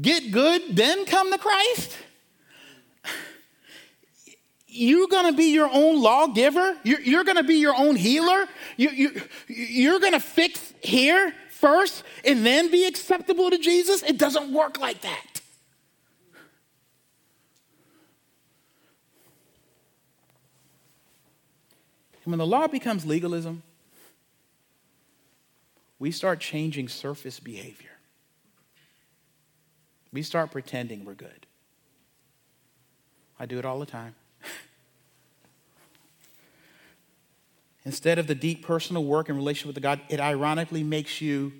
Get 0.00 0.32
good, 0.32 0.74
then 0.74 1.06
come 1.06 1.30
to 1.30 1.38
Christ? 1.38 1.96
You're 4.76 5.08
gonna 5.08 5.32
be 5.32 5.52
your 5.52 5.70
own 5.72 6.00
lawgiver. 6.00 6.76
You're, 6.84 7.00
you're 7.00 7.24
gonna 7.24 7.42
be 7.42 7.56
your 7.56 7.74
own 7.74 7.96
healer. 7.96 8.46
You, 8.76 8.90
you, 8.90 9.22
you're 9.48 10.00
gonna 10.00 10.20
fix 10.20 10.74
here 10.80 11.32
first 11.50 12.04
and 12.24 12.44
then 12.44 12.70
be 12.70 12.86
acceptable 12.86 13.50
to 13.50 13.58
Jesus. 13.58 14.02
It 14.02 14.18
doesn't 14.18 14.52
work 14.52 14.78
like 14.78 15.00
that. 15.00 15.40
And 22.24 22.32
when 22.32 22.38
the 22.38 22.46
law 22.46 22.66
becomes 22.66 23.06
legalism, 23.06 23.62
we 25.98 26.10
start 26.10 26.40
changing 26.40 26.88
surface 26.88 27.40
behavior. 27.40 27.90
We 30.12 30.22
start 30.22 30.50
pretending 30.50 31.04
we're 31.04 31.14
good. 31.14 31.46
I 33.38 33.46
do 33.46 33.58
it 33.58 33.64
all 33.64 33.78
the 33.78 33.86
time. 33.86 34.14
Instead 37.86 38.18
of 38.18 38.26
the 38.26 38.34
deep 38.34 38.66
personal 38.66 39.04
work 39.04 39.28
and 39.28 39.38
relationship 39.38 39.76
with 39.76 39.80
God, 39.80 40.00
it 40.08 40.18
ironically 40.18 40.82
makes 40.82 41.20
you 41.20 41.52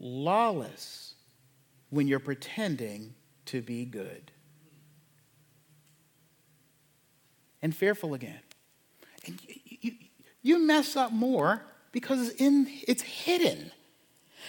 lawless 0.00 1.12
when 1.90 2.08
you're 2.08 2.18
pretending 2.18 3.12
to 3.44 3.60
be 3.60 3.84
good. 3.84 4.32
And 7.60 7.76
fearful 7.76 8.14
again. 8.14 8.40
And 9.26 9.38
you, 9.46 9.78
you, 9.82 9.92
you 10.40 10.58
mess 10.58 10.96
up 10.96 11.12
more 11.12 11.62
because 11.92 12.28
it's, 12.28 12.40
in, 12.40 12.66
it's 12.88 13.02
hidden. 13.02 13.72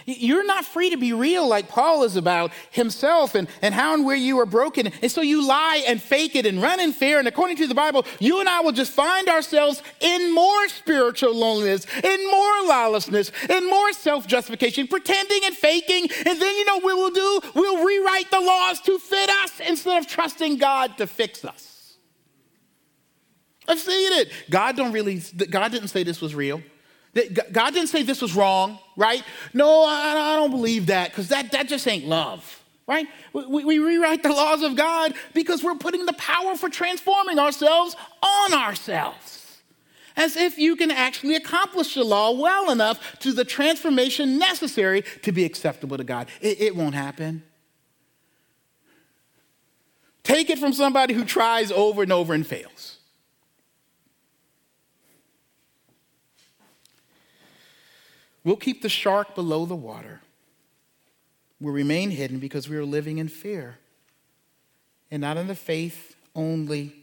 You're 0.05 0.45
not 0.45 0.65
free 0.65 0.89
to 0.89 0.97
be 0.97 1.13
real 1.13 1.47
like 1.47 1.69
Paul 1.69 2.03
is 2.03 2.15
about 2.15 2.51
himself 2.71 3.35
and, 3.35 3.47
and 3.61 3.73
how 3.73 3.93
and 3.93 4.05
where 4.05 4.15
you 4.15 4.39
are 4.39 4.45
broken. 4.45 4.87
And 5.01 5.11
so 5.11 5.21
you 5.21 5.47
lie 5.47 5.83
and 5.87 6.01
fake 6.01 6.35
it 6.35 6.45
and 6.45 6.61
run 6.61 6.79
in 6.79 6.93
fear. 6.93 7.19
And 7.19 7.27
according 7.27 7.57
to 7.57 7.67
the 7.67 7.75
Bible, 7.75 8.05
you 8.19 8.39
and 8.39 8.49
I 8.49 8.61
will 8.61 8.71
just 8.71 8.91
find 8.91 9.29
ourselves 9.29 9.81
in 9.99 10.33
more 10.33 10.67
spiritual 10.69 11.35
loneliness, 11.35 11.85
in 12.03 12.31
more 12.31 12.67
lawlessness, 12.67 13.31
in 13.49 13.69
more 13.69 13.93
self 13.93 14.27
justification, 14.27 14.87
pretending 14.87 15.41
and 15.45 15.55
faking. 15.55 16.09
And 16.25 16.41
then 16.41 16.55
you 16.55 16.65
know 16.65 16.79
what 16.79 16.97
we'll 16.97 17.09
do? 17.11 17.51
We'll 17.55 17.85
rewrite 17.85 18.31
the 18.31 18.41
laws 18.41 18.81
to 18.81 18.99
fit 18.99 19.29
us 19.29 19.59
instead 19.67 19.99
of 20.01 20.07
trusting 20.07 20.57
God 20.57 20.97
to 20.97 21.07
fix 21.07 21.45
us. 21.45 21.97
I've 23.67 23.79
seen 23.79 24.13
it. 24.13 24.31
God 24.49 24.75
don't 24.75 24.91
really, 24.91 25.21
God 25.49 25.71
didn't 25.71 25.87
say 25.87 26.03
this 26.03 26.21
was 26.21 26.35
real. 26.35 26.61
God 27.14 27.74
didn't 27.74 27.89
say 27.89 28.01
this 28.01 28.22
was 28.22 28.36
wrong, 28.36 28.80
right? 28.97 29.24
No, 29.53 29.84
I, 29.84 30.36
don't 30.36 30.49
believe 30.49 30.88
that 30.88 31.11
because 31.11 31.28
that, 31.30 31.51
that 31.51 31.68
just 31.68 31.88
ain't 31.88 32.05
love, 32.05 32.64
right? 32.88 33.07
We, 33.34 33.64
we 33.64 33.80
rewrite 33.80 34.24
the 34.24 34.30
laws 34.30 34.64
of 34.64 34.76
God 34.76 35.14
because 35.34 35.64
we're 35.64 35.76
putting 35.76 36.07
the 36.07 36.14
power 36.14 36.55
for 36.55 36.70
transforming 36.70 37.38
ourselves 37.38 37.95
on 38.24 38.53
ourselves. 38.53 39.61
As 40.16 40.36
if 40.36 40.57
you 40.57 40.76
can 40.76 40.89
actually 40.91 41.36
accomplish 41.36 41.93
the 41.93 42.03
law 42.03 42.32
well 42.32 42.72
enough 42.72 43.20
to 43.20 43.32
the 43.32 43.45
transformation 43.45 44.39
necessary 44.39 45.03
to 45.22 45.32
be 45.32 45.43
acceptable 45.43 45.97
to 45.97 46.03
God. 46.03 46.28
It, 46.41 46.61
it 46.61 46.76
won't 46.76 46.95
happen. 46.95 47.43
Take 50.24 50.49
it 50.49 50.57
from 50.57 50.74
somebody 50.74 51.14
who 51.14 51.26
tries 51.26 51.72
over 51.72 52.01
and 52.01 52.11
over 52.11 52.34
and 52.34 52.45
fails. 52.45 52.92
We'll 58.43 58.57
keep 58.57 58.81
the 58.81 58.89
shark 58.89 59.35
below 59.35 59.65
the 59.65 59.75
water. 59.75 60.21
We'll 61.59 61.73
remain 61.73 62.11
hidden 62.11 62.39
because 62.39 62.67
we 62.67 62.75
are 62.75 62.85
living 62.85 63.19
in 63.19 63.29
fear 63.29 63.77
and 65.09 65.21
not 65.21 65.37
in 65.37 65.47
the 65.47 65.55
faith 65.55 66.15
only, 66.35 66.93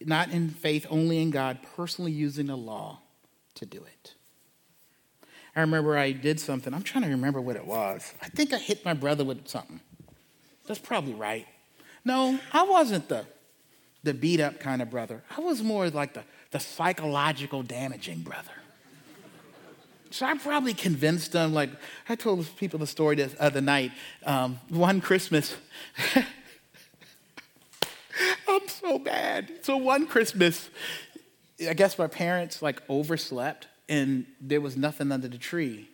not 0.00 0.30
in 0.30 0.48
faith 0.50 0.86
only 0.88 1.20
in 1.20 1.30
God, 1.30 1.58
personally 1.76 2.12
using 2.12 2.46
the 2.46 2.56
law 2.56 3.00
to 3.56 3.66
do 3.66 3.84
it. 3.84 4.14
I 5.54 5.60
remember 5.60 5.98
I 5.98 6.12
did 6.12 6.40
something. 6.40 6.72
I'm 6.72 6.82
trying 6.82 7.04
to 7.04 7.10
remember 7.10 7.40
what 7.40 7.56
it 7.56 7.66
was. 7.66 8.14
I 8.22 8.28
think 8.28 8.54
I 8.54 8.58
hit 8.58 8.84
my 8.84 8.94
brother 8.94 9.24
with 9.24 9.46
something. 9.48 9.80
That's 10.66 10.80
probably 10.80 11.14
right. 11.14 11.46
No, 12.04 12.38
I 12.52 12.62
wasn't 12.62 13.08
the, 13.08 13.26
the 14.02 14.14
beat 14.14 14.40
up 14.40 14.60
kind 14.60 14.80
of 14.80 14.90
brother. 14.90 15.22
I 15.36 15.40
was 15.40 15.62
more 15.62 15.90
like 15.90 16.14
the, 16.14 16.24
the 16.52 16.60
psychological 16.60 17.62
damaging 17.62 18.20
brother. 18.20 18.61
So 20.12 20.26
I 20.26 20.34
probably 20.34 20.74
convinced 20.74 21.32
them. 21.32 21.54
Like 21.54 21.70
I 22.06 22.16
told 22.16 22.46
people 22.56 22.78
the 22.78 22.86
story 22.86 23.16
the 23.16 23.30
other 23.42 23.62
night. 23.62 23.92
Um, 24.26 24.60
one 24.68 25.00
Christmas, 25.00 25.56
I'm 28.46 28.68
so 28.68 28.98
bad. 28.98 29.50
So 29.62 29.78
one 29.78 30.06
Christmas, 30.06 30.68
I 31.66 31.72
guess 31.72 31.98
my 31.98 32.08
parents 32.08 32.60
like 32.60 32.82
overslept, 32.90 33.68
and 33.88 34.26
there 34.38 34.60
was 34.60 34.76
nothing 34.76 35.10
under 35.10 35.28
the 35.28 35.38
tree 35.38 35.88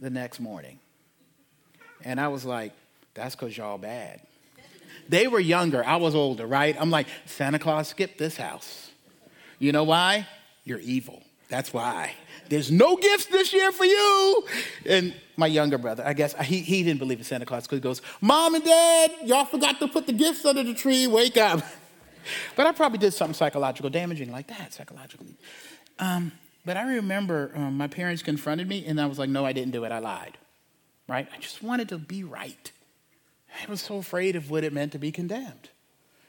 the 0.00 0.10
next 0.10 0.40
morning. 0.40 0.80
And 2.04 2.20
I 2.20 2.26
was 2.28 2.44
like, 2.44 2.72
"That's 3.14 3.36
because 3.36 3.56
y'all 3.56 3.78
bad." 3.78 4.20
They 5.08 5.28
were 5.28 5.40
younger. 5.40 5.84
I 5.84 5.96
was 5.96 6.14
older, 6.14 6.46
right? 6.46 6.76
I'm 6.78 6.90
like, 6.90 7.06
Santa 7.24 7.58
Claus 7.58 7.88
skipped 7.88 8.18
this 8.18 8.36
house. 8.36 8.90
You 9.58 9.72
know 9.72 9.84
why? 9.84 10.26
You're 10.64 10.80
evil. 10.80 11.22
That's 11.48 11.72
why. 11.72 12.14
There's 12.48 12.70
no 12.70 12.96
gifts 12.96 13.26
this 13.26 13.52
year 13.52 13.72
for 13.72 13.84
you. 13.84 14.46
And 14.86 15.14
my 15.36 15.46
younger 15.46 15.78
brother, 15.78 16.02
I 16.06 16.12
guess, 16.12 16.34
he, 16.44 16.60
he 16.60 16.82
didn't 16.82 16.98
believe 16.98 17.18
in 17.18 17.24
Santa 17.24 17.46
Claus 17.46 17.64
because 17.64 17.78
he 17.78 17.82
goes, 17.82 18.02
Mom 18.20 18.54
and 18.54 18.64
Dad, 18.64 19.12
y'all 19.24 19.44
forgot 19.44 19.78
to 19.80 19.88
put 19.88 20.06
the 20.06 20.12
gifts 20.12 20.44
under 20.44 20.62
the 20.62 20.74
tree. 20.74 21.06
Wake 21.06 21.36
up. 21.36 21.62
But 22.56 22.66
I 22.66 22.72
probably 22.72 22.98
did 22.98 23.14
something 23.14 23.32
psychological 23.32 23.88
damaging 23.88 24.30
like 24.30 24.48
that, 24.48 24.74
psychologically. 24.74 25.34
Um, 25.98 26.32
but 26.62 26.76
I 26.76 26.96
remember 26.96 27.50
um, 27.54 27.78
my 27.78 27.86
parents 27.86 28.22
confronted 28.22 28.68
me, 28.68 28.84
and 28.84 29.00
I 29.00 29.06
was 29.06 29.18
like, 29.18 29.30
no, 29.30 29.46
I 29.46 29.54
didn't 29.54 29.70
do 29.70 29.84
it. 29.84 29.92
I 29.92 29.98
lied. 29.98 30.36
Right? 31.08 31.26
I 31.34 31.38
just 31.38 31.62
wanted 31.62 31.88
to 31.88 31.96
be 31.96 32.24
right. 32.24 32.70
I 33.66 33.70
was 33.70 33.80
so 33.80 33.96
afraid 33.96 34.36
of 34.36 34.50
what 34.50 34.62
it 34.62 34.74
meant 34.74 34.92
to 34.92 34.98
be 34.98 35.10
condemned. 35.10 35.70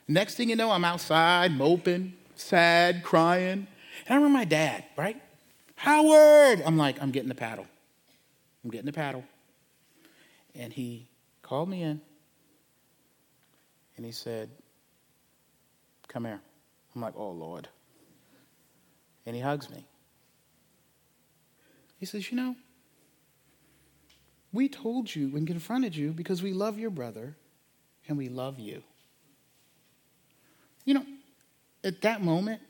Next 0.08 0.36
thing 0.36 0.48
you 0.48 0.56
know, 0.56 0.70
I'm 0.70 0.86
outside, 0.86 1.52
moping, 1.52 2.14
sad, 2.34 3.02
crying. 3.02 3.66
I 4.10 4.14
remember 4.16 4.38
my 4.38 4.44
dad, 4.44 4.84
right? 4.96 5.16
Howard! 5.76 6.62
I'm 6.66 6.76
like, 6.76 7.00
I'm 7.00 7.12
getting 7.12 7.28
the 7.28 7.34
paddle. 7.34 7.66
I'm 8.64 8.70
getting 8.70 8.86
the 8.86 8.92
paddle. 8.92 9.24
And 10.54 10.72
he 10.72 11.08
called 11.42 11.68
me 11.68 11.82
in 11.82 12.00
and 13.96 14.04
he 14.04 14.12
said, 14.12 14.50
Come 16.08 16.24
here. 16.24 16.40
I'm 16.94 17.00
like, 17.00 17.14
Oh, 17.16 17.30
Lord. 17.30 17.68
And 19.26 19.36
he 19.36 19.42
hugs 19.42 19.70
me. 19.70 19.84
He 21.98 22.04
says, 22.04 22.30
You 22.30 22.36
know, 22.36 22.56
we 24.52 24.68
told 24.68 25.14
you 25.14 25.36
and 25.36 25.46
confronted 25.46 25.94
you 25.94 26.10
because 26.10 26.42
we 26.42 26.52
love 26.52 26.78
your 26.78 26.90
brother 26.90 27.36
and 28.08 28.18
we 28.18 28.28
love 28.28 28.58
you. 28.58 28.82
You 30.84 30.94
know, 30.94 31.06
at 31.84 32.00
that 32.02 32.22
moment, 32.22 32.60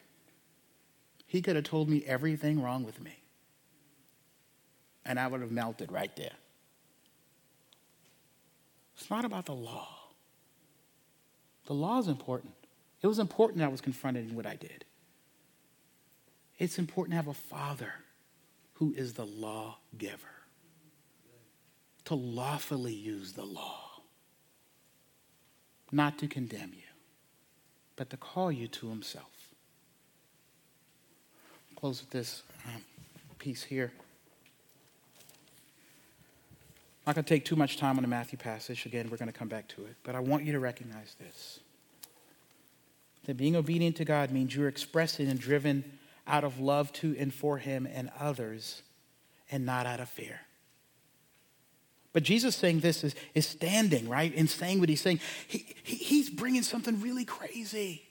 he 1.30 1.40
could 1.40 1.54
have 1.54 1.64
told 1.64 1.88
me 1.88 2.02
everything 2.08 2.60
wrong 2.60 2.82
with 2.82 3.00
me. 3.00 3.22
And 5.04 5.16
I 5.16 5.28
would 5.28 5.40
have 5.42 5.52
melted 5.52 5.92
right 5.92 6.10
there. 6.16 6.34
It's 8.96 9.08
not 9.08 9.24
about 9.24 9.46
the 9.46 9.54
law. 9.54 9.86
The 11.66 11.72
law 11.72 12.00
is 12.00 12.08
important. 12.08 12.52
It 13.00 13.06
was 13.06 13.20
important 13.20 13.62
I 13.62 13.68
was 13.68 13.80
confronted 13.80 14.28
in 14.28 14.34
what 14.34 14.44
I 14.44 14.56
did. 14.56 14.84
It's 16.58 16.80
important 16.80 17.12
to 17.12 17.16
have 17.18 17.28
a 17.28 17.34
father 17.34 17.92
who 18.72 18.92
is 18.96 19.12
the 19.12 19.24
law 19.24 19.78
giver, 19.96 20.42
to 22.06 22.16
lawfully 22.16 22.92
use 22.92 23.34
the 23.34 23.44
law, 23.44 24.02
not 25.92 26.18
to 26.18 26.26
condemn 26.26 26.72
you, 26.74 26.90
but 27.94 28.10
to 28.10 28.16
call 28.16 28.50
you 28.50 28.66
to 28.66 28.88
himself 28.88 29.39
close 31.80 32.02
with 32.02 32.10
this 32.10 32.42
um, 32.66 32.82
piece 33.38 33.62
here. 33.62 33.90
I'm 37.06 37.12
not 37.12 37.14
going 37.14 37.24
to 37.24 37.28
take 37.28 37.46
too 37.46 37.56
much 37.56 37.78
time 37.78 37.96
on 37.96 38.02
the 38.02 38.08
Matthew 38.08 38.38
passage. 38.38 38.84
Again, 38.84 39.08
we're 39.10 39.16
going 39.16 39.32
to 39.32 39.38
come 39.38 39.48
back 39.48 39.66
to 39.68 39.86
it. 39.86 39.96
But 40.02 40.14
I 40.14 40.20
want 40.20 40.44
you 40.44 40.52
to 40.52 40.60
recognize 40.60 41.16
this 41.18 41.60
that 43.26 43.36
being 43.36 43.54
obedient 43.56 43.96
to 43.96 44.04
God 44.04 44.30
means 44.30 44.54
you're 44.54 44.68
expressing 44.68 45.28
and 45.28 45.38
driven 45.38 45.98
out 46.26 46.44
of 46.44 46.58
love 46.58 46.92
to 46.94 47.14
and 47.18 47.32
for 47.32 47.58
Him 47.58 47.86
and 47.92 48.10
others, 48.18 48.82
and 49.50 49.64
not 49.64 49.86
out 49.86 50.00
of 50.00 50.08
fear. 50.08 50.40
But 52.12 52.24
Jesus 52.24 52.56
saying 52.56 52.80
this 52.80 53.04
is, 53.04 53.14
is 53.34 53.46
standing, 53.46 54.08
right? 54.08 54.34
And 54.36 54.50
saying 54.50 54.80
what 54.80 54.88
he's 54.88 55.00
saying. 55.00 55.20
He, 55.46 55.64
he, 55.82 55.96
he's 55.96 56.28
bringing 56.28 56.62
something 56.62 57.00
really 57.00 57.24
crazy. 57.24 58.09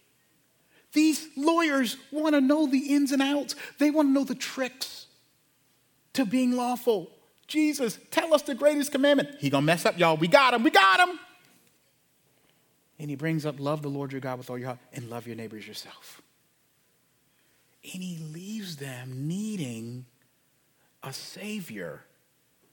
These 0.93 1.27
lawyers 1.37 1.97
want 2.11 2.35
to 2.35 2.41
know 2.41 2.67
the 2.67 2.93
ins 2.93 3.11
and 3.11 3.21
outs, 3.21 3.55
they 3.77 3.91
want 3.91 4.09
to 4.09 4.11
know 4.11 4.23
the 4.23 4.35
tricks 4.35 5.05
to 6.13 6.25
being 6.25 6.55
lawful. 6.55 7.11
Jesus, 7.47 7.99
tell 8.11 8.33
us 8.33 8.43
the 8.43 8.55
greatest 8.55 8.91
commandment. 8.91 9.29
He 9.39 9.49
gonna 9.49 9.65
mess 9.65 9.85
up, 9.85 9.97
y'all. 9.97 10.17
We 10.17 10.27
got 10.27 10.53
him, 10.53 10.63
we 10.63 10.71
got 10.71 11.07
him. 11.07 11.19
And 12.99 13.09
he 13.09 13.15
brings 13.15 13.45
up 13.45 13.59
love 13.59 13.81
the 13.81 13.89
Lord 13.89 14.11
your 14.11 14.21
God 14.21 14.37
with 14.37 14.49
all 14.49 14.57
your 14.57 14.67
heart 14.67 14.79
and 14.93 15.09
love 15.09 15.25
your 15.25 15.35
neighbors 15.35 15.67
yourself. 15.67 16.21
And 17.83 18.03
he 18.03 18.17
leaves 18.33 18.75
them 18.75 19.27
needing 19.27 20.05
a 21.01 21.13
savior 21.13 22.03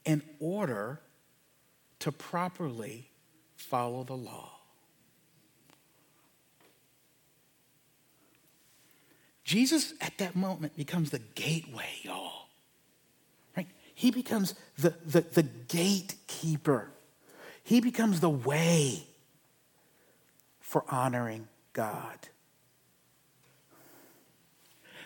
in 0.04 0.22
order 0.40 1.00
to 2.00 2.12
properly 2.12 3.10
follow 3.56 4.02
the 4.04 4.16
law. 4.16 4.55
Jesus 9.46 9.94
at 10.00 10.18
that 10.18 10.34
moment 10.34 10.76
becomes 10.76 11.10
the 11.10 11.20
gateway, 11.20 11.86
y'all. 12.02 12.48
Right? 13.56 13.68
He 13.94 14.10
becomes 14.10 14.56
the, 14.76 14.92
the, 15.06 15.20
the 15.20 15.44
gatekeeper. 15.44 16.90
He 17.62 17.80
becomes 17.80 18.18
the 18.18 18.28
way 18.28 19.04
for 20.58 20.84
honoring 20.88 21.46
God. 21.72 22.18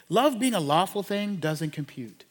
Love 0.08 0.38
being 0.38 0.54
a 0.54 0.60
lawful 0.60 1.02
thing 1.02 1.36
doesn't 1.36 1.74
compute. 1.74 2.24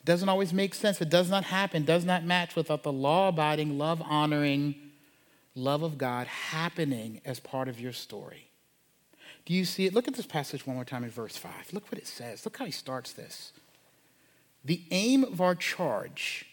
It 0.00 0.06
doesn't 0.06 0.30
always 0.30 0.54
make 0.54 0.72
sense. 0.74 1.02
It 1.02 1.10
does 1.10 1.28
not 1.28 1.44
happen, 1.44 1.84
does 1.84 2.06
not 2.06 2.24
match 2.24 2.56
without 2.56 2.82
the 2.82 2.92
law 2.92 3.28
abiding, 3.28 3.76
love 3.76 4.00
honoring, 4.00 4.74
love 5.54 5.82
of 5.82 5.98
God 5.98 6.26
happening 6.26 7.20
as 7.26 7.40
part 7.40 7.68
of 7.68 7.78
your 7.78 7.92
story. 7.92 8.48
Do 9.44 9.52
you 9.52 9.64
see 9.64 9.86
it? 9.86 9.94
Look 9.94 10.08
at 10.08 10.14
this 10.14 10.26
passage 10.26 10.66
one 10.66 10.76
more 10.76 10.84
time 10.84 11.04
in 11.04 11.10
verse 11.10 11.36
5. 11.36 11.72
Look 11.72 11.90
what 11.90 11.98
it 11.98 12.06
says. 12.06 12.44
Look 12.44 12.56
how 12.56 12.64
he 12.64 12.70
starts 12.70 13.12
this. 13.12 13.52
The 14.64 14.82
aim 14.90 15.24
of 15.24 15.40
our 15.40 15.54
charge, 15.54 16.46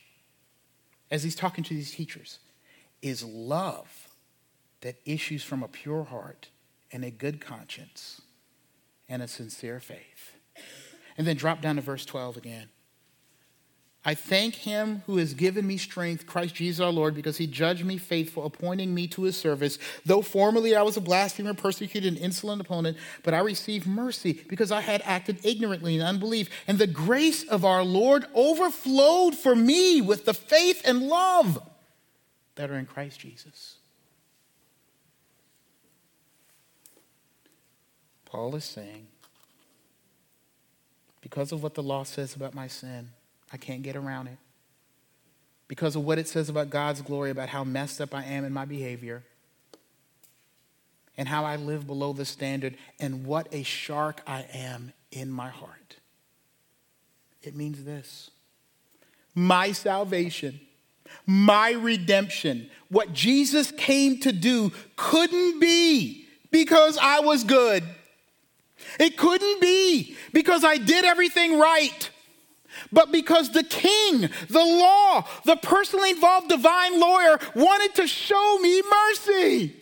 as 1.10 1.24
he's 1.24 1.36
talking 1.36 1.64
to 1.64 1.74
these 1.74 1.92
teachers, 1.92 2.40
is 3.02 3.24
love 3.24 4.10
that 4.82 4.98
issues 5.06 5.44
from 5.44 5.64
a 5.64 5.68
pure 5.68 6.04
heart 6.04 6.50
and 6.92 7.06
a 7.06 7.12
good 7.12 7.40
conscience 7.40 8.22
and 9.08 9.22
a 9.22 9.28
sincere 9.28 9.80
faith. 9.80 10.34
And 11.18 11.26
then 11.26 11.38
drop 11.38 11.62
down 11.62 11.76
to 11.78 11.82
verse 11.82 12.06
12 12.06 12.38
again. 12.38 12.70
I 14.04 14.16
thank 14.16 14.56
him 14.56 15.04
who 15.06 15.18
has 15.18 15.36
given 15.36 15.68
me 15.68 15.78
strength, 15.78 16.26
Christ 16.26 16.56
Jesus 16.56 16.80
our 16.80 16.92
Lord, 16.92 17.14
because 17.14 17.38
he 17.38 17.46
judged 17.46 17.86
me 17.86 17.98
faithful, 17.98 18.46
appointing 18.46 18.96
me 18.96 19.08
to 19.10 19.24
his 19.24 19.38
service. 19.38 19.78
Though 20.04 20.24
formerly 20.24 20.76
I 20.76 20.82
was 20.82 20.98
a 20.98 21.02
blasphemer, 21.02 21.54
persecuted, 21.54 22.12
and 22.12 22.18
insolent 22.18 22.62
opponent, 22.62 22.98
but 23.22 23.36
I 23.36 23.40
received 23.42 23.86
mercy 23.86 24.42
because 24.50 24.72
I 24.72 24.82
had 24.82 25.04
acted 25.06 25.46
ignorantly 25.46 25.96
in 25.96 26.02
unbelief. 26.02 26.50
And 26.68 26.80
the 26.80 26.88
grace 26.88 27.44
of 27.44 27.64
our 27.64 27.84
Lord 27.84 28.26
overflowed 28.34 29.36
for 29.36 29.56
me 29.56 30.02
with 30.02 30.26
the 30.26 30.34
faith 30.34 30.82
and 30.84 31.04
love 31.04 31.62
that 32.56 32.72
are 32.72 32.78
in 32.78 32.88
Christ 32.88 33.20
Jesus. 33.20 33.76
Paul 38.26 38.56
is 38.56 38.64
saying, 38.64 39.08
because 41.22 41.52
of 41.52 41.62
what 41.62 41.76
the 41.76 41.84
law 41.84 42.02
says 42.02 42.36
about 42.36 42.56
my 42.56 42.68
sin, 42.68 43.10
I 43.52 43.58
can't 43.58 43.82
get 43.82 43.96
around 43.96 44.28
it. 44.28 44.38
Because 45.68 45.96
of 45.96 46.04
what 46.04 46.20
it 46.20 46.28
says 46.28 46.50
about 46.50 46.70
God's 46.70 47.02
glory, 47.02 47.32
about 47.32 47.50
how 47.50 47.64
messed 47.64 48.02
up 48.02 48.14
I 48.14 48.24
am 48.24 48.44
in 48.44 48.52
my 48.52 48.66
behavior, 48.66 49.24
and 51.18 51.28
how 51.28 51.46
I 51.46 51.56
live 51.56 51.88
below 51.88 52.14
the 52.14 52.26
standard, 52.26 52.78
and 53.00 53.26
what 53.26 53.48
a 53.52 53.64
shark 53.64 54.22
I 54.28 54.46
am 54.54 54.94
in 55.12 55.30
my 55.30 55.50
heart. 55.50 55.98
It 57.42 57.56
means 57.56 57.84
this 57.84 58.32
my 59.34 59.72
salvation, 59.72 60.60
my 61.26 61.72
redemption, 61.72 62.70
what 62.90 63.14
Jesus 63.14 63.72
came 63.72 64.20
to 64.20 64.32
do 64.32 64.72
couldn't 64.98 65.60
be 65.60 66.28
because 66.52 66.98
I 67.02 67.22
was 67.22 67.44
good. 67.44 67.84
It 69.00 69.16
couldn't 69.16 69.62
be 69.62 70.18
because 70.34 70.64
I 70.64 70.78
did 70.78 71.06
everything 71.06 71.60
right 71.60 72.10
but 72.92 73.12
because 73.12 73.52
the 73.52 73.64
king, 73.64 74.30
the 74.50 74.66
law, 74.66 75.26
the 75.46 75.56
personally 75.58 76.12
involved 76.12 76.50
divine 76.50 77.00
lawyer 77.00 77.40
wanted 77.56 77.96
to 77.96 78.08
show 78.08 78.58
me 78.62 78.82
mercy. 78.82 79.76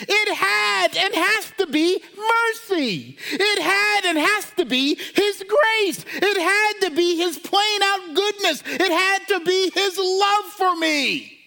It 0.00 0.34
had 0.34 0.96
and 0.96 1.14
has 1.14 1.52
to 1.58 1.66
be 1.66 2.02
mercy. 2.16 3.18
It 3.32 3.62
had 3.62 4.04
and 4.06 4.18
has 4.18 4.50
to 4.56 4.64
be 4.64 4.94
His 4.94 5.44
grace. 5.46 6.04
It 6.14 6.40
had 6.40 6.88
to 6.88 6.94
be 6.94 7.16
His 7.16 7.38
plain 7.38 7.82
out 7.82 8.14
goodness. 8.14 8.62
It 8.66 8.90
had 8.90 9.28
to 9.28 9.44
be 9.44 9.70
His 9.74 9.98
love 9.98 10.44
for 10.56 10.76
me. 10.76 11.41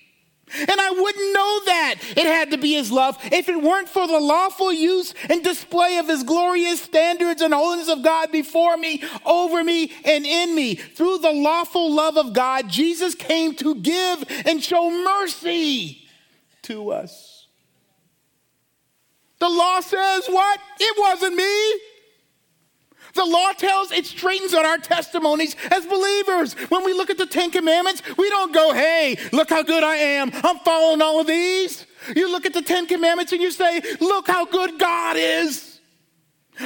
And 0.57 0.79
I 0.79 0.91
wouldn't 0.91 1.33
know 1.33 1.61
that 1.65 1.95
it 2.01 2.25
had 2.25 2.51
to 2.51 2.57
be 2.57 2.73
his 2.73 2.91
love 2.91 3.17
if 3.31 3.49
it 3.49 3.61
weren't 3.61 3.89
for 3.89 4.07
the 4.07 4.19
lawful 4.19 4.71
use 4.71 5.13
and 5.29 5.43
display 5.43 5.97
of 5.97 6.07
his 6.07 6.23
glorious 6.23 6.81
standards 6.81 7.41
and 7.41 7.53
holiness 7.53 7.89
of 7.89 8.03
God 8.03 8.31
before 8.31 8.77
me, 8.77 9.03
over 9.25 9.63
me, 9.63 9.91
and 10.03 10.25
in 10.25 10.55
me. 10.55 10.75
Through 10.75 11.19
the 11.19 11.31
lawful 11.31 11.91
love 11.93 12.17
of 12.17 12.33
God, 12.33 12.69
Jesus 12.69 13.15
came 13.15 13.55
to 13.55 13.75
give 13.75 14.23
and 14.45 14.63
show 14.63 14.89
mercy 14.89 16.07
to 16.63 16.91
us. 16.91 17.47
The 19.39 19.49
law 19.49 19.79
says 19.81 20.27
what? 20.27 20.59
It 20.79 20.95
wasn't 20.97 21.35
me. 21.35 21.79
The 23.15 23.25
law 23.25 23.51
tells 23.53 23.91
it 23.91 24.05
straightens 24.05 24.53
out 24.53 24.65
our 24.65 24.77
testimonies 24.77 25.55
as 25.71 25.85
believers. 25.85 26.53
When 26.69 26.83
we 26.83 26.93
look 26.93 27.09
at 27.09 27.17
the 27.17 27.25
Ten 27.25 27.49
Commandments, 27.49 28.03
we 28.17 28.29
don't 28.29 28.53
go, 28.53 28.73
hey, 28.73 29.17
look 29.31 29.49
how 29.49 29.63
good 29.63 29.83
I 29.83 29.95
am. 29.95 30.31
I'm 30.43 30.59
following 30.59 31.01
all 31.01 31.21
of 31.21 31.27
these. 31.27 31.85
You 32.15 32.31
look 32.31 32.45
at 32.45 32.53
the 32.53 32.61
Ten 32.61 32.85
Commandments 32.85 33.31
and 33.31 33.41
you 33.41 33.51
say, 33.51 33.81
look 34.01 34.27
how 34.27 34.45
good 34.45 34.77
God 34.77 35.15
is. 35.17 35.79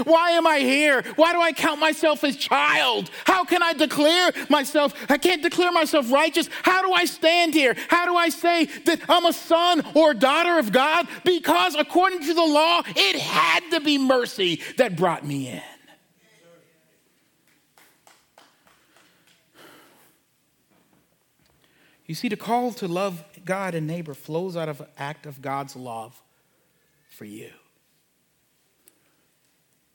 Why 0.04 0.32
am 0.32 0.45
I 0.45 0.60
here? 0.60 1.04
Why 1.16 1.34
do 1.34 1.41
I 1.41 1.52
count 1.52 1.80
myself 1.80 2.24
as 2.24 2.36
child? 2.36 3.10
How 3.26 3.43
can 3.43 3.64
I 3.64 3.74
declare 3.74 4.32
myself? 4.50 4.93
I 5.10 5.18
can't 5.18 5.41
declare 5.41 5.72
myself 5.72 6.12
righteous. 6.12 6.50
How 6.64 6.82
do 6.86 6.93
I 6.93 7.06
stand 7.06 7.54
here? 7.54 7.76
How 7.88 8.06
do 8.06 8.16
I 8.16 8.30
say 8.30 8.66
that 8.66 9.02
I'm 9.10 9.26
a 9.26 9.34
son 9.34 9.84
or 9.95 10.14
daughter 10.14 10.60
of 10.60 10.72
God? 10.72 11.08
Because 11.24 11.76
according 11.76 12.22
to 12.22 12.34
the 12.34 12.43
law, 12.43 12.82
it 12.86 13.20
had 13.20 13.70
to 13.72 13.80
be 13.80 13.97
mercy 13.97 14.62
that 14.78 14.95
brought 14.95 15.26
me 15.26 15.50
in. 15.50 15.62
You 22.10 22.16
see, 22.16 22.28
the 22.28 22.36
call 22.36 22.74
to 22.74 22.88
love 22.88 23.24
God 23.45 23.76
and 23.76 23.86
neighbor 23.86 24.16
flows 24.16 24.57
out 24.57 24.68
of 24.68 24.82
an 24.82 24.88
act 24.97 25.28
of 25.28 25.43
God's 25.43 25.76
love 25.76 26.20
for 27.07 27.24
you. 27.24 27.51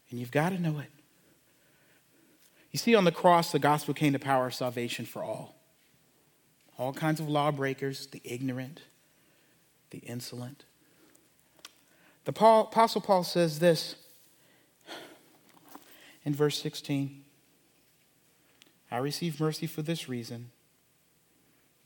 And 0.08 0.20
you've 0.20 0.30
got 0.30 0.50
to 0.50 0.62
know 0.62 0.78
it. 0.78 0.92
You 2.70 2.78
see, 2.78 2.94
on 2.94 3.02
the 3.02 3.10
cross, 3.10 3.50
the 3.50 3.58
gospel 3.58 3.94
came 3.94 4.12
to 4.12 4.20
power 4.20 4.46
of 4.46 4.54
salvation 4.54 5.06
for 5.06 5.24
all. 5.24 5.56
All 6.78 6.92
kinds 6.92 7.18
of 7.18 7.28
lawbreakers, 7.28 8.06
the 8.06 8.20
ignorant, 8.22 8.82
the 9.90 9.98
insolent. 9.98 10.62
The 12.26 12.32
Paul, 12.32 12.68
Apostle 12.68 13.00
Paul 13.00 13.24
says 13.24 13.58
this 13.58 13.96
in 16.24 16.32
verse 16.32 16.62
16 16.62 17.24
I 18.92 18.98
receive 18.98 19.40
mercy 19.40 19.66
for 19.66 19.82
this 19.82 20.08
reason 20.08 20.52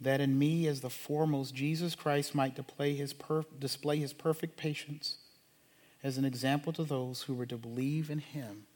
that 0.01 0.20
in 0.20 0.38
me, 0.38 0.66
as 0.66 0.80
the 0.80 0.90
foremost, 0.90 1.55
Jesus 1.55 1.94
Christ 1.94 2.34
might 2.34 2.55
display 2.55 2.94
his, 2.94 3.14
display 3.59 3.99
his 3.99 4.12
perfect 4.12 4.57
patience 4.57 5.16
as 6.03 6.18
an 6.18 6.24
example 6.24 6.72
to 6.74 6.84
those 6.84 7.22
who 7.22 7.34
were 7.34 7.46
to 7.46 7.57
believe 7.57 8.09
in 8.11 8.18
him 8.18 8.66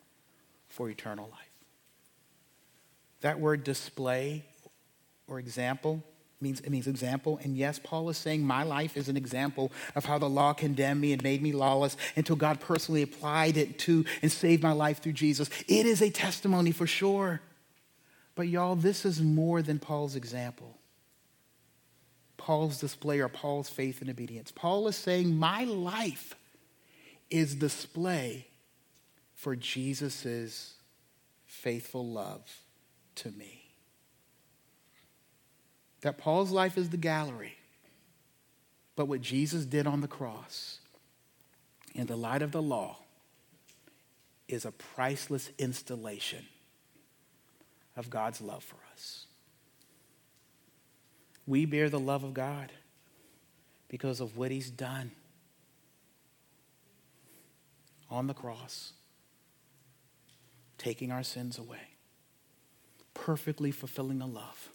for 0.69 0.91
eternal 0.91 1.29
life. 1.31 1.51
That 3.21 3.39
word 3.39 3.63
display 3.63 4.45
or 5.29 5.39
example 5.39 6.03
means 6.41 6.61
it 6.61 6.71
means 6.71 6.89
example. 6.89 7.39
And 7.45 7.57
yes, 7.57 7.79
Paul 7.79 8.09
is 8.11 8.19
saying 8.19 8.45
my 8.45 8.65
life 8.65 8.97
is 8.97 9.09
an 9.09 9.17
example 9.17 9.71
of 9.95 10.05
how 10.05 10.19
the 10.19 10.29
law 10.29 10.53
condemned 10.53 11.01
me 11.01 11.13
and 11.13 11.23
made 11.23 11.41
me 11.41 11.53
lawless 11.53 11.97
until 12.17 12.35
God 12.35 12.59
personally 12.59 13.03
applied 13.03 13.57
it 13.57 13.79
to 13.81 14.05
and 14.23 14.33
saved 14.33 14.63
my 14.63 14.73
life 14.73 15.01
through 15.01 15.13
Jesus. 15.13 15.49
It 15.69 15.87
is 15.87 16.03
a 16.03 16.11
testimony 16.11 16.73
for 16.73 16.87
sure. 16.87 17.41
But 18.35 18.49
y'all, 18.49 18.75
this 18.75 19.05
is 19.05 19.23
more 19.23 19.63
than 19.63 19.79
Paul's 19.79 20.17
example. 20.17 20.77
Paul's 22.43 22.79
display 22.79 23.21
or 23.21 23.29
Paul's 23.29 23.69
faith 23.69 24.01
and 24.01 24.11
obedience. 24.11 24.51
Paul 24.51 24.89
is 24.89 24.97
saying, 24.97 25.33
My 25.33 25.63
life 25.63 26.35
is 27.31 27.55
display 27.55 28.49
for 29.37 29.55
Jesus' 29.55 30.75
faithful 31.47 32.05
love 32.05 32.43
to 33.15 33.31
me. 33.31 33.63
That 36.01 36.19
Paul's 36.19 36.51
life 36.51 36.77
is 36.77 36.91
the 36.91 36.97
gallery, 36.97 37.59
but 38.97 39.07
what 39.07 39.21
Jesus 39.21 39.65
did 39.65 39.87
on 39.87 40.01
the 40.01 40.09
cross 40.09 40.81
in 41.95 42.09
the 42.09 42.17
light 42.17 42.43
of 42.43 42.51
the 42.51 42.61
law 42.61 42.97
is 44.49 44.65
a 44.65 44.73
priceless 44.73 45.51
installation 45.59 46.45
of 47.97 48.11
God's 48.11 48.41
love 48.41 48.65
for 48.65 48.75
us. 48.75 48.82
We 51.53 51.67
bear 51.67 51.91
the 51.91 52.01
love 52.01 52.25
of 52.25 52.33
God 52.33 52.73
because 53.91 54.21
of 54.23 54.39
what 54.39 54.51
He's 54.51 54.71
done 54.71 55.11
on 58.09 58.27
the 58.27 58.33
cross, 58.33 58.95
taking 60.79 61.13
our 61.13 61.23
sins 61.23 61.59
away, 61.59 61.91
perfectly 63.13 63.71
fulfilling 63.71 64.19
the 64.19 64.27
love, 64.27 64.71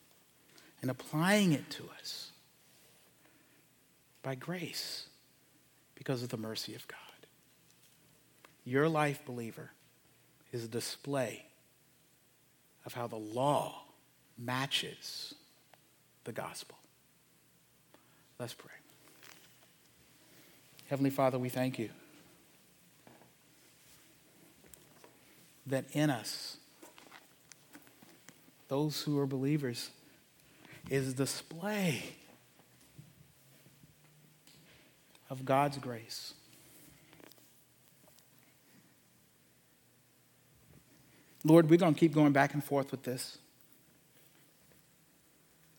and 0.83 0.91
applying 0.91 1.51
it 1.51 1.67
to 1.71 1.85
us 1.99 2.29
by 4.21 4.35
grace 4.35 5.07
because 5.95 6.21
of 6.21 6.29
the 6.29 6.37
mercy 6.37 6.75
of 6.75 6.87
God. 6.87 6.99
Your 8.65 8.87
life, 8.87 9.25
believer, 9.25 9.71
is 10.51 10.63
a 10.63 10.67
display 10.67 11.43
of 12.85 12.93
how 12.93 13.07
the 13.07 13.15
law 13.15 13.81
matches 14.37 15.33
the 16.27 16.33
gospel. 16.33 16.77
Let's 18.37 18.53
pray. 18.53 18.73
Heavenly 20.89 21.09
Father, 21.09 21.39
we 21.39 21.47
thank 21.47 21.79
you 21.79 21.89
that 25.65 25.85
in 25.93 26.09
us, 26.09 26.57
those 28.67 29.01
who 29.01 29.17
are 29.19 29.25
believers, 29.25 29.89
is 30.89 31.13
display 31.13 32.03
of 35.29 35.45
God's 35.45 35.77
grace. 35.77 36.33
Lord, 41.45 41.69
we're 41.69 41.77
going 41.77 41.93
to 41.93 41.99
keep 41.99 42.13
going 42.13 42.33
back 42.33 42.53
and 42.53 42.61
forth 42.61 42.91
with 42.91 43.03
this. 43.03 43.37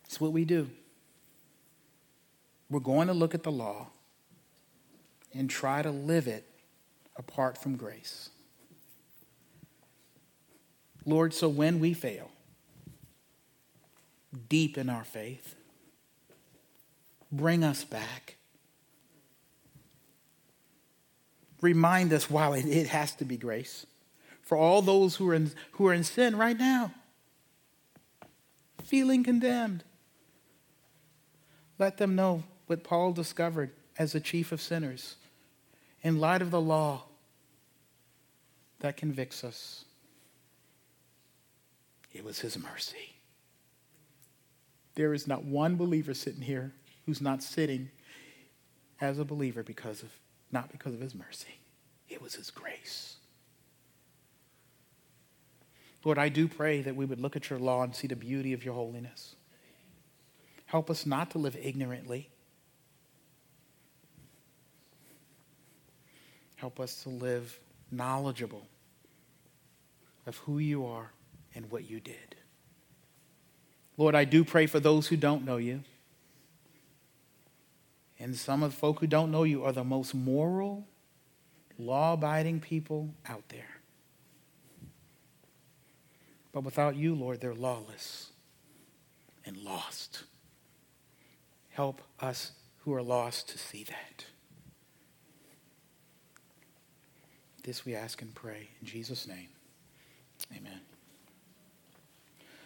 It's 0.09 0.19
what 0.19 0.31
we 0.31 0.43
do. 0.43 0.67
We're 2.67 2.79
going 2.79 3.09
to 3.09 3.13
look 3.13 3.35
at 3.35 3.43
the 3.43 3.51
law 3.51 3.89
and 5.35 5.47
try 5.47 5.83
to 5.83 5.91
live 5.91 6.27
it 6.27 6.45
apart 7.15 7.59
from 7.59 7.75
grace. 7.75 8.31
Lord, 11.05 11.31
so 11.31 11.47
when 11.47 11.79
we 11.79 11.93
fail, 11.93 12.31
deep 14.49 14.79
in 14.79 14.89
our 14.89 15.03
faith, 15.03 15.53
bring 17.31 17.63
us 17.63 17.83
back. 17.83 18.37
Remind 21.61 22.11
us, 22.13 22.31
while 22.31 22.55
it, 22.55 22.65
it 22.65 22.87
has 22.87 23.13
to 23.17 23.25
be 23.25 23.37
grace, 23.37 23.85
for 24.41 24.57
all 24.57 24.81
those 24.81 25.17
who 25.17 25.29
are, 25.29 25.35
in, 25.35 25.51
who 25.73 25.85
are 25.85 25.93
in 25.93 26.03
sin 26.03 26.35
right 26.35 26.57
now, 26.57 26.93
feeling 28.83 29.23
condemned. 29.23 29.83
Let 31.79 31.97
them 31.97 32.15
know 32.15 32.43
what 32.67 32.83
Paul 32.83 33.13
discovered 33.13 33.71
as 33.97 34.11
the 34.11 34.19
chief 34.19 34.51
of 34.51 34.61
sinners 34.61 35.15
in 36.03 36.19
light 36.19 36.41
of 36.41 36.51
the 36.51 36.61
law 36.61 37.05
that 38.79 38.97
convicts 38.97 39.43
us. 39.43 39.85
It 42.13 42.23
was 42.23 42.39
his 42.39 42.57
mercy. 42.57 43.15
There 44.95 45.13
is 45.13 45.27
not 45.27 45.45
one 45.45 45.77
believer 45.77 46.13
sitting 46.13 46.41
here 46.41 46.73
who's 47.05 47.21
not 47.21 47.41
sitting 47.41 47.89
as 48.99 49.17
a 49.17 49.25
believer 49.25 49.63
because 49.63 50.03
of 50.03 50.09
not 50.51 50.71
because 50.71 50.93
of 50.93 50.99
his 50.99 51.15
mercy. 51.15 51.59
It 52.09 52.21
was 52.21 52.35
his 52.35 52.49
grace. 52.49 53.15
Lord, 56.03 56.17
I 56.17 56.29
do 56.29 56.47
pray 56.47 56.81
that 56.81 56.95
we 56.95 57.05
would 57.05 57.19
look 57.19 57.35
at 57.35 57.49
your 57.49 57.59
law 57.59 57.83
and 57.83 57.95
see 57.95 58.07
the 58.07 58.15
beauty 58.15 58.53
of 58.53 58.65
your 58.65 58.73
holiness. 58.73 59.35
Help 60.69 60.91
us 60.91 61.07
not 61.07 61.31
to 61.31 61.39
live 61.39 61.57
ignorantly. 61.59 62.29
Help 66.57 66.79
us 66.79 67.01
to 67.01 67.09
live 67.09 67.59
knowledgeable 67.89 68.67
of 70.27 70.37
who 70.37 70.59
you 70.59 70.85
are 70.85 71.09
and 71.55 71.71
what 71.71 71.89
you 71.89 71.99
did. 71.99 72.35
Lord, 73.97 74.13
I 74.13 74.25
do 74.25 74.45
pray 74.45 74.67
for 74.67 74.79
those 74.79 75.07
who 75.07 75.17
don't 75.17 75.43
know 75.43 75.57
you. 75.57 75.81
And 78.19 78.35
some 78.35 78.61
of 78.61 78.69
the 78.69 78.77
folk 78.77 78.99
who 78.99 79.07
don't 79.07 79.31
know 79.31 79.45
you 79.45 79.63
are 79.63 79.71
the 79.71 79.83
most 79.83 80.13
moral, 80.13 80.85
law 81.79 82.13
abiding 82.13 82.59
people 82.59 83.09
out 83.27 83.49
there. 83.49 83.79
But 86.51 86.63
without 86.63 86.95
you, 86.95 87.15
Lord, 87.15 87.41
they're 87.41 87.55
lawless 87.55 88.29
and 89.47 89.57
lost. 89.57 90.25
Help 91.79 92.01
us 92.19 92.51
who 92.79 92.93
are 92.93 93.01
lost 93.01 93.47
to 93.47 93.57
see 93.57 93.85
that. 93.85 94.25
This 97.63 97.85
we 97.85 97.95
ask 97.95 98.21
and 98.21 98.35
pray 98.35 98.67
in 98.81 98.85
Jesus' 98.85 99.25
name. 99.25 99.47
Amen. 100.53 100.81